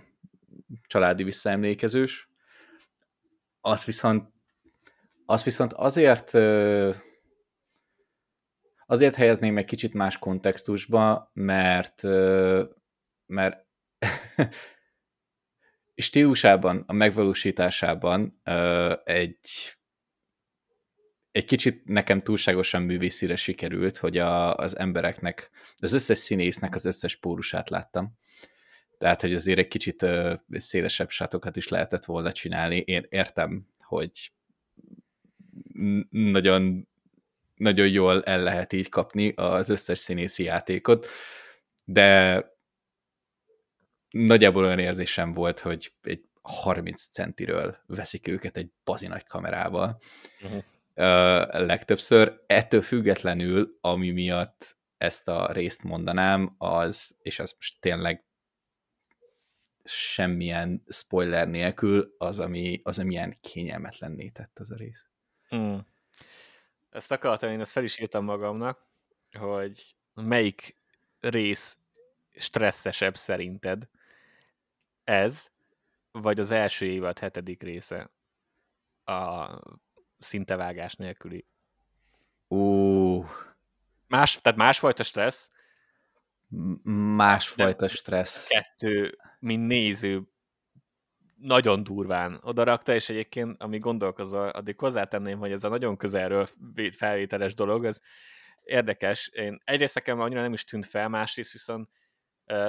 [0.88, 2.30] családi visszaemlékezős.
[3.62, 4.30] Azt viszont,
[5.26, 6.34] azt viszont azért
[8.86, 12.04] azért helyezném egy kicsit más kontextusba, mert
[13.26, 13.66] mert
[16.02, 18.42] stílusában, a megvalósításában
[19.04, 19.78] egy
[21.38, 27.16] egy kicsit nekem túlságosan művészire sikerült, hogy a, az embereknek, az összes színésznek az összes
[27.16, 28.18] pórusát láttam.
[28.98, 32.78] Tehát, hogy azért egy kicsit uh, szélesebb sátokat is lehetett volna csinálni.
[32.78, 34.32] Én értem, hogy
[36.10, 36.88] nagyon,
[37.56, 41.08] nagyon jól el lehet így kapni az összes színészi játékot,
[41.86, 42.44] de
[44.10, 50.02] nagyjából olyan érzésem volt, hogy egy 30 centiről veszik őket egy bazi nagy kamerával.
[50.44, 50.64] Uh-huh
[51.52, 52.44] legtöbbször.
[52.46, 58.26] Ettől függetlenül, ami miatt ezt a részt mondanám, az, és az most tényleg
[59.84, 65.10] semmilyen spoiler nélkül, az, ami, az, ami ilyen kényelmetlenné tett az a rész.
[65.56, 65.78] Mm.
[66.90, 68.86] Ezt akartam, én ezt fel is írtam magamnak,
[69.40, 70.78] hogy melyik
[71.20, 71.78] rész
[72.36, 73.90] stresszesebb szerinted?
[75.08, 75.52] Ez,
[76.12, 78.12] vagy az első évad hetedik része
[79.04, 79.50] a
[80.20, 81.46] szintevágás nélküli.
[82.48, 83.26] Ú.
[84.08, 85.52] Más, tehát másfajta stressz.
[87.16, 88.48] Másfajta stressz.
[88.48, 90.24] Kettő, mint néző,
[91.36, 96.48] nagyon durván odarakta, és egyébként, ami gondolkozol, addig hozzátenném, hogy ez a nagyon közelről
[96.92, 98.02] felvételes dolog, ez
[98.64, 99.28] érdekes.
[99.28, 102.07] Én egyrészt nekem annyira nem is tűnt fel, másrészt viszont uh,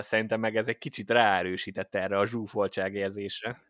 [0.00, 3.62] szerintem meg ez egy kicsit ráerősített erre a zsúfoltság érzésre.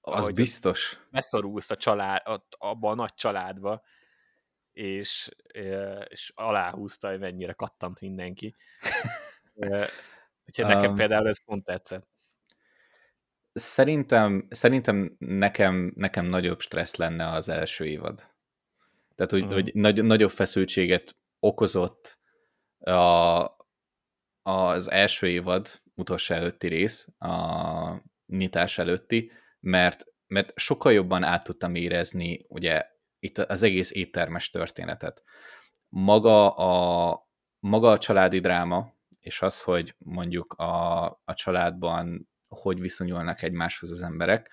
[0.00, 0.98] Az biztos.
[1.10, 3.82] Beszorulsz a család, abba a nagy családba,
[4.72, 5.28] és,
[6.08, 8.56] és aláhúzta, hogy mennyire kattant mindenki.
[10.46, 12.08] Úgyhogy nekem um, például ez pont tetszett.
[13.52, 18.30] Szerintem, szerintem nekem, nekem nagyobb stressz lenne az első évad.
[19.14, 19.54] Tehát, hogy, uh-huh.
[19.54, 22.18] hogy nagy, nagyobb feszültséget okozott
[22.78, 23.56] a,
[24.42, 29.30] az első évad utolsó előtti rész, a nyitás előtti,
[29.60, 32.86] mert, mert sokkal jobban át tudtam érezni ugye
[33.18, 35.22] itt az egész éttermes történetet.
[35.88, 37.28] Maga a,
[37.58, 44.02] maga a családi dráma, és az, hogy mondjuk a, a családban hogy viszonyulnak egymáshoz az
[44.02, 44.50] emberek,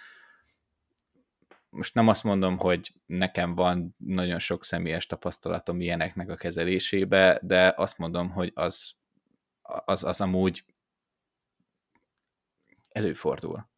[1.70, 7.74] most nem azt mondom, hogy nekem van nagyon sok személyes tapasztalatom ilyeneknek a kezelésébe, de
[7.78, 8.92] azt mondom, hogy az,
[9.86, 10.66] az, az amúgy
[12.90, 13.70] előfordul.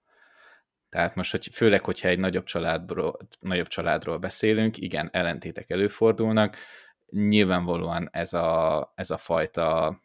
[0.89, 6.57] Tehát most, hogy főleg, hogyha egy nagyobb családról, nagyobb családról beszélünk, igen, ellentétek előfordulnak,
[7.09, 9.99] nyilvánvalóan ez a, ez a fajta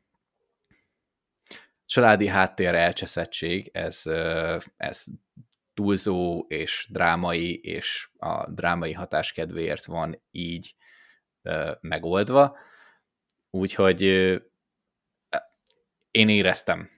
[1.87, 4.03] családi háttér elcseszettség, ez,
[4.77, 5.05] ez
[5.75, 10.75] túlzó és drámai, és a drámai hatás kedvéért van így
[11.81, 12.57] megoldva.
[13.51, 14.03] Úgyhogy
[16.17, 16.91] én éreztem.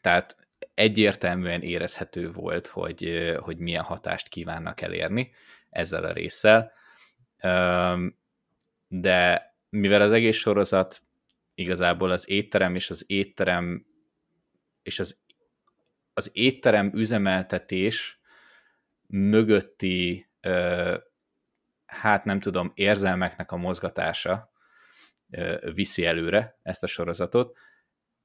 [0.00, 0.36] Tehát
[0.74, 5.30] egyértelműen érezhető volt, hogy, hogy milyen hatást kívánnak elérni
[5.70, 6.72] ezzel a résszel.
[8.88, 11.02] De mivel az egész sorozat
[11.54, 13.86] igazából az étterem és az étterem
[14.82, 15.20] és az,
[16.14, 18.20] az étterem üzemeltetés
[19.06, 20.28] mögötti
[21.86, 24.52] hát nem tudom, érzelmeknek a mozgatása
[25.74, 27.56] viszi előre ezt a sorozatot,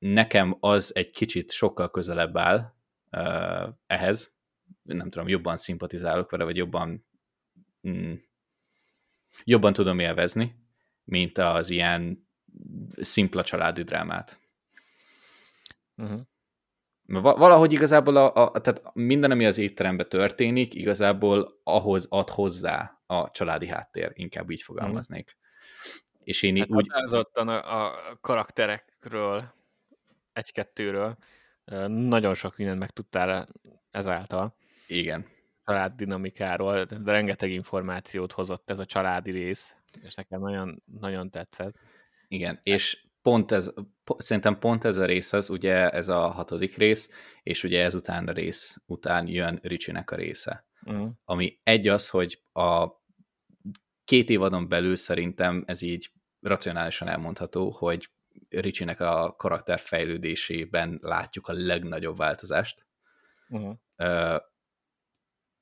[0.04, 2.74] nekem az egy kicsit sokkal közelebb áll
[3.12, 4.36] uh, ehhez,
[4.82, 7.06] nem tudom, jobban szimpatizálok vele, vagy jobban
[7.88, 8.14] mm,
[9.44, 10.56] jobban tudom élvezni,
[11.04, 12.28] mint az ilyen
[12.96, 14.40] szimpla családi drámát.
[15.98, 16.22] Uh-huh.
[17.06, 23.32] Valahogy igazából a, a, tehát minden, ami az étteremben történik, igazából ahhoz ad hozzá a
[23.32, 25.36] családi háttér, inkább így fogalmaznék.
[25.36, 26.24] Uh-huh.
[26.24, 26.88] És én hát úgy...
[27.34, 29.62] a, a karakterekről
[30.34, 31.18] egy-kettőről
[31.88, 33.48] nagyon sok mindent megtudtál
[33.92, 34.56] ezáltal.
[34.88, 35.26] Igen.
[35.66, 41.76] Család dinamikáról, de rengeteg információt hozott ez a családi rész, és nekem nagyon, nagyon tetszett.
[42.28, 43.74] Igen, és pont ez,
[44.18, 47.10] szerintem pont ez a rész az, ugye ez a hatodik rész,
[47.44, 50.66] és ugye ezután a rész után jön Ricsinek a része.
[50.86, 51.10] Uh-huh.
[51.24, 52.88] Ami egy az, hogy a
[54.04, 58.10] két évadon belül szerintem ez így racionálisan elmondható, hogy
[58.50, 62.86] Ricsinek a karakter fejlődésében látjuk a legnagyobb változást.
[63.50, 63.78] Uh-huh.
[63.98, 64.42] Uh,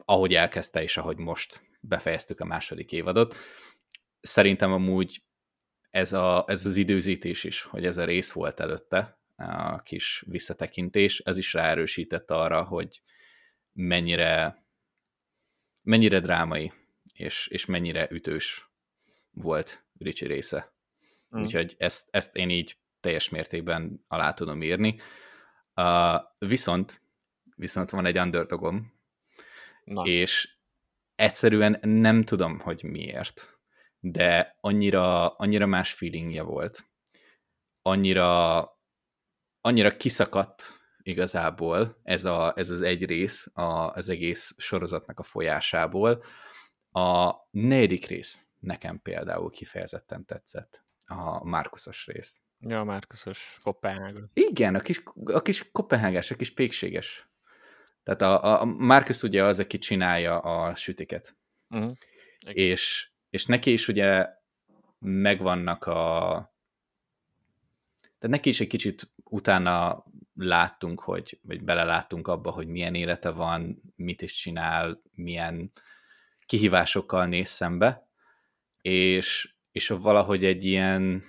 [0.05, 3.35] ahogy elkezdte, és ahogy most befejeztük a második évadot.
[4.21, 5.23] szerintem amúgy
[5.89, 11.19] ez, a, ez az időzítés is, hogy ez a rész volt előtte, a kis visszatekintés,
[11.19, 13.01] ez is ráerősített arra, hogy
[13.73, 14.63] mennyire,
[15.83, 16.73] mennyire drámai,
[17.13, 18.69] és, és mennyire ütős
[19.31, 20.70] volt Ricsi része.
[21.37, 21.41] Mm.
[21.41, 24.99] Úgyhogy ezt, ezt én így teljes mértékben alá tudom írni.
[25.75, 27.01] Uh, viszont,
[27.55, 28.93] viszont van egy underdogom,
[29.83, 30.03] Na.
[30.03, 30.55] és
[31.15, 33.59] egyszerűen nem tudom, hogy miért,
[33.99, 36.89] de annyira, annyira más feelingje volt.
[37.81, 38.59] Annyira,
[39.61, 46.23] annyira kiszakadt igazából ez, a, ez az egy rész a, az egész sorozatnak a folyásából.
[46.91, 52.41] A negyedik rész nekem például kifejezetten tetszett, a Márkuszos rész.
[52.59, 54.19] Ja, a Márkuszos Kopenhága.
[54.33, 57.29] Igen, a kis, a kis kopenhágás, a kis pékséges.
[58.03, 61.35] Tehát a, a Marcus ugye az, aki csinálja a sütiket.
[61.69, 61.97] Uh-huh.
[62.39, 64.27] És, és neki is ugye
[64.99, 65.95] megvannak a...
[68.01, 73.81] Tehát neki is egy kicsit utána láttunk, hogy, vagy beleláttunk abba, hogy milyen élete van,
[73.95, 75.71] mit is csinál, milyen
[76.45, 78.07] kihívásokkal néz szembe,
[78.81, 81.23] és, és valahogy egy ilyen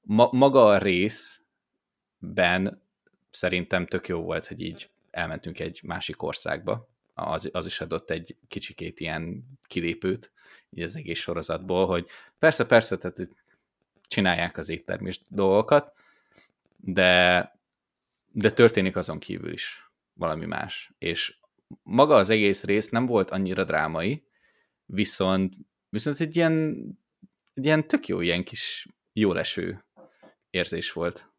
[0.00, 2.82] ma, maga a részben
[3.30, 8.36] szerintem tök jó volt, hogy így elmentünk egy másik országba, az, az is adott egy
[8.48, 10.32] kicsikét ilyen kilépőt
[10.70, 12.06] így az egész sorozatból, hogy
[12.38, 13.28] persze, persze, tehát
[14.08, 15.92] csinálják az éttermés dolgokat,
[16.76, 17.52] de,
[18.32, 20.92] de történik azon kívül is valami más.
[20.98, 21.36] És
[21.82, 24.24] maga az egész rész nem volt annyira drámai,
[24.84, 25.54] viszont,
[25.88, 26.76] viszont egy ilyen,
[27.54, 29.84] egy ilyen tök jó, ilyen kis jóleső
[30.50, 31.30] érzés volt.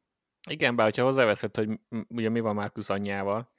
[0.50, 3.52] Igen, bár hogyha hozzáveszed, hogy ugye mi van Márkusz anyjával,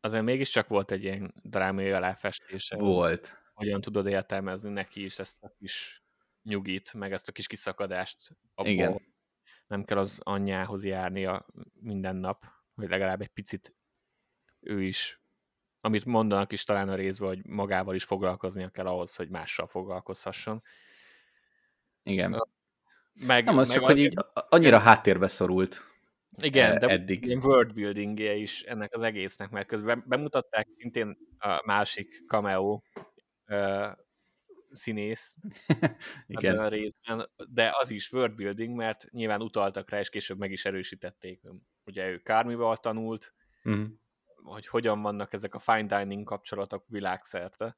[0.00, 2.76] azért mégiscsak volt egy ilyen drámai aláfestése.
[2.76, 3.42] Volt.
[3.54, 6.02] Hogyan tudod értelmezni neki is ezt a kis
[6.42, 9.02] nyugit, meg ezt a kis kiszakadást abból, Igen.
[9.66, 13.76] nem kell az anyjához járnia minden nap, hogy legalább egy picit
[14.60, 15.20] ő is,
[15.86, 20.62] amit mondanak is talán a részben, hogy magával is foglalkoznia kell ahhoz, hogy mással foglalkozhasson.
[22.02, 22.46] Igen.
[23.12, 25.82] Meg, nem, az meg csak, hogy így annyira háttérbe szorult.
[26.42, 27.26] Igen, e, de eddig.
[27.26, 27.78] ilyen world
[28.20, 32.80] -e is ennek az egésznek, mert közben bemutatták szintén a másik cameo
[34.70, 35.36] színész
[36.26, 36.58] Igen.
[36.58, 41.40] a részben, de az is worldbuilding, mert nyilván utaltak rá, és később meg is erősítették.
[41.84, 43.34] Ugye ő Kármival tanult,
[43.64, 43.86] uh-huh.
[44.46, 47.76] Hogy hogyan vannak ezek a fine dining kapcsolatok világszerte.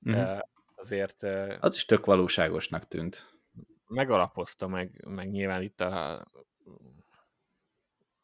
[0.00, 0.38] Uh,
[0.74, 1.22] azért...
[1.60, 3.38] Az is tök valóságosnak tűnt.
[3.86, 6.26] Megalapozta, meg, meg nyilván itt a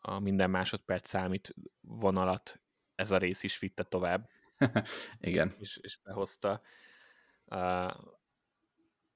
[0.00, 2.60] a minden másodperc számít vonalat
[2.94, 4.28] ez a rész is vitte tovább.
[5.20, 5.54] Igen.
[5.58, 6.62] És, és behozta.
[7.44, 7.92] Uh,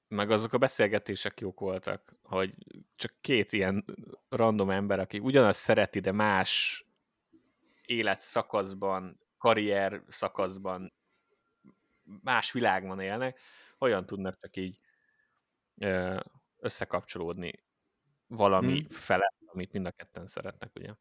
[0.07, 2.53] meg azok a beszélgetések jók voltak, hogy
[2.95, 3.85] csak két ilyen
[4.29, 6.84] random ember, aki ugyanazt szereti, de más
[7.85, 10.93] életszakaszban, karrier szakaszban,
[12.03, 13.39] más világban élnek,
[13.77, 14.79] hogyan tudnak csak így
[16.59, 17.63] összekapcsolódni
[18.27, 18.89] valami hmm.
[18.89, 20.93] fele amit mind a ketten szeretnek, ugye?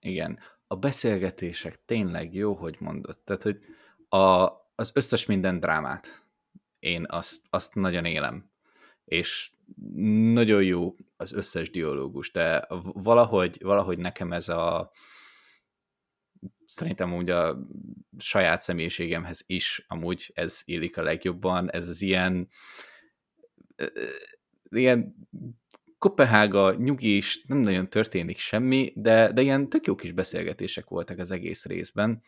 [0.00, 0.38] Igen.
[0.66, 3.18] A beszélgetések tényleg jó, hogy mondod.
[3.18, 3.58] Tehát, hogy
[4.08, 6.22] a, az összes minden drámát
[6.78, 8.50] én azt, azt nagyon élem.
[9.04, 9.52] És
[10.32, 14.90] nagyon jó az összes dialógus, de valahogy, valahogy nekem ez a
[16.64, 17.68] szerintem úgy a
[18.18, 22.48] saját személyiségemhez is amúgy ez illik a legjobban, ez az ilyen
[24.70, 25.14] ilyen
[25.98, 31.18] Kopenhága nyugi is, nem nagyon történik semmi, de, de ilyen tök jó kis beszélgetések voltak
[31.18, 32.22] az egész részben.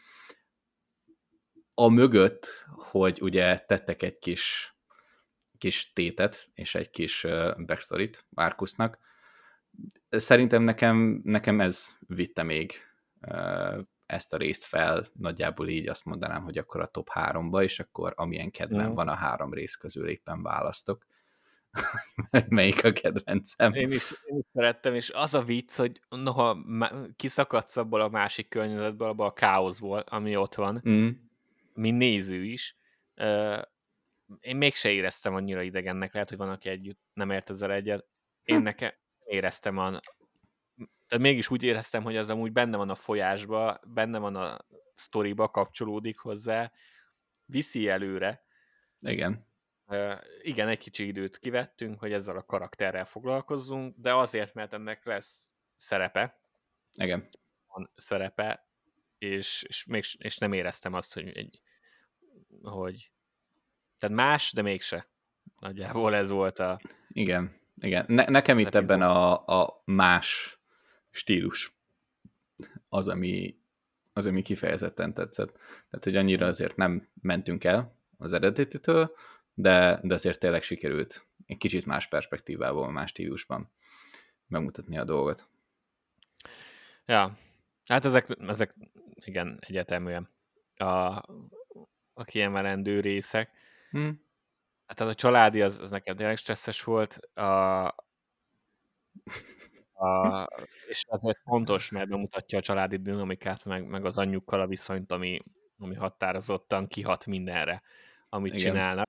[1.74, 4.76] A mögött, hogy ugye tettek egy kis,
[5.58, 7.26] kis tétet és egy kis
[7.66, 8.98] backstory-t Márkusznak,
[10.08, 12.72] szerintem nekem, nekem ez vitte még
[14.06, 18.12] ezt a részt fel, nagyjából így azt mondanám, hogy akkor a top háromba, és akkor
[18.16, 18.94] amilyen kedvem mm.
[18.94, 21.06] van a három rész közül éppen választok.
[22.48, 23.72] melyik a kedvencem.
[23.72, 26.58] Én is, én is szerettem, és az a vicc, hogy noha
[27.16, 31.08] kiszakadsz abból a másik környezetből, abból a káoszból, ami ott van, mm.
[31.74, 32.76] mi néző is,
[34.40, 38.06] én mégse éreztem annyira idegennek, lehet, hogy van, aki együtt nem ért ezzel egyet.
[38.44, 38.62] Én hm.
[38.62, 38.92] nekem
[39.24, 40.00] éreztem a...
[41.08, 44.58] Tehát mégis úgy éreztem, hogy az amúgy benne van a folyásba, benne van a
[44.94, 46.72] sztoriba, kapcsolódik hozzá,
[47.44, 48.44] viszi előre.
[49.00, 49.46] Igen
[50.42, 55.52] igen, egy kicsi időt kivettünk, hogy ezzel a karakterrel foglalkozzunk, de azért, mert ennek lesz
[55.76, 56.40] szerepe.
[56.92, 57.28] Igen.
[57.66, 58.68] Van szerepe,
[59.18, 61.60] és, és, még, és nem éreztem azt, hogy, egy,
[62.62, 63.10] hogy
[63.98, 65.08] tehát más, de mégse.
[65.58, 66.80] Nagyjából ez volt a...
[67.08, 68.04] Igen, igen.
[68.08, 70.58] Ne, nekem itt ebben a, a más
[71.16, 71.74] stílus
[72.88, 73.58] az, ami,
[74.12, 75.52] az, ami kifejezetten tetszett.
[75.90, 79.16] Tehát, hogy annyira azért nem mentünk el az eredetitől,
[79.54, 83.70] de, de azért tényleg sikerült egy kicsit más perspektívából, más stílusban
[84.46, 85.48] megmutatni a dolgot.
[87.06, 87.38] Ja,
[87.84, 88.74] hát ezek, ezek
[89.14, 90.28] igen, egyeteműen
[90.76, 91.22] a,
[92.14, 93.50] a kiemelendő részek.
[93.90, 94.24] Hmm.
[94.86, 97.94] Hát az a családi, az, az nekem tényleg stresszes volt, a,
[99.96, 100.46] a,
[100.88, 105.40] és azért fontos, mert bemutatja a családi dinamikát, meg, meg az anyjukkal a viszonyt, ami,
[105.78, 107.82] ami határozottan kihat mindenre,
[108.28, 108.66] amit Igen.
[108.66, 109.08] csinálnak.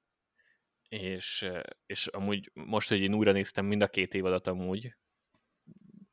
[0.89, 1.49] És,
[1.85, 4.95] és amúgy most, hogy én újra néztem mind a két évadot amúgy,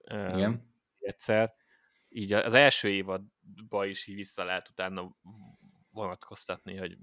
[0.07, 0.73] Igen.
[0.99, 1.55] egyszer,
[2.09, 5.17] így az első évadba is így vissza lehet utána
[5.91, 6.97] vonatkoztatni, hogy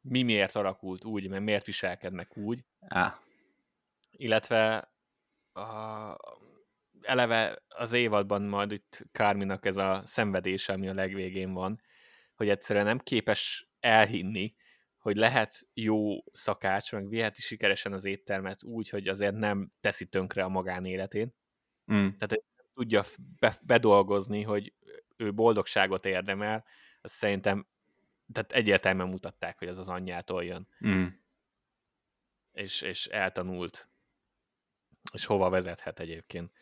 [0.00, 2.64] mi miért alakult úgy, mert miért viselkednek úgy.
[2.80, 3.20] Á.
[4.10, 4.90] Illetve
[5.52, 5.62] a,
[7.06, 11.80] eleve az évadban majd itt Kárminak ez a szenvedése, ami a legvégén van,
[12.34, 14.54] hogy egyszerűen nem képes elhinni,
[14.98, 20.44] hogy lehet jó szakács, meg viheti sikeresen az éttermet úgy, hogy azért nem teszi tönkre
[20.44, 21.34] a magánéletén.
[21.92, 22.08] Mm.
[22.18, 22.42] Tehát
[22.74, 23.02] tudja
[23.38, 24.72] be, bedolgozni, hogy
[25.16, 26.64] ő boldogságot érdemel,
[27.00, 27.66] azt szerintem
[28.32, 30.68] tehát egyértelműen mutatták, hogy ez az anyjától jön.
[30.86, 31.06] Mm.
[32.52, 33.88] És, és eltanult.
[35.12, 36.52] És hova vezethet egyébként.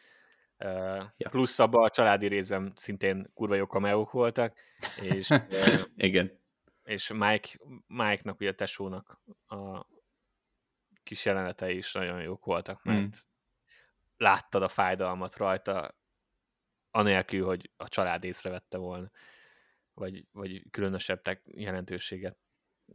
[1.17, 1.29] Ja.
[1.31, 4.57] Plusz abban a családi részben szintén kurva jó kameók voltak,
[5.01, 5.29] és,
[5.97, 6.41] Igen.
[6.85, 7.49] és Mike,
[7.87, 9.87] Mike-nak, ugye a tesónak a
[11.03, 13.09] kis jelenetei is nagyon jók voltak, mert mm.
[14.17, 15.99] láttad a fájdalmat rajta,
[16.91, 19.11] anélkül, hogy a család észrevette volna,
[19.95, 22.39] vagy, vagy különösebb jelentőséget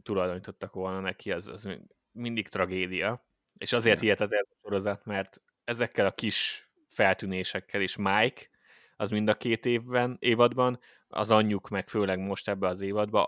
[0.02, 1.68] tulajdonítottak volna neki, az, az
[2.10, 3.28] mindig tragédia.
[3.58, 4.02] És azért ja.
[4.02, 8.48] hihetetlen a sorozat, mert ezekkel a kis feltűnésekkel is Mike,
[8.96, 13.26] az mind a két évben, évadban, az anyjuk meg főleg most ebbe az évadban,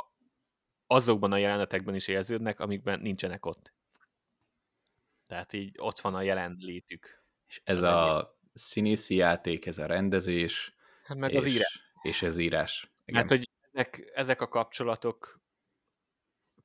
[0.86, 3.74] azokban a jelenetekben is érződnek, amikben nincsenek ott.
[5.26, 7.24] Tehát így ott van a jelenlétük.
[7.47, 10.74] És ez a színészi játék, ez a rendezés,
[11.05, 11.93] hát meg és, az írás.
[12.02, 12.93] És ez írás.
[13.05, 13.20] Igen.
[13.20, 15.40] Hát, hogy ezek, ezek a kapcsolatok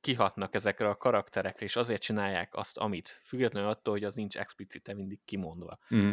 [0.00, 4.94] kihatnak ezekre a karakterekre, és azért csinálják azt, amit, függetlenül attól, hogy az nincs explicite
[4.94, 5.78] mindig kimondva.
[5.94, 6.12] Mm.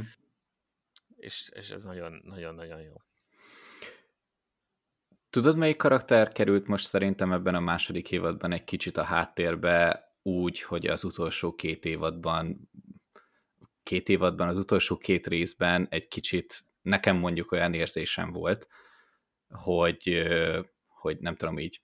[1.15, 2.93] És, és ez nagyon-nagyon jó.
[5.29, 10.61] Tudod, melyik karakter került most szerintem ebben a második évadban egy kicsit a háttérbe, úgy,
[10.61, 12.69] hogy az utolsó két évadban
[13.85, 18.67] két évadban, az utolsó két részben egy kicsit nekem mondjuk olyan érzésem volt,
[19.49, 20.27] hogy,
[20.87, 21.81] hogy nem tudom, így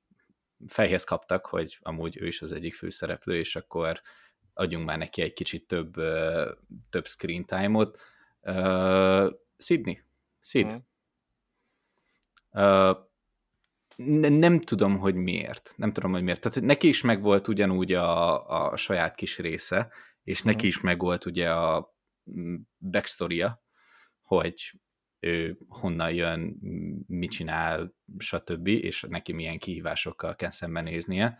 [0.67, 4.01] fejhez kaptak, hogy amúgy ő is az egyik főszereplő, és akkor
[4.53, 5.93] adjunk már neki egy kicsit több,
[6.89, 8.01] több screen time-ot.
[8.41, 10.01] Uh, Sydney.
[10.39, 10.73] Sid.
[10.73, 10.77] Mm.
[12.61, 12.97] Uh,
[13.95, 15.73] ne, nem tudom, hogy miért.
[15.75, 16.41] Nem tudom, hogy miért.
[16.41, 19.91] Tehát neki is megvolt ugyanúgy a, a saját kis része,
[20.23, 20.67] és neki mm.
[20.67, 21.95] is megvolt ugye a
[22.31, 23.45] mm, backstory
[24.21, 24.81] hogy
[25.19, 26.57] ő honnan jön,
[27.07, 31.37] mit csinál, stb., és neki milyen kihívásokkal kell szembenéznie,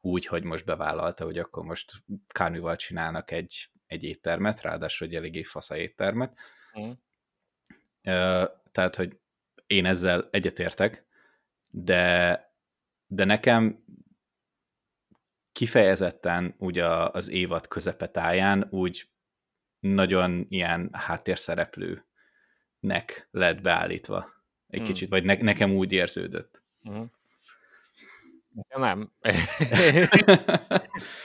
[0.00, 1.92] úgy, hogy most bevállalta, hogy akkor most
[2.26, 6.38] Kármival csinálnak egy, egy éttermet, ráadásul egy eléggé fasza éttermet.
[6.80, 6.90] Mm.
[8.72, 9.18] Tehát, hogy
[9.66, 11.06] én ezzel egyetértek,
[11.68, 12.40] de,
[13.06, 13.84] de nekem
[15.52, 19.08] kifejezetten ugye az évad közepetáján úgy
[19.78, 24.32] nagyon ilyen háttérszereplőnek lett beállítva
[24.66, 24.88] egy hmm.
[24.88, 26.62] kicsit, vagy ne, nekem úgy érződött.
[26.82, 27.12] Hmm.
[28.54, 29.10] Nekem nem.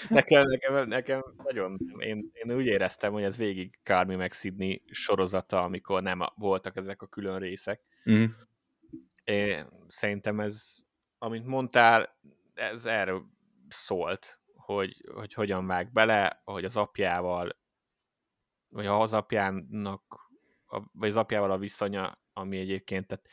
[0.09, 1.99] nekem, nekem, nekem nagyon nem.
[1.99, 7.01] Én, én úgy éreztem, hogy ez végig Kármi meg Sydney sorozata, amikor nem voltak ezek
[7.01, 7.81] a külön részek.
[8.11, 8.25] Mm.
[9.23, 10.75] Én, szerintem ez,
[11.17, 12.19] amit mondtál,
[12.53, 13.25] ez erről
[13.67, 17.57] szólt, hogy, hogy hogyan vág bele, hogy az apjával,
[18.69, 20.31] vagy az apjának,
[20.91, 23.25] vagy az apjával a viszonya, ami egyébként, tehát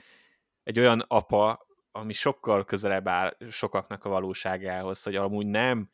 [0.62, 1.65] egy olyan apa,
[1.96, 5.90] ami sokkal közelebb áll sokaknak a valóságához, hogy amúgy nem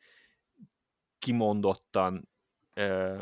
[1.19, 2.29] kimondottan
[2.73, 3.19] ö,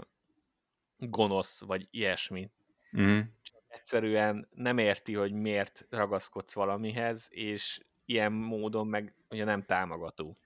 [0.98, 2.52] gonosz, vagy ilyesmi.
[2.98, 3.20] Mm.
[3.42, 10.38] Csak egyszerűen nem érti, hogy miért ragaszkodsz valamihez, és ilyen módon meg ugye nem támogató.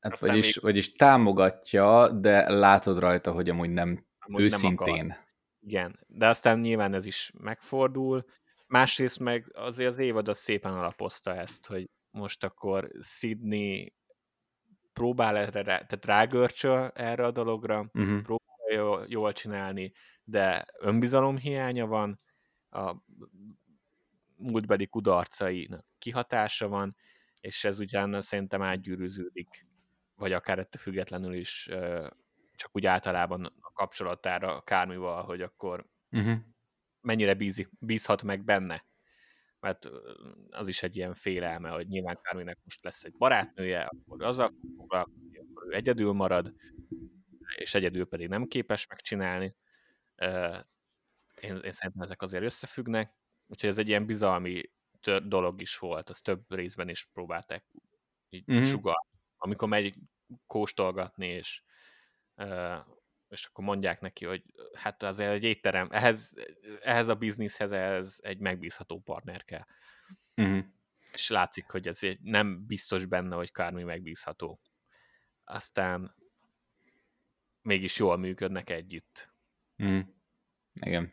[0.00, 0.64] Hát vagyis, még...
[0.64, 5.06] vagyis támogatja, de látod rajta, hogy amúgy nem amúgy őszintén.
[5.06, 5.16] Nem
[5.60, 8.24] Igen, de aztán nyilván ez is megfordul.
[8.72, 13.94] Másrészt meg azért az évad az szépen alapozta ezt, hogy most akkor Sydney
[14.92, 18.22] próbál erre, tehát rágörcsöl erre a dologra, uh-huh.
[18.22, 19.92] próbálja jól, csinálni,
[20.24, 22.16] de önbizalom hiánya van,
[22.70, 22.96] a
[24.36, 26.96] múltbeli kudarcai kihatása van,
[27.40, 29.66] és ez ugyan szerintem átgyűrűződik,
[30.14, 31.68] vagy akár ettől függetlenül is
[32.54, 36.38] csak úgy általában a kapcsolatára Kármival, hogy akkor uh-huh.
[37.02, 38.84] Mennyire bízi, bízhat meg benne.
[39.60, 39.88] Mert
[40.50, 44.52] az is egy ilyen félelme, hogy nyilván Kárminek most lesz egy barátnője, akkor az a
[44.76, 46.54] foglalkozni, akkor ő egyedül marad,
[47.54, 49.56] és egyedül pedig nem képes megcsinálni.
[51.40, 53.14] Én, én szerintem ezek azért összefüggnek,
[53.46, 54.70] úgyhogy ez egy ilyen bizalmi
[55.22, 57.64] dolog is volt, az több részben is próbálták
[58.28, 58.62] így mm-hmm.
[58.62, 59.06] sugar,
[59.36, 59.94] amikor megy
[60.46, 61.62] kóstolgatni, és,
[63.32, 64.42] és akkor mondják neki, hogy
[64.74, 66.34] hát azért egy étterem, ehhez,
[66.82, 69.66] ehhez a bizniszhez ez egy megbízható partner kell.
[70.42, 70.58] Mm-hmm.
[71.12, 74.60] És látszik, hogy ez nem biztos benne, hogy Kármi megbízható.
[75.44, 76.14] Aztán
[77.62, 79.32] mégis jól működnek együtt.
[79.84, 80.00] Mm.
[80.72, 81.12] Igen.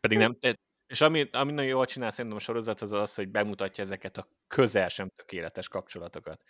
[0.00, 0.38] Pedig nem,
[0.86, 4.28] és ami, ami nagyon jól csinál szerintem a sorozat, az az, hogy bemutatja ezeket a
[4.46, 6.44] közel sem tökéletes kapcsolatokat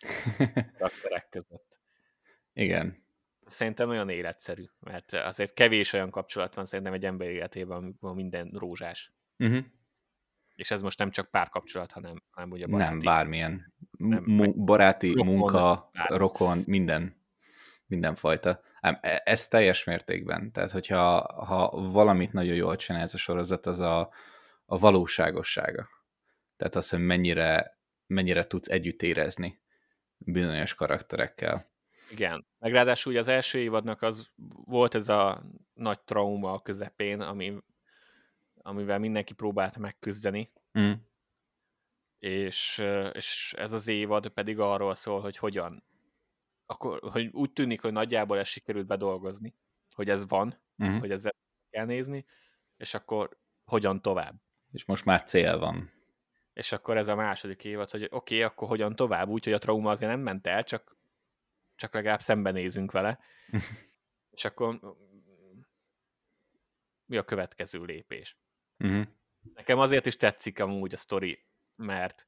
[0.78, 1.80] karakterek között.
[2.52, 3.04] Igen.
[3.44, 8.50] Szerintem nagyon életszerű, mert azért kevés olyan kapcsolat van szerintem egy ember életében, amikor minden
[8.54, 9.12] rózsás.
[9.38, 9.64] Uh-huh.
[10.54, 12.90] És ez most nem csak párkapcsolat, hanem, hanem ugye baráti.
[12.90, 13.74] Nem, bármilyen.
[13.98, 16.16] Nem, M- baráti, rokon, munka, bármi.
[16.16, 17.20] rokon, minden.
[17.86, 18.60] Mindenfajta.
[18.80, 20.52] Ám e, ez teljes mértékben.
[20.52, 24.10] Tehát, hogyha ha valamit nagyon jól csinál ez a sorozat, az a,
[24.64, 25.88] a valóságossága.
[26.56, 29.60] Tehát az, hogy mennyire, mennyire tudsz együtt érezni
[30.18, 31.71] bizonyos karakterekkel.
[32.12, 32.46] Igen.
[32.58, 34.30] Meg ráadásul az első évadnak az
[34.64, 35.42] volt ez a
[35.74, 37.56] nagy trauma a közepén, ami,
[38.56, 40.52] amivel mindenki próbált megküzdeni.
[40.78, 40.92] Mm.
[42.18, 42.82] És,
[43.12, 45.84] és ez az évad pedig arról szól, hogy hogyan
[46.72, 49.54] akkor, hogy úgy tűnik, hogy nagyjából ez sikerült bedolgozni,
[49.94, 50.98] hogy ez van, uh-huh.
[50.98, 51.34] hogy ezzel
[51.70, 52.24] kell nézni,
[52.76, 54.34] és akkor hogyan tovább.
[54.72, 55.90] És most már cél van.
[56.52, 59.58] És akkor ez a második évad, hogy oké, okay, akkor hogyan tovább, úgy, hogy a
[59.58, 60.96] trauma azért nem ment el, csak,
[61.74, 63.18] csak legalább szembenézünk vele.
[64.36, 64.96] és akkor
[67.04, 68.36] mi a következő lépés?
[68.78, 69.06] Uh-huh.
[69.54, 71.44] Nekem azért is tetszik amúgy a sztori,
[71.76, 72.26] mert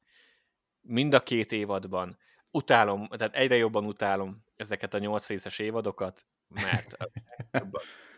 [0.80, 2.18] mind a két évadban
[2.50, 6.96] utálom, tehát egyre jobban utálom ezeket a nyolc részes évadokat, mert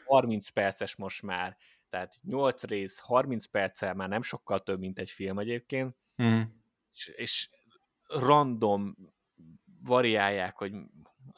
[0.05, 1.57] 30 perces most már,
[1.89, 6.43] tehát 8 rész, 30 perccel már nem sokkal több, mint egy film egyébként, mm.
[6.93, 7.51] és, és
[8.07, 8.97] random
[9.83, 10.73] variálják, hogy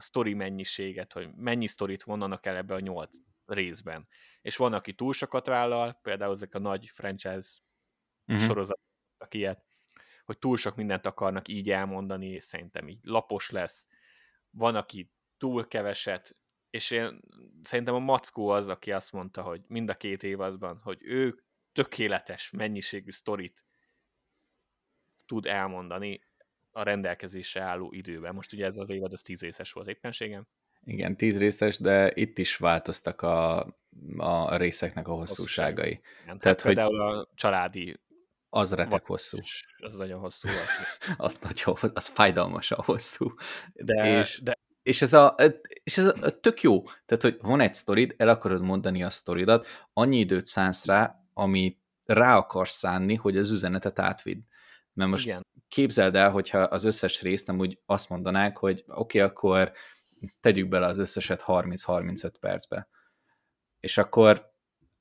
[0.02, 4.08] sztori mennyiséget, hogy mennyi sztorit vonnanak el ebbe a nyolc részben.
[4.42, 7.48] És van, aki túl sokat vállal, például ezek a nagy franchise
[8.32, 8.46] mm-hmm.
[8.46, 9.64] sorozatok, ilyet,
[10.24, 13.88] hogy túl sok mindent akarnak így elmondani, és szerintem így lapos lesz.
[14.50, 16.34] Van, aki túl keveset,
[16.70, 17.20] és én
[17.62, 21.42] szerintem a Mackó az, aki azt mondta, hogy mind a két évadban, hogy ő
[21.72, 23.64] tökéletes mennyiségű sztorit
[25.26, 26.27] tud elmondani
[26.72, 28.34] a rendelkezésre álló időben.
[28.34, 30.46] Most ugye ez az évad, az tíz részes volt éppenségem.
[30.84, 33.60] Igen, tíz részes, de itt is változtak a,
[34.16, 35.90] a részeknek a hosszúságai.
[35.90, 38.00] Igen, tehát, tehát hogy például a családi
[38.50, 39.38] az retek hosszú.
[39.76, 40.48] Az nagyon hosszú.
[41.16, 43.34] az nagyon, az fájdalmasan hosszú.
[43.72, 44.58] De, és, de...
[44.82, 45.34] és, ez a,
[45.82, 46.82] és ez a, tök jó.
[46.82, 51.78] Tehát, hogy van egy sztorid, el akarod mondani a sztoridat, annyi időt szánsz rá, ami
[52.04, 54.38] rá akarsz szánni, hogy az üzenetet átvidd.
[54.92, 55.46] Mert most Igen.
[55.68, 59.72] Képzeld el, hogyha az összes részt nem úgy azt mondanák, hogy oké, okay, akkor
[60.40, 62.88] tegyük bele az összeset 30-35 percbe.
[63.80, 64.52] És akkor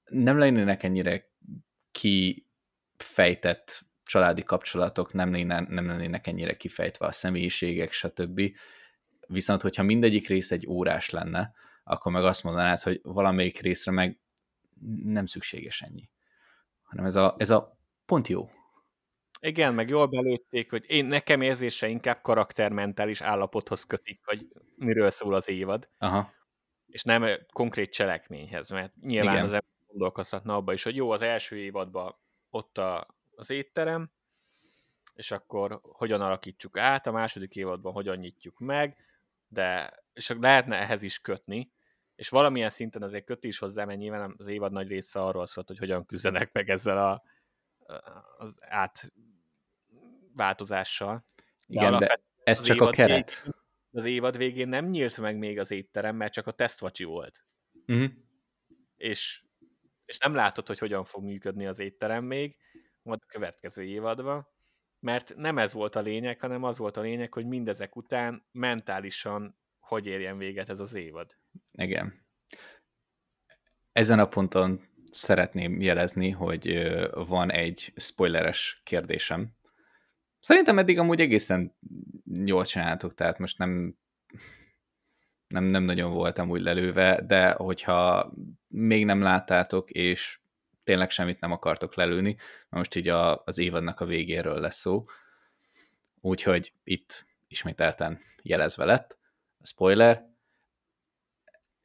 [0.04, 1.32] nem lennének ennyire
[1.92, 2.48] ki
[2.98, 8.42] fejtett családi kapcsolatok nem, léne, nem lennének ennyire kifejtve a személyiségek, stb.
[9.28, 11.54] Viszont, hogyha mindegyik rész egy órás lenne,
[11.84, 14.20] akkor meg azt mondanád, hogy valamelyik részre meg
[15.04, 16.10] nem szükséges ennyi.
[16.84, 18.50] Hanem ez a, ez a pont jó.
[19.40, 25.34] Igen, meg jól belőtték, hogy én nekem érzése inkább karaktermentális állapothoz kötik, hogy miről szól
[25.34, 25.90] az évad.
[25.98, 26.34] Aha.
[26.88, 29.46] És nem konkrét cselekményhez, mert nyilván Igen.
[29.46, 32.16] az ember gondolkozhatna abba is, hogy jó, az első évadban
[32.50, 34.12] ott a, az étterem,
[35.14, 38.98] és akkor hogyan alakítsuk át, a második évadban hogyan nyitjuk meg,
[39.48, 41.72] de és lehetne ehhez is kötni,
[42.16, 45.68] és valamilyen szinten azért köt is hozzá, mert nyilván az évad nagy része arról szólt,
[45.68, 47.24] hogy hogyan küzdenek meg ezzel a,
[48.38, 48.60] az
[50.38, 51.24] átváltozással.
[51.66, 53.36] Igen, de ez csak a keret.
[53.36, 53.54] Végén,
[53.92, 57.46] az évad végén nem nyílt meg még az étterem, mert csak a tesztvacsi volt.
[57.88, 58.12] Uh-huh.
[58.96, 59.46] És
[60.06, 62.58] és nem látod, hogy hogyan fog működni az étterem még,
[63.02, 64.48] majd a következő évadban,
[65.00, 69.58] mert nem ez volt a lényeg, hanem az volt a lényeg, hogy mindezek után mentálisan
[69.80, 71.38] hogy érjen véget ez az évad.
[71.72, 72.26] Igen.
[73.92, 79.57] Ezen a ponton szeretném jelezni, hogy van egy spoileres kérdésem.
[80.48, 81.76] Szerintem eddig amúgy egészen
[82.34, 83.98] jól csináltuk, tehát most nem,
[85.48, 88.32] nem, nem nagyon voltam úgy lelőve, de hogyha
[88.68, 90.40] még nem láttátok, és
[90.84, 92.38] tényleg semmit nem akartok lelőni,
[92.70, 95.06] most így a, az évadnak a végéről lesz szó,
[96.22, 99.18] úgyhogy itt ismételten jelezve lett
[99.58, 100.30] a spoiler.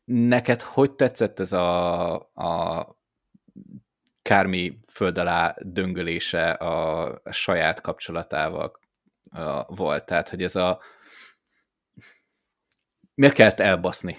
[0.05, 2.97] Neked hogy tetszett ez a, a
[4.23, 8.79] Kármi föld alá döngölése a saját kapcsolatával
[9.67, 10.07] volt?
[10.07, 10.81] Tehát, hogy ez a
[13.15, 14.17] miért kellett elbaszni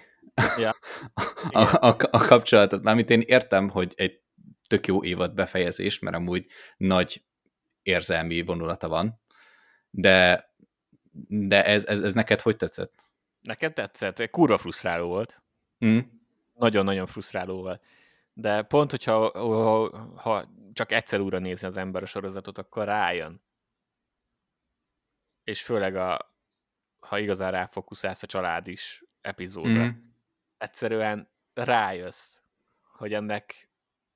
[0.57, 0.73] ja.
[1.51, 2.83] a, a, a kapcsolatot?
[2.83, 4.21] Mármint én értem, hogy egy
[4.67, 6.45] tök jó évad befejezés, mert amúgy
[6.77, 7.23] nagy
[7.81, 9.21] érzelmi vonulata van,
[9.89, 10.49] de,
[11.27, 12.93] de ez, ez, ez neked hogy tetszett?
[13.41, 15.43] Nekem tetszett, kurva frusztráló volt.
[15.85, 15.99] Mm.
[16.53, 17.81] Nagyon-nagyon frusztráló volt.
[18.33, 23.43] De pont, hogyha ha, ha csak egyszer újra nézi az ember a sorozatot, akkor rájön.
[25.43, 26.35] És főleg, a,
[26.99, 29.89] ha igazán ráfokuszálsz a család is epizódra, mm.
[30.57, 32.37] egyszerűen rájössz,
[32.81, 33.73] hogy ennek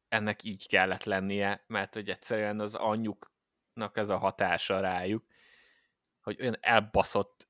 [0.10, 5.26] ennek így kellett lennie, mert hogy egyszerűen az anyjuknak ez a hatása rájuk,
[6.22, 7.48] hogy olyan elbaszott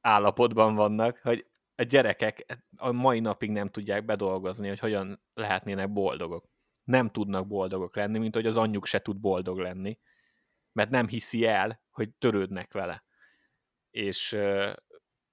[0.00, 1.46] állapotban vannak, hogy
[1.76, 6.48] a gyerekek a mai napig nem tudják bedolgozni, hogy hogyan lehetnének boldogok.
[6.84, 9.98] Nem tudnak boldogok lenni, mint hogy az anyjuk se tud boldog lenni,
[10.72, 13.04] mert nem hiszi el, hogy törődnek vele.
[13.90, 14.38] És,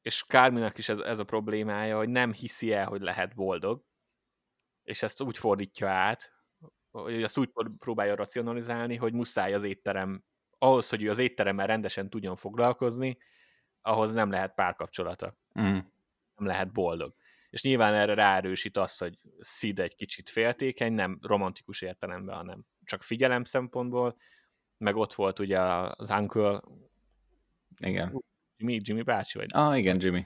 [0.02, 3.84] és Kárminak is ez, ez a problémája, hogy nem hiszi el, hogy lehet boldog,
[4.84, 6.34] és ezt úgy fordítja át,
[6.92, 7.50] hogy azt úgy
[7.80, 10.24] próbálja racionalizálni, hogy muszáj az étterem,
[10.58, 13.18] ahhoz, hogy ő az étteremmel rendesen tudjon foglalkozni,
[13.82, 15.36] ahhoz nem lehet párkapcsolata.
[15.60, 15.78] Mm.
[16.42, 17.14] Nem lehet boldog.
[17.50, 23.04] És nyilván erre ráerősít az, hogy Sid egy kicsit féltékeny, nem romantikus értelemben, hanem csak
[23.04, 24.16] figyelem szempontból,
[24.78, 26.62] meg ott volt ugye az Uncle
[27.80, 28.24] igen.
[28.58, 29.50] Jimmy, Jimmy bácsi vagy?
[29.54, 30.26] Ah, igen, Jimmy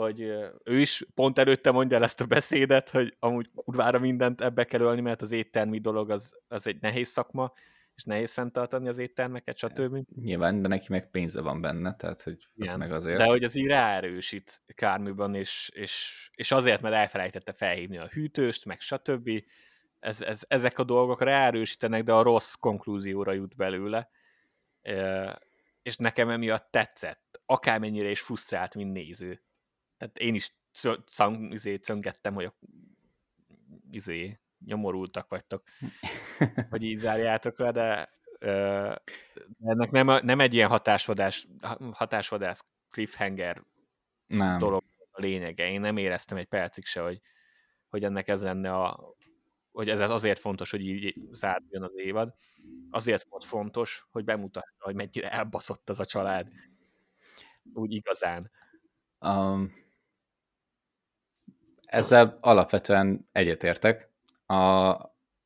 [0.00, 0.20] hogy
[0.64, 4.80] ő is pont előtte mondja el ezt a beszédet, hogy amúgy kurvára mindent ebbe kell
[4.80, 7.52] ölni, mert az éttermi dolog az, az egy nehéz szakma,
[8.00, 10.04] és nehéz fenntartani az éttermeket, stb.
[10.22, 12.78] Nyilván, de neki meg pénze van benne, tehát hogy az Igen.
[12.78, 13.18] meg azért.
[13.18, 18.64] De hogy az így ráerősít Kárműban, és, és, és azért, mert elfelejtette felhívni a hűtőst,
[18.64, 19.30] meg stb.
[20.00, 24.10] Ez, ez, ezek a dolgok ráerősítenek, de a rossz konklúzióra jut belőle.
[24.82, 25.38] E,
[25.82, 29.42] és nekem emiatt tetszett, akármennyire is frusztrált, mint néző
[30.00, 30.54] tehát én is
[31.04, 32.54] szang, izé, cöngettem, hogy a,
[33.90, 35.62] izé, nyomorultak vagytok,
[36.70, 39.02] hogy így zárjátok le, de, de
[39.64, 41.46] ennek nem, nem egy ilyen hatásvadás,
[41.92, 43.62] hatásvadász cliffhanger
[44.26, 44.58] nem.
[44.58, 45.70] dolog a lényege.
[45.70, 47.20] Én nem éreztem egy percig se, hogy,
[47.88, 49.14] hogy ennek ez lenne a,
[49.72, 52.34] hogy ez azért fontos, hogy így zárjon az évad.
[52.90, 56.48] Azért volt fontos, hogy bemutassa, hogy mennyire elbaszott az a család.
[57.74, 58.50] Úgy igazán.
[59.20, 59.72] Um,
[61.90, 64.09] ezzel alapvetően egyetértek.
[64.50, 64.96] A,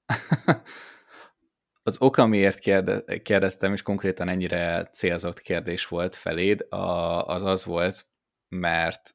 [1.83, 8.07] az ok, amiért kérde, kérdeztem, és konkrétan ennyire célzott kérdés volt feléd, az az volt,
[8.49, 9.15] mert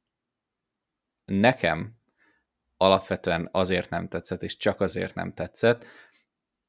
[1.26, 1.98] nekem
[2.78, 5.86] alapvetően azért nem tetszett, és csak azért nem tetszett,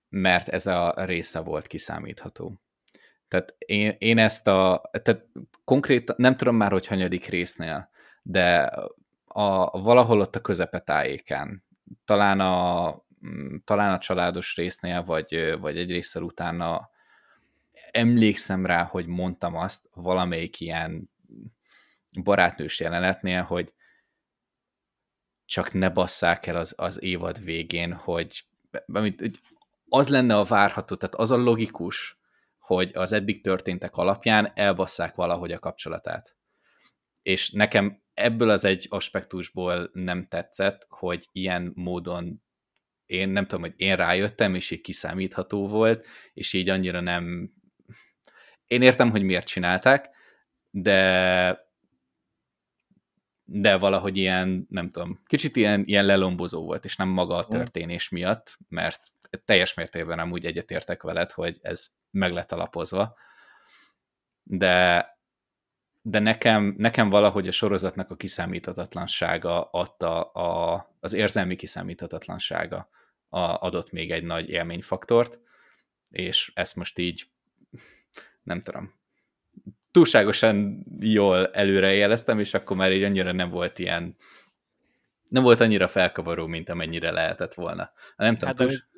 [0.09, 2.63] mert ez a része volt kiszámítható.
[3.29, 5.27] Tehát én, én ezt a, tehát
[5.65, 7.91] konkrét, nem tudom már, hogy hanyadik résznél,
[8.23, 8.71] de
[9.25, 11.65] a, valahol ott a közepetájékán.
[12.05, 12.89] Talán a,
[13.65, 16.91] talán a családos résznél, vagy, vagy egy részsel utána
[17.91, 21.11] emlékszem rá, hogy mondtam azt valamelyik ilyen
[22.23, 23.73] barátnős jelenetnél, hogy
[25.45, 28.45] csak ne basszák el az, az évad végén, hogy,
[28.93, 29.41] hogy
[29.89, 32.19] az lenne a várható, tehát az a logikus,
[32.59, 36.37] hogy az eddig történtek alapján elbasszák valahogy a kapcsolatát.
[37.23, 42.43] És nekem ebből az egy aspektusból nem tetszett, hogy ilyen módon
[43.11, 47.53] én nem tudom, hogy én rájöttem, és így kiszámítható volt, és így annyira nem...
[48.67, 50.09] Én értem, hogy miért csinálták,
[50.71, 51.69] de
[53.53, 58.09] de valahogy ilyen, nem tudom, kicsit ilyen, ilyen lelombozó volt, és nem maga a történés
[58.09, 59.01] miatt, mert
[59.45, 63.17] teljes mértékben amúgy egyetértek veled, hogy ez meg lett alapozva,
[64.43, 65.07] de
[66.03, 72.89] de nekem, nekem valahogy a sorozatnak a kiszámíthatatlansága adta, a, az érzelmi kiszámíthatatlansága
[73.31, 75.39] a, adott még egy nagy élményfaktort,
[76.11, 77.27] és ezt most így
[78.43, 78.95] nem tudom,
[79.91, 84.17] túlságosan jól előrejeleztem, és akkor már így annyira nem volt ilyen,
[85.29, 87.93] nem volt annyira felkavaró, mint amennyire lehetett volna.
[88.17, 88.89] Nem tudom, hát, túls...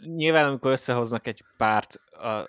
[0.00, 2.00] Nyilván, amikor összehoznak egy párt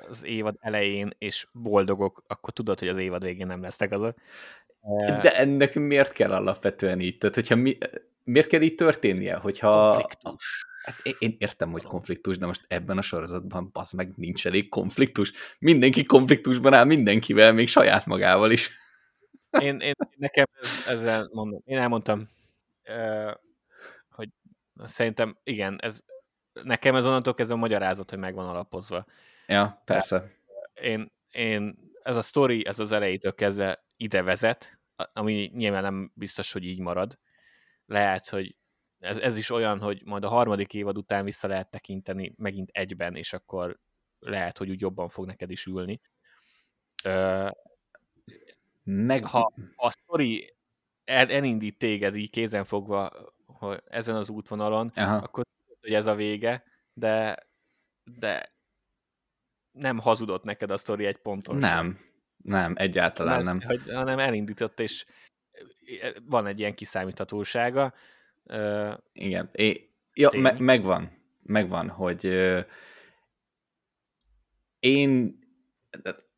[0.10, 4.18] az évad elején, és boldogok, akkor tudod, hogy az évad végén nem lesznek azok.
[5.22, 7.18] De ennek miért kell alapvetően így?
[7.18, 7.78] Tehát, hogyha mi,
[8.24, 9.36] miért kell így történnie?
[9.36, 9.90] Hogyha...
[9.90, 10.66] Konfliktus.
[10.84, 15.34] Hát én értem, hogy konfliktus, de most ebben a sorozatban basz meg nincs elég konfliktus.
[15.60, 18.80] Mindenki konfliktusban áll mindenkivel, még saját magával is.
[19.60, 20.46] Én, én nekem
[20.88, 22.30] ezzel mondom, én elmondtam,
[24.10, 24.30] hogy
[24.86, 26.04] szerintem igen, ez
[26.64, 29.06] nekem ez onnantól kezdve a magyarázat, hogy megvan alapozva.
[29.48, 30.32] Ja, persze.
[30.74, 34.80] Én, én, ez a story, ez az elejétől kezdve ide vezet,
[35.14, 37.20] ami nyilván nem biztos, hogy így marad.
[37.86, 38.58] Lehet, hogy
[39.02, 43.16] ez, ez is olyan, hogy majd a harmadik évad után vissza lehet tekinteni megint egyben,
[43.16, 43.78] és akkor
[44.20, 46.02] lehet, hogy úgy jobban fog neked is ülni.
[47.04, 47.50] Ö,
[48.84, 49.26] Meg...
[49.26, 50.56] Ha a sztori
[51.04, 53.12] el, elindít téged így kézenfogva
[53.46, 55.16] hogy ezen az útvonalon, Aha.
[55.16, 55.44] akkor
[55.82, 56.64] hogy ez a vége,
[56.94, 57.48] de,
[58.04, 58.54] de
[59.72, 62.00] nem hazudott neked a sztori egy ponton Nem, sem.
[62.38, 63.62] nem, egyáltalán ez, nem.
[63.62, 65.06] Hogy, hanem elindított, és
[66.24, 67.94] van egy ilyen kiszámíthatósága,
[68.44, 69.50] Uh, Igen.
[69.52, 71.20] É, ja, me, megvan.
[71.44, 72.66] Megvan, hogy uh,
[74.80, 75.40] én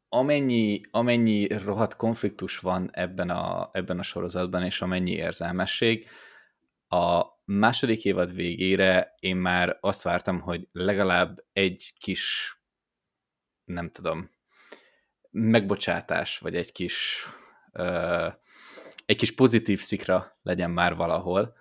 [0.10, 6.08] amennyi, amennyi rohadt konfliktus van ebben a, ebben a sorozatban, és amennyi érzelmesség,
[6.88, 12.56] a második évad végére én már azt vártam, hogy legalább egy kis,
[13.66, 14.32] nem tudom,
[15.32, 17.28] megbocsátás, vagy egy kis,
[17.72, 18.34] uh,
[19.06, 21.56] egy kis pozitív szikra legyen már valahol,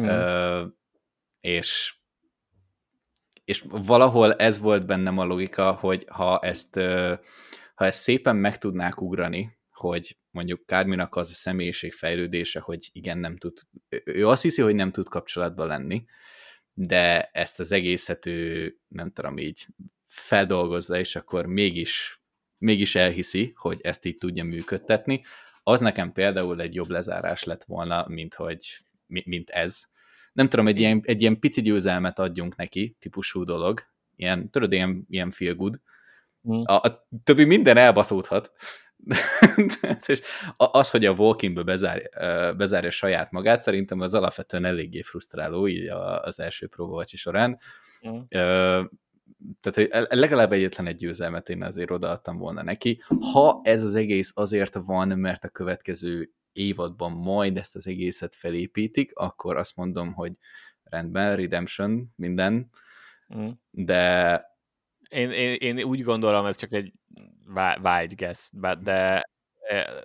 [0.00, 0.04] Mm.
[0.04, 0.64] Ö,
[1.40, 1.94] és
[3.44, 6.74] és valahol ez volt bennem a logika, hogy ha ezt,
[7.74, 13.18] ha ezt szépen meg tudnák ugrani, hogy mondjuk Kárminak az a személyiség fejlődése, hogy igen,
[13.18, 13.58] nem tud,
[14.04, 16.04] ő azt hiszi, hogy nem tud kapcsolatban lenni,
[16.72, 19.66] de ezt az egészet ő, nem tudom, így
[20.06, 22.22] feldolgozza, és akkor mégis,
[22.58, 25.24] mégis elhiszi, hogy ezt így tudja működtetni,
[25.62, 29.84] az nekem például egy jobb lezárás lett volna, mint hogy mint ez.
[30.32, 33.82] Nem tudom, egy ilyen, egy ilyen pici győzelmet adjunk neki, típusú dolog,
[34.16, 35.80] ilyen, tudod, ilyen, ilyen feel good.
[36.52, 36.62] Mm.
[36.64, 38.52] A, a többi minden elbaszódhat.
[40.06, 40.20] és
[40.56, 42.02] az, hogy a Walkingbe bezár,
[42.56, 45.88] bezárja saját magát, szerintem az alapvetően eléggé frusztráló így
[46.22, 47.58] az első próbavacsi során.
[48.08, 48.12] Mm.
[49.60, 53.02] Tehát, hogy legalább egyetlen egy győzelmet én azért odaadtam volna neki.
[53.32, 59.14] Ha ez az egész azért van, mert a következő évadban majd ezt az egészet felépítik,
[59.14, 60.32] akkor azt mondom, hogy
[60.82, 62.70] rendben, Redemption, minden,
[63.36, 63.48] mm.
[63.70, 64.42] de...
[65.08, 66.92] Én, én, én úgy gondolom, ez csak egy
[67.82, 69.28] wild guess, de,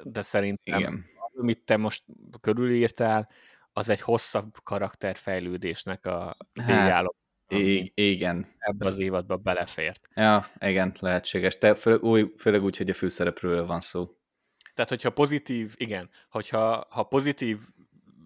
[0.03, 1.05] de szerintem, Igen.
[1.33, 2.03] amit te most
[2.41, 3.29] körülírtál,
[3.73, 7.03] az egy hosszabb karakterfejlődésnek a hát,
[7.93, 8.55] igen.
[8.57, 10.09] Ebben az évadban belefért.
[10.13, 11.57] Ja, igen, lehetséges.
[11.57, 14.18] Te főleg, új, főleg úgy, hogy a főszereplőről van szó.
[14.79, 17.59] Tehát, hogyha pozitív, igen, hogyha ha pozitív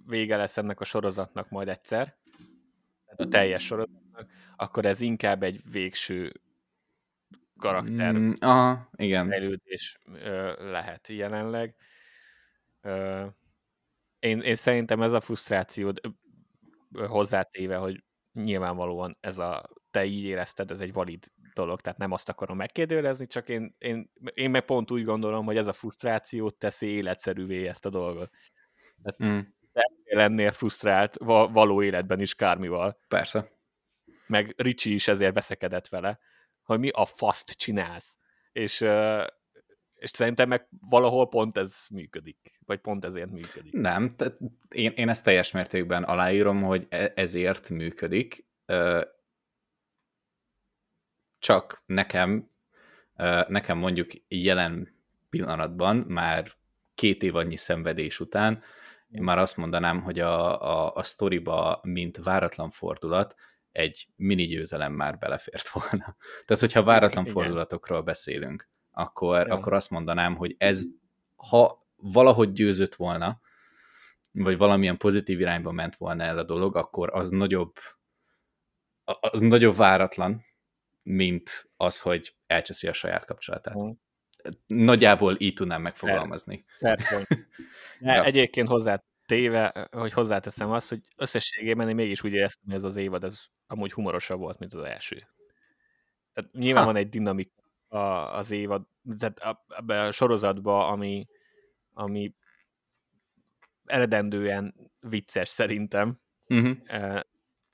[0.08, 2.16] vége lesz ennek a sorozatnak majd egyszer,
[3.06, 6.42] a teljes sorozatnak, akkor ez inkább egy végső
[7.58, 9.28] karakter mm, aha, igen.
[9.28, 10.00] fejlődés
[10.58, 11.76] lehet jelenleg.
[14.20, 15.94] Én, én szerintem ez a frusztráció
[16.92, 18.04] hozzátéve, hogy
[18.34, 23.28] nyilvánvalóan ez a te így érezted, ez egy valid dolog, tehát nem azt akarom megkérdőlezni,
[23.28, 27.86] csak én, én, én meg pont úgy gondolom, hogy ez a frusztráció teszi életszerűvé ezt
[27.86, 28.32] a dolgot.
[29.04, 29.48] Tehát mm.
[30.04, 31.18] lennél frusztrált
[31.52, 32.98] való életben is Kármival.
[33.08, 33.52] Persze.
[34.28, 36.20] Meg Ricsi is ezért veszekedett vele,
[36.64, 38.18] hogy mi a faszt csinálsz.
[38.52, 38.82] És,
[39.94, 43.74] és szerintem meg valahol pont ez működik, vagy pont ezért működik.
[43.74, 44.38] Nem, tehát
[44.70, 48.46] én, én ezt teljes mértékben aláírom, hogy e, ezért működik
[51.44, 52.50] csak nekem,
[53.48, 54.96] nekem mondjuk jelen
[55.30, 56.52] pillanatban, már
[56.96, 58.64] két év annyi szenvedés után,
[59.10, 63.36] én már azt mondanám, hogy a, a, a sztoriba, mint váratlan fordulat,
[63.72, 66.16] egy mini győzelem már belefért volna.
[66.46, 67.36] Tehát, hogyha váratlan Igen.
[67.36, 69.54] fordulatokról beszélünk, akkor, ja.
[69.54, 70.86] akkor azt mondanám, hogy ez,
[71.36, 73.40] ha valahogy győzött volna,
[74.32, 77.76] vagy valamilyen pozitív irányba ment volna el a dolog, akkor az nagyobb,
[79.04, 80.44] az nagyobb váratlan,
[81.04, 83.84] mint az, hogy elcseszi a saját kapcsolatát.
[83.84, 83.90] Mm.
[84.68, 86.66] Nagyjából így tudnám megfogalmazni.
[88.00, 88.24] ja.
[88.24, 92.96] Egyébként hozzá téve, hogy hozzáteszem azt, hogy összességében én mégis úgy éreztem, hogy ez az
[92.96, 95.28] évad ez amúgy humorosabb volt, mint az első.
[96.34, 96.92] Tehát nyilván ha.
[96.92, 97.52] van egy dinamik,
[97.88, 101.28] a, az évad, tehát ebbe a sorozatba, ami,
[101.94, 102.36] ami
[103.86, 106.78] eredendően vicces szerintem, uh-huh.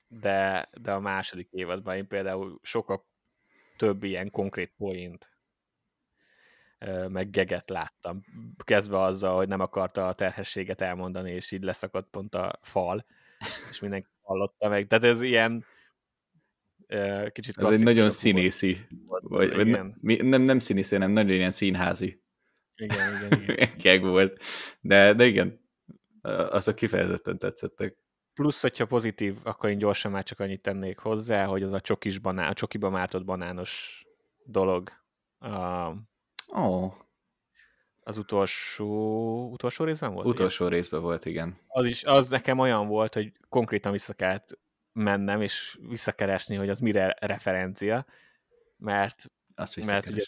[0.08, 3.08] de, de a második évadban én például sokkal
[3.80, 5.30] több ilyen konkrét poént
[7.08, 8.24] meg geget láttam.
[8.64, 13.06] Kezdve azzal, hogy nem akarta a terhességet elmondani, és így leszakadt pont a fal,
[13.70, 14.86] és mindenki hallotta meg.
[14.86, 15.64] Tehát ez ilyen
[17.32, 21.50] kicsit Ez egy nagyon színészi, volt, vagy, vagy nem, nem, nem színészi, hanem nagyon ilyen
[21.50, 22.22] színházi.
[22.76, 23.76] Igen, igen, igen.
[23.82, 24.42] Keg volt.
[24.80, 25.60] De, de igen,
[26.22, 27.96] azok kifejezetten tetszettek.
[28.34, 32.18] Plusz, hogyha pozitív, akkor én gyorsan már csak annyit tennék hozzá, hogy az a csokis
[32.18, 34.04] banán, a csokiba mártott banános
[34.44, 34.90] dolog.
[35.38, 35.92] A,
[36.46, 36.92] oh.
[38.02, 40.26] Az utolsó, utolsó részben volt?
[40.26, 40.74] Utolsó ugye?
[40.74, 41.58] részben volt, igen.
[41.66, 44.58] Az is, az nekem olyan volt, hogy konkrétan vissza kellett
[44.92, 48.06] mennem, és visszakeresni, hogy az mire referencia,
[48.76, 50.22] mert, Azt mert ugye,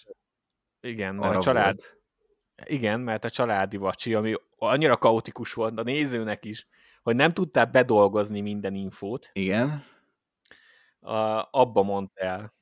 [0.80, 1.98] igen, mert Arra a család, volt.
[2.70, 6.66] igen, mert a családi vacsi, ami annyira kaotikus volt a nézőnek is,
[7.02, 9.30] hogy nem tudtál bedolgozni minden infót.
[9.32, 9.84] Igen.
[11.00, 12.54] A, abba mondta el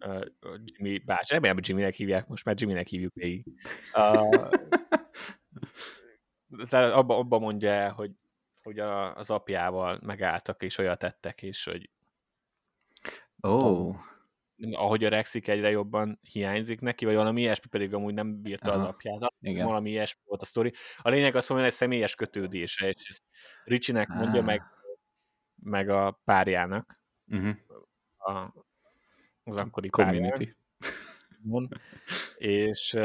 [0.00, 0.24] uh,
[0.64, 3.44] Jimmy bács, remélem, hogy Jimmynek hívják most, mert Jimmynek hívjuk végig.
[3.94, 4.50] Uh,
[6.68, 8.10] tehát abba, abba mondja el, hogy,
[8.62, 11.90] hogy a, az apjával megálltak, és olyat tettek, és hogy
[13.40, 13.96] oh.
[14.72, 18.80] Ahogy öregszik, egyre jobban hiányzik neki, vagy valami ilyesmi pedig amúgy nem bírta Aha.
[18.80, 19.34] az apját.
[19.40, 19.66] Igen.
[19.66, 20.72] Valami ilyesmi volt a sztori.
[20.98, 23.22] A lényeg az, hogy egy személyes kötődése, és ezt
[23.64, 24.46] Ricsinek mondja ah.
[24.46, 24.62] meg,
[25.62, 27.00] meg a párjának.
[27.26, 27.56] Uh-huh.
[28.16, 28.52] A,
[29.44, 30.54] az akkori community.
[31.42, 31.68] Párján.
[32.36, 32.96] és,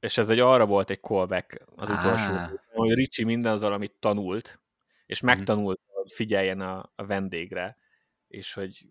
[0.00, 1.98] és ez egy arra volt egy callback az ah.
[1.98, 4.60] utolsó, hogy Ricsi minden az, amit tanult,
[5.06, 5.30] és mhm.
[5.30, 6.02] megtanult, uh-huh.
[6.02, 7.76] hogy figyeljen a, a vendégre,
[8.28, 8.86] és hogy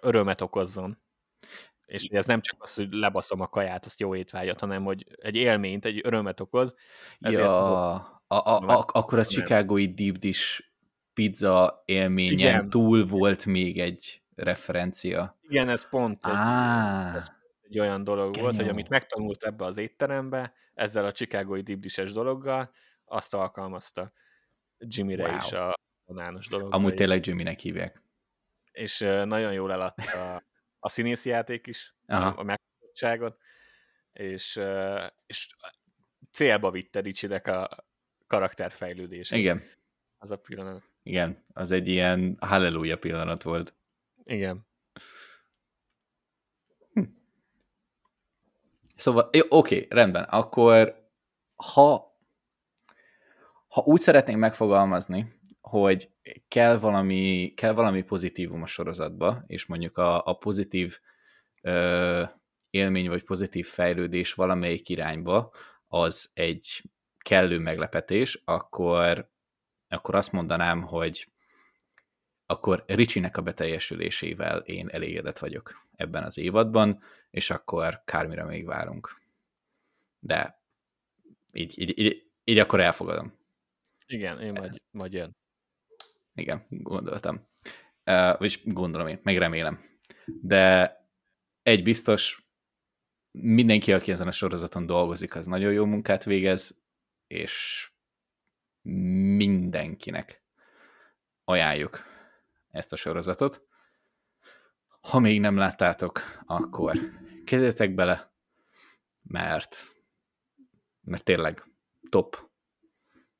[0.00, 0.98] örömet okozzon.
[1.86, 5.34] És ez nem csak az, hogy lebaszom a kaját, azt jó étvágyat, hanem hogy egy
[5.34, 6.74] élményt, egy örömet okoz.
[7.18, 10.60] Ja, a, a, a, akkor a Chicagói Deep Dish
[11.14, 12.70] pizza élményen Igen.
[12.70, 15.38] túl volt még egy referencia.
[15.42, 17.30] Igen, ez pont egy, ah, ez
[17.62, 18.44] egy olyan dolog genyó.
[18.44, 22.70] volt, hogy amit megtanult ebbe az étterembe, ezzel a Chicagói Deep Dish-es dologgal,
[23.04, 24.12] azt alkalmazta
[24.78, 25.36] Jimmyre wow.
[25.36, 25.74] is a
[26.06, 26.74] banános dolog.
[26.74, 28.02] Amúgy tényleg Jimmynek hívják
[28.76, 30.42] és nagyon jól eladta a,
[30.78, 32.26] a színészi játék is, Aha.
[32.26, 33.38] a megfogottságot,
[34.12, 34.60] és,
[35.26, 35.56] és
[36.32, 37.86] célba vitte Ricsinek a
[38.26, 39.38] karakterfejlődését.
[39.38, 39.62] Igen.
[40.18, 40.82] Az a pillanat.
[41.02, 43.74] Igen, az egy ilyen halleluja pillanat volt.
[44.24, 44.66] Igen.
[46.92, 47.02] Hm.
[48.96, 50.24] Szóval, jó, oké, rendben.
[50.24, 51.04] Akkor
[51.54, 52.14] ha
[53.68, 55.35] ha úgy szeretnénk megfogalmazni,
[55.68, 56.10] hogy
[56.48, 60.98] kell valami, kell valami pozitívum a sorozatba, és mondjuk a, a pozitív
[61.62, 62.22] ö,
[62.70, 65.52] élmény vagy pozitív fejlődés valamelyik irányba
[65.86, 66.82] az egy
[67.18, 69.30] kellő meglepetés, akkor,
[69.88, 71.28] akkor azt mondanám, hogy
[72.46, 79.20] akkor Ricsinek a beteljesülésével én elégedett vagyok ebben az évadban, és akkor kármire még várunk.
[80.18, 80.60] De
[81.52, 83.38] így, így, így, így akkor elfogadom.
[84.06, 85.36] Igen, én majd, majd jön.
[86.36, 87.46] Igen, gondoltam.
[88.04, 89.84] Uh, vagyis gondolom én, meg remélem.
[90.42, 90.94] De
[91.62, 92.48] egy biztos,
[93.30, 96.82] mindenki, aki ezen a sorozaton dolgozik, az nagyon jó munkát végez,
[97.26, 97.88] és
[99.36, 100.42] mindenkinek
[101.44, 102.02] ajánljuk
[102.70, 103.66] ezt a sorozatot.
[105.00, 106.98] Ha még nem láttátok, akkor
[107.44, 108.32] kezdjetek bele,
[109.22, 109.96] mert,
[111.00, 111.64] mert tényleg
[112.08, 112.48] top,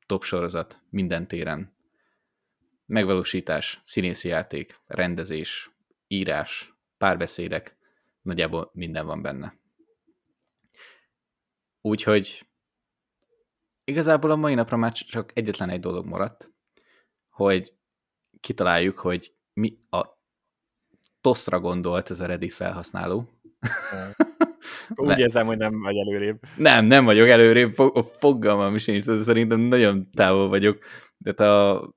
[0.06, 1.75] top sorozat minden téren
[2.86, 5.70] megvalósítás, színészi játék, rendezés,
[6.06, 7.76] írás, párbeszédek,
[8.22, 9.58] nagyjából minden van benne.
[11.80, 12.46] Úgyhogy
[13.84, 16.50] igazából a mai napra már csak egyetlen egy dolog maradt,
[17.30, 17.74] hogy
[18.40, 20.04] kitaláljuk, hogy mi a
[21.20, 23.28] tosztra gondolt ez a Reddit felhasználó.
[24.94, 26.40] Úgy érzem, hogy nem vagy előrébb.
[26.56, 27.74] Nem, nem vagyok előrébb,
[28.18, 30.78] fogalmam is nincs, szerintem nagyon távol vagyok.
[31.18, 31.94] De a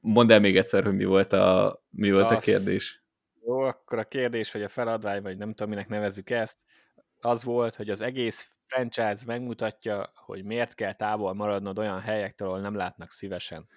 [0.00, 3.04] Mondd el még egyszer, hogy mi volt a, mi volt a, a kérdés.
[3.46, 6.58] Jó, akkor a kérdés, vagy a feladvány, vagy nem tudom, minek nevezzük ezt,
[7.20, 12.60] az volt, hogy az egész franchise megmutatja, hogy miért kell távol maradnod olyan helyektől, ahol
[12.60, 13.68] nem látnak szívesen.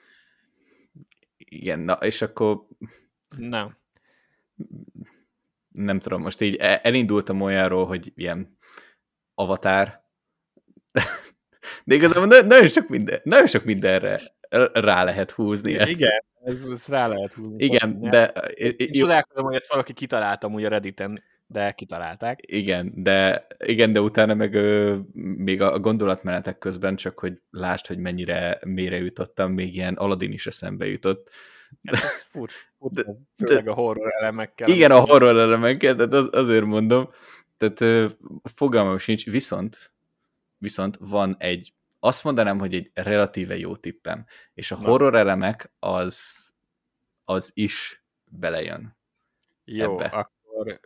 [1.37, 2.67] Igen, na, és akkor...
[3.37, 3.77] Nem.
[5.67, 8.57] Nem tudom, most így e- elindultam olyanról, hogy ilyen
[9.33, 10.03] avatár,
[11.85, 14.19] de igazából nagyon sok, minden, nagyon sok mindenre
[14.73, 15.91] rá lehet húzni ezt.
[15.91, 17.63] Igen, ez, ez rá lehet húzni.
[17.63, 18.25] Igen, de...
[18.55, 22.39] Én csodálkozom, hogy ezt valaki kitaláltam úgy a Redditen, de kitalálták.
[22.41, 27.97] Igen, de, igen, de utána meg ö, még a gondolatmenetek közben csak, hogy lásd, hogy
[27.97, 31.29] mennyire mélyre jutottam, még ilyen Aladdin is eszembe jutott.
[31.83, 32.49] Hát ez fur,
[32.79, 33.03] fur, de,
[33.45, 34.69] főleg a horror elemekkel.
[34.69, 37.09] Igen, a horror elemekkel, de az, azért mondom.
[37.57, 38.07] Tehát ö,
[38.55, 39.91] fogalmam sincs, viszont,
[40.57, 44.87] viszont van egy, azt mondanám, hogy egy relatíve jó tippem, és a Na.
[44.87, 46.47] horror elemek az,
[47.23, 48.97] az is belejön.
[49.63, 50.05] Jó, ebbe.
[50.05, 50.79] akkor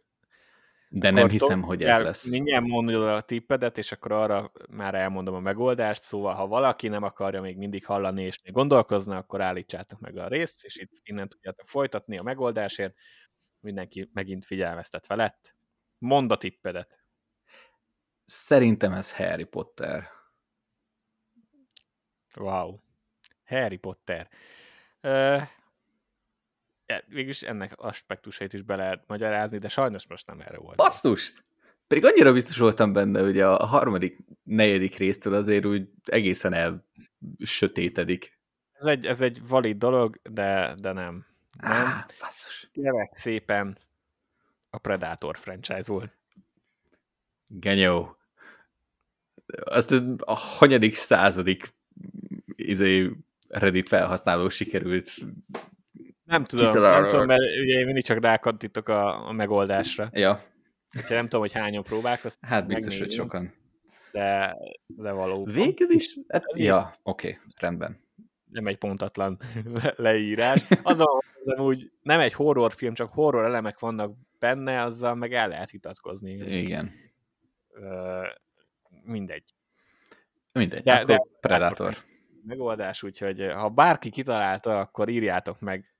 [0.93, 2.29] de akkor nem hiszem, hogy ez lesz.
[2.29, 7.03] Mindjárt mondod a tippedet, és akkor arra már elmondom a megoldást, szóval ha valaki nem
[7.03, 11.29] akarja még mindig hallani, és még gondolkozna, akkor állítsátok meg a részt, és itt innen
[11.29, 12.93] tudjátok folytatni a megoldásért.
[13.59, 15.55] Mindenki megint figyelmeztetve lett.
[15.97, 16.99] Mondd a tippedet.
[18.25, 20.07] Szerintem ez Harry Potter.
[22.35, 22.79] Wow.
[23.45, 24.29] Harry Potter.
[25.01, 25.41] Uh,
[27.07, 30.75] végülis ennek aspektusait is be lehet magyarázni, de sajnos most nem erre volt.
[30.75, 31.33] Basszus!
[31.87, 36.85] Pedig annyira biztos voltam benne, hogy a harmadik, negyedik résztől azért úgy egészen el
[37.39, 38.39] sötétedik.
[38.73, 41.25] Ez egy, ez egy valid dolog, de, de nem.
[41.61, 41.71] Nem.
[41.71, 42.69] Ah, basszus.
[42.71, 43.77] Kérlek szépen
[44.69, 46.11] a Predator franchise volt.
[47.47, 48.17] Genyó.
[49.63, 51.73] Azt a hanyadik századik
[52.69, 53.11] izé,
[53.47, 55.13] Reddit felhasználó sikerült
[56.31, 60.09] nem tudom, nem tudom, mert ugye én mindig csak rákattítok a, a megoldásra.
[60.13, 60.43] Ja.
[60.97, 62.49] Úgyhogy nem tudom, hogy hányan próbálkoztak.
[62.49, 63.53] Hát biztos, hogy sokan.
[64.11, 64.57] De,
[64.87, 65.45] de való.
[65.45, 66.17] Végül is?
[66.27, 67.99] Hát, ja, oké, okay, rendben.
[68.51, 69.39] Nem egy pontatlan
[69.95, 70.63] leírás.
[70.83, 75.47] Az, a, az amúgy nem egy horrorfilm, csak horror elemek vannak benne, azzal meg el
[75.47, 76.31] lehet hitatkozni.
[76.31, 76.91] Igen.
[77.69, 78.21] Ö,
[79.03, 79.53] mindegy.
[80.53, 81.97] Mindegy, de, akkor de, Predator.
[82.43, 85.95] Megoldás, úgyhogy ha bárki kitalálta, akkor írjátok meg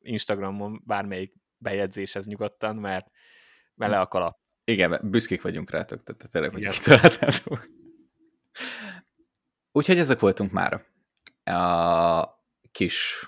[0.00, 3.10] Instagramon bármelyik bejegyzéshez nyugodtan, mert
[3.74, 4.38] bele a kalap.
[4.64, 7.68] Igen, büszkék vagyunk rátok, tehát tényleg, hogy kitaláltátok.
[9.72, 10.84] Úgyhogy ezek voltunk már.
[11.44, 13.26] A kis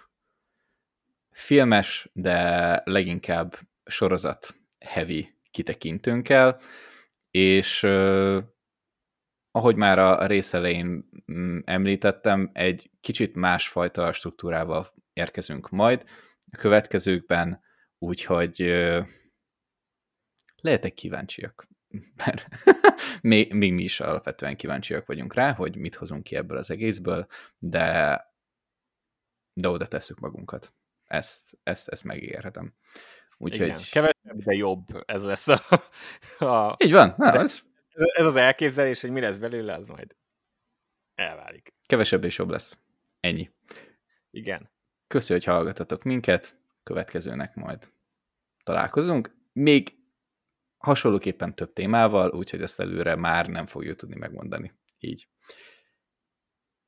[1.31, 6.61] filmes, de leginkább sorozat heavy kitekintőnkkel,
[7.31, 7.81] és
[9.57, 16.05] ahogy már a rész elején mm, említettem, egy kicsit másfajta struktúrával érkezünk majd,
[16.51, 17.63] a következőkben,
[17.99, 18.57] úgyhogy
[20.57, 21.69] lehetek kíváncsiak.
[22.25, 22.49] Mert
[23.21, 27.27] még, még mi is alapvetően kíváncsiak vagyunk rá, hogy mit hozunk ki ebből az egészből,
[27.59, 28.21] de,
[29.53, 30.73] de oda tesszük magunkat.
[31.05, 32.75] Ezt, ezt, ezt megígérhetem.
[33.37, 33.67] Úgyhogy...
[33.67, 35.61] Igen, kevesebb, de jobb ez lesz a...
[36.45, 37.15] a Így van.
[37.17, 37.63] Na, ez,
[37.95, 40.17] ez az elképzelés, hogy mi lesz belőle, az majd
[41.15, 41.75] elválik.
[41.87, 42.79] Kevesebb és jobb lesz.
[43.21, 43.51] Ennyi.
[44.31, 44.71] Igen.
[45.07, 47.93] Köszi, hogy hallgatatok minket, következőnek majd
[48.63, 49.37] találkozunk.
[49.53, 49.99] Még
[50.79, 54.73] hasonlóképpen több témával, úgyhogy ezt előre már nem fogjuk tudni megmondani.
[54.99, 55.29] Így.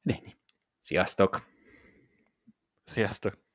[0.03, 0.37] Ennyi.
[0.81, 1.47] Sziasztok!
[2.85, 3.46] Sziasztok!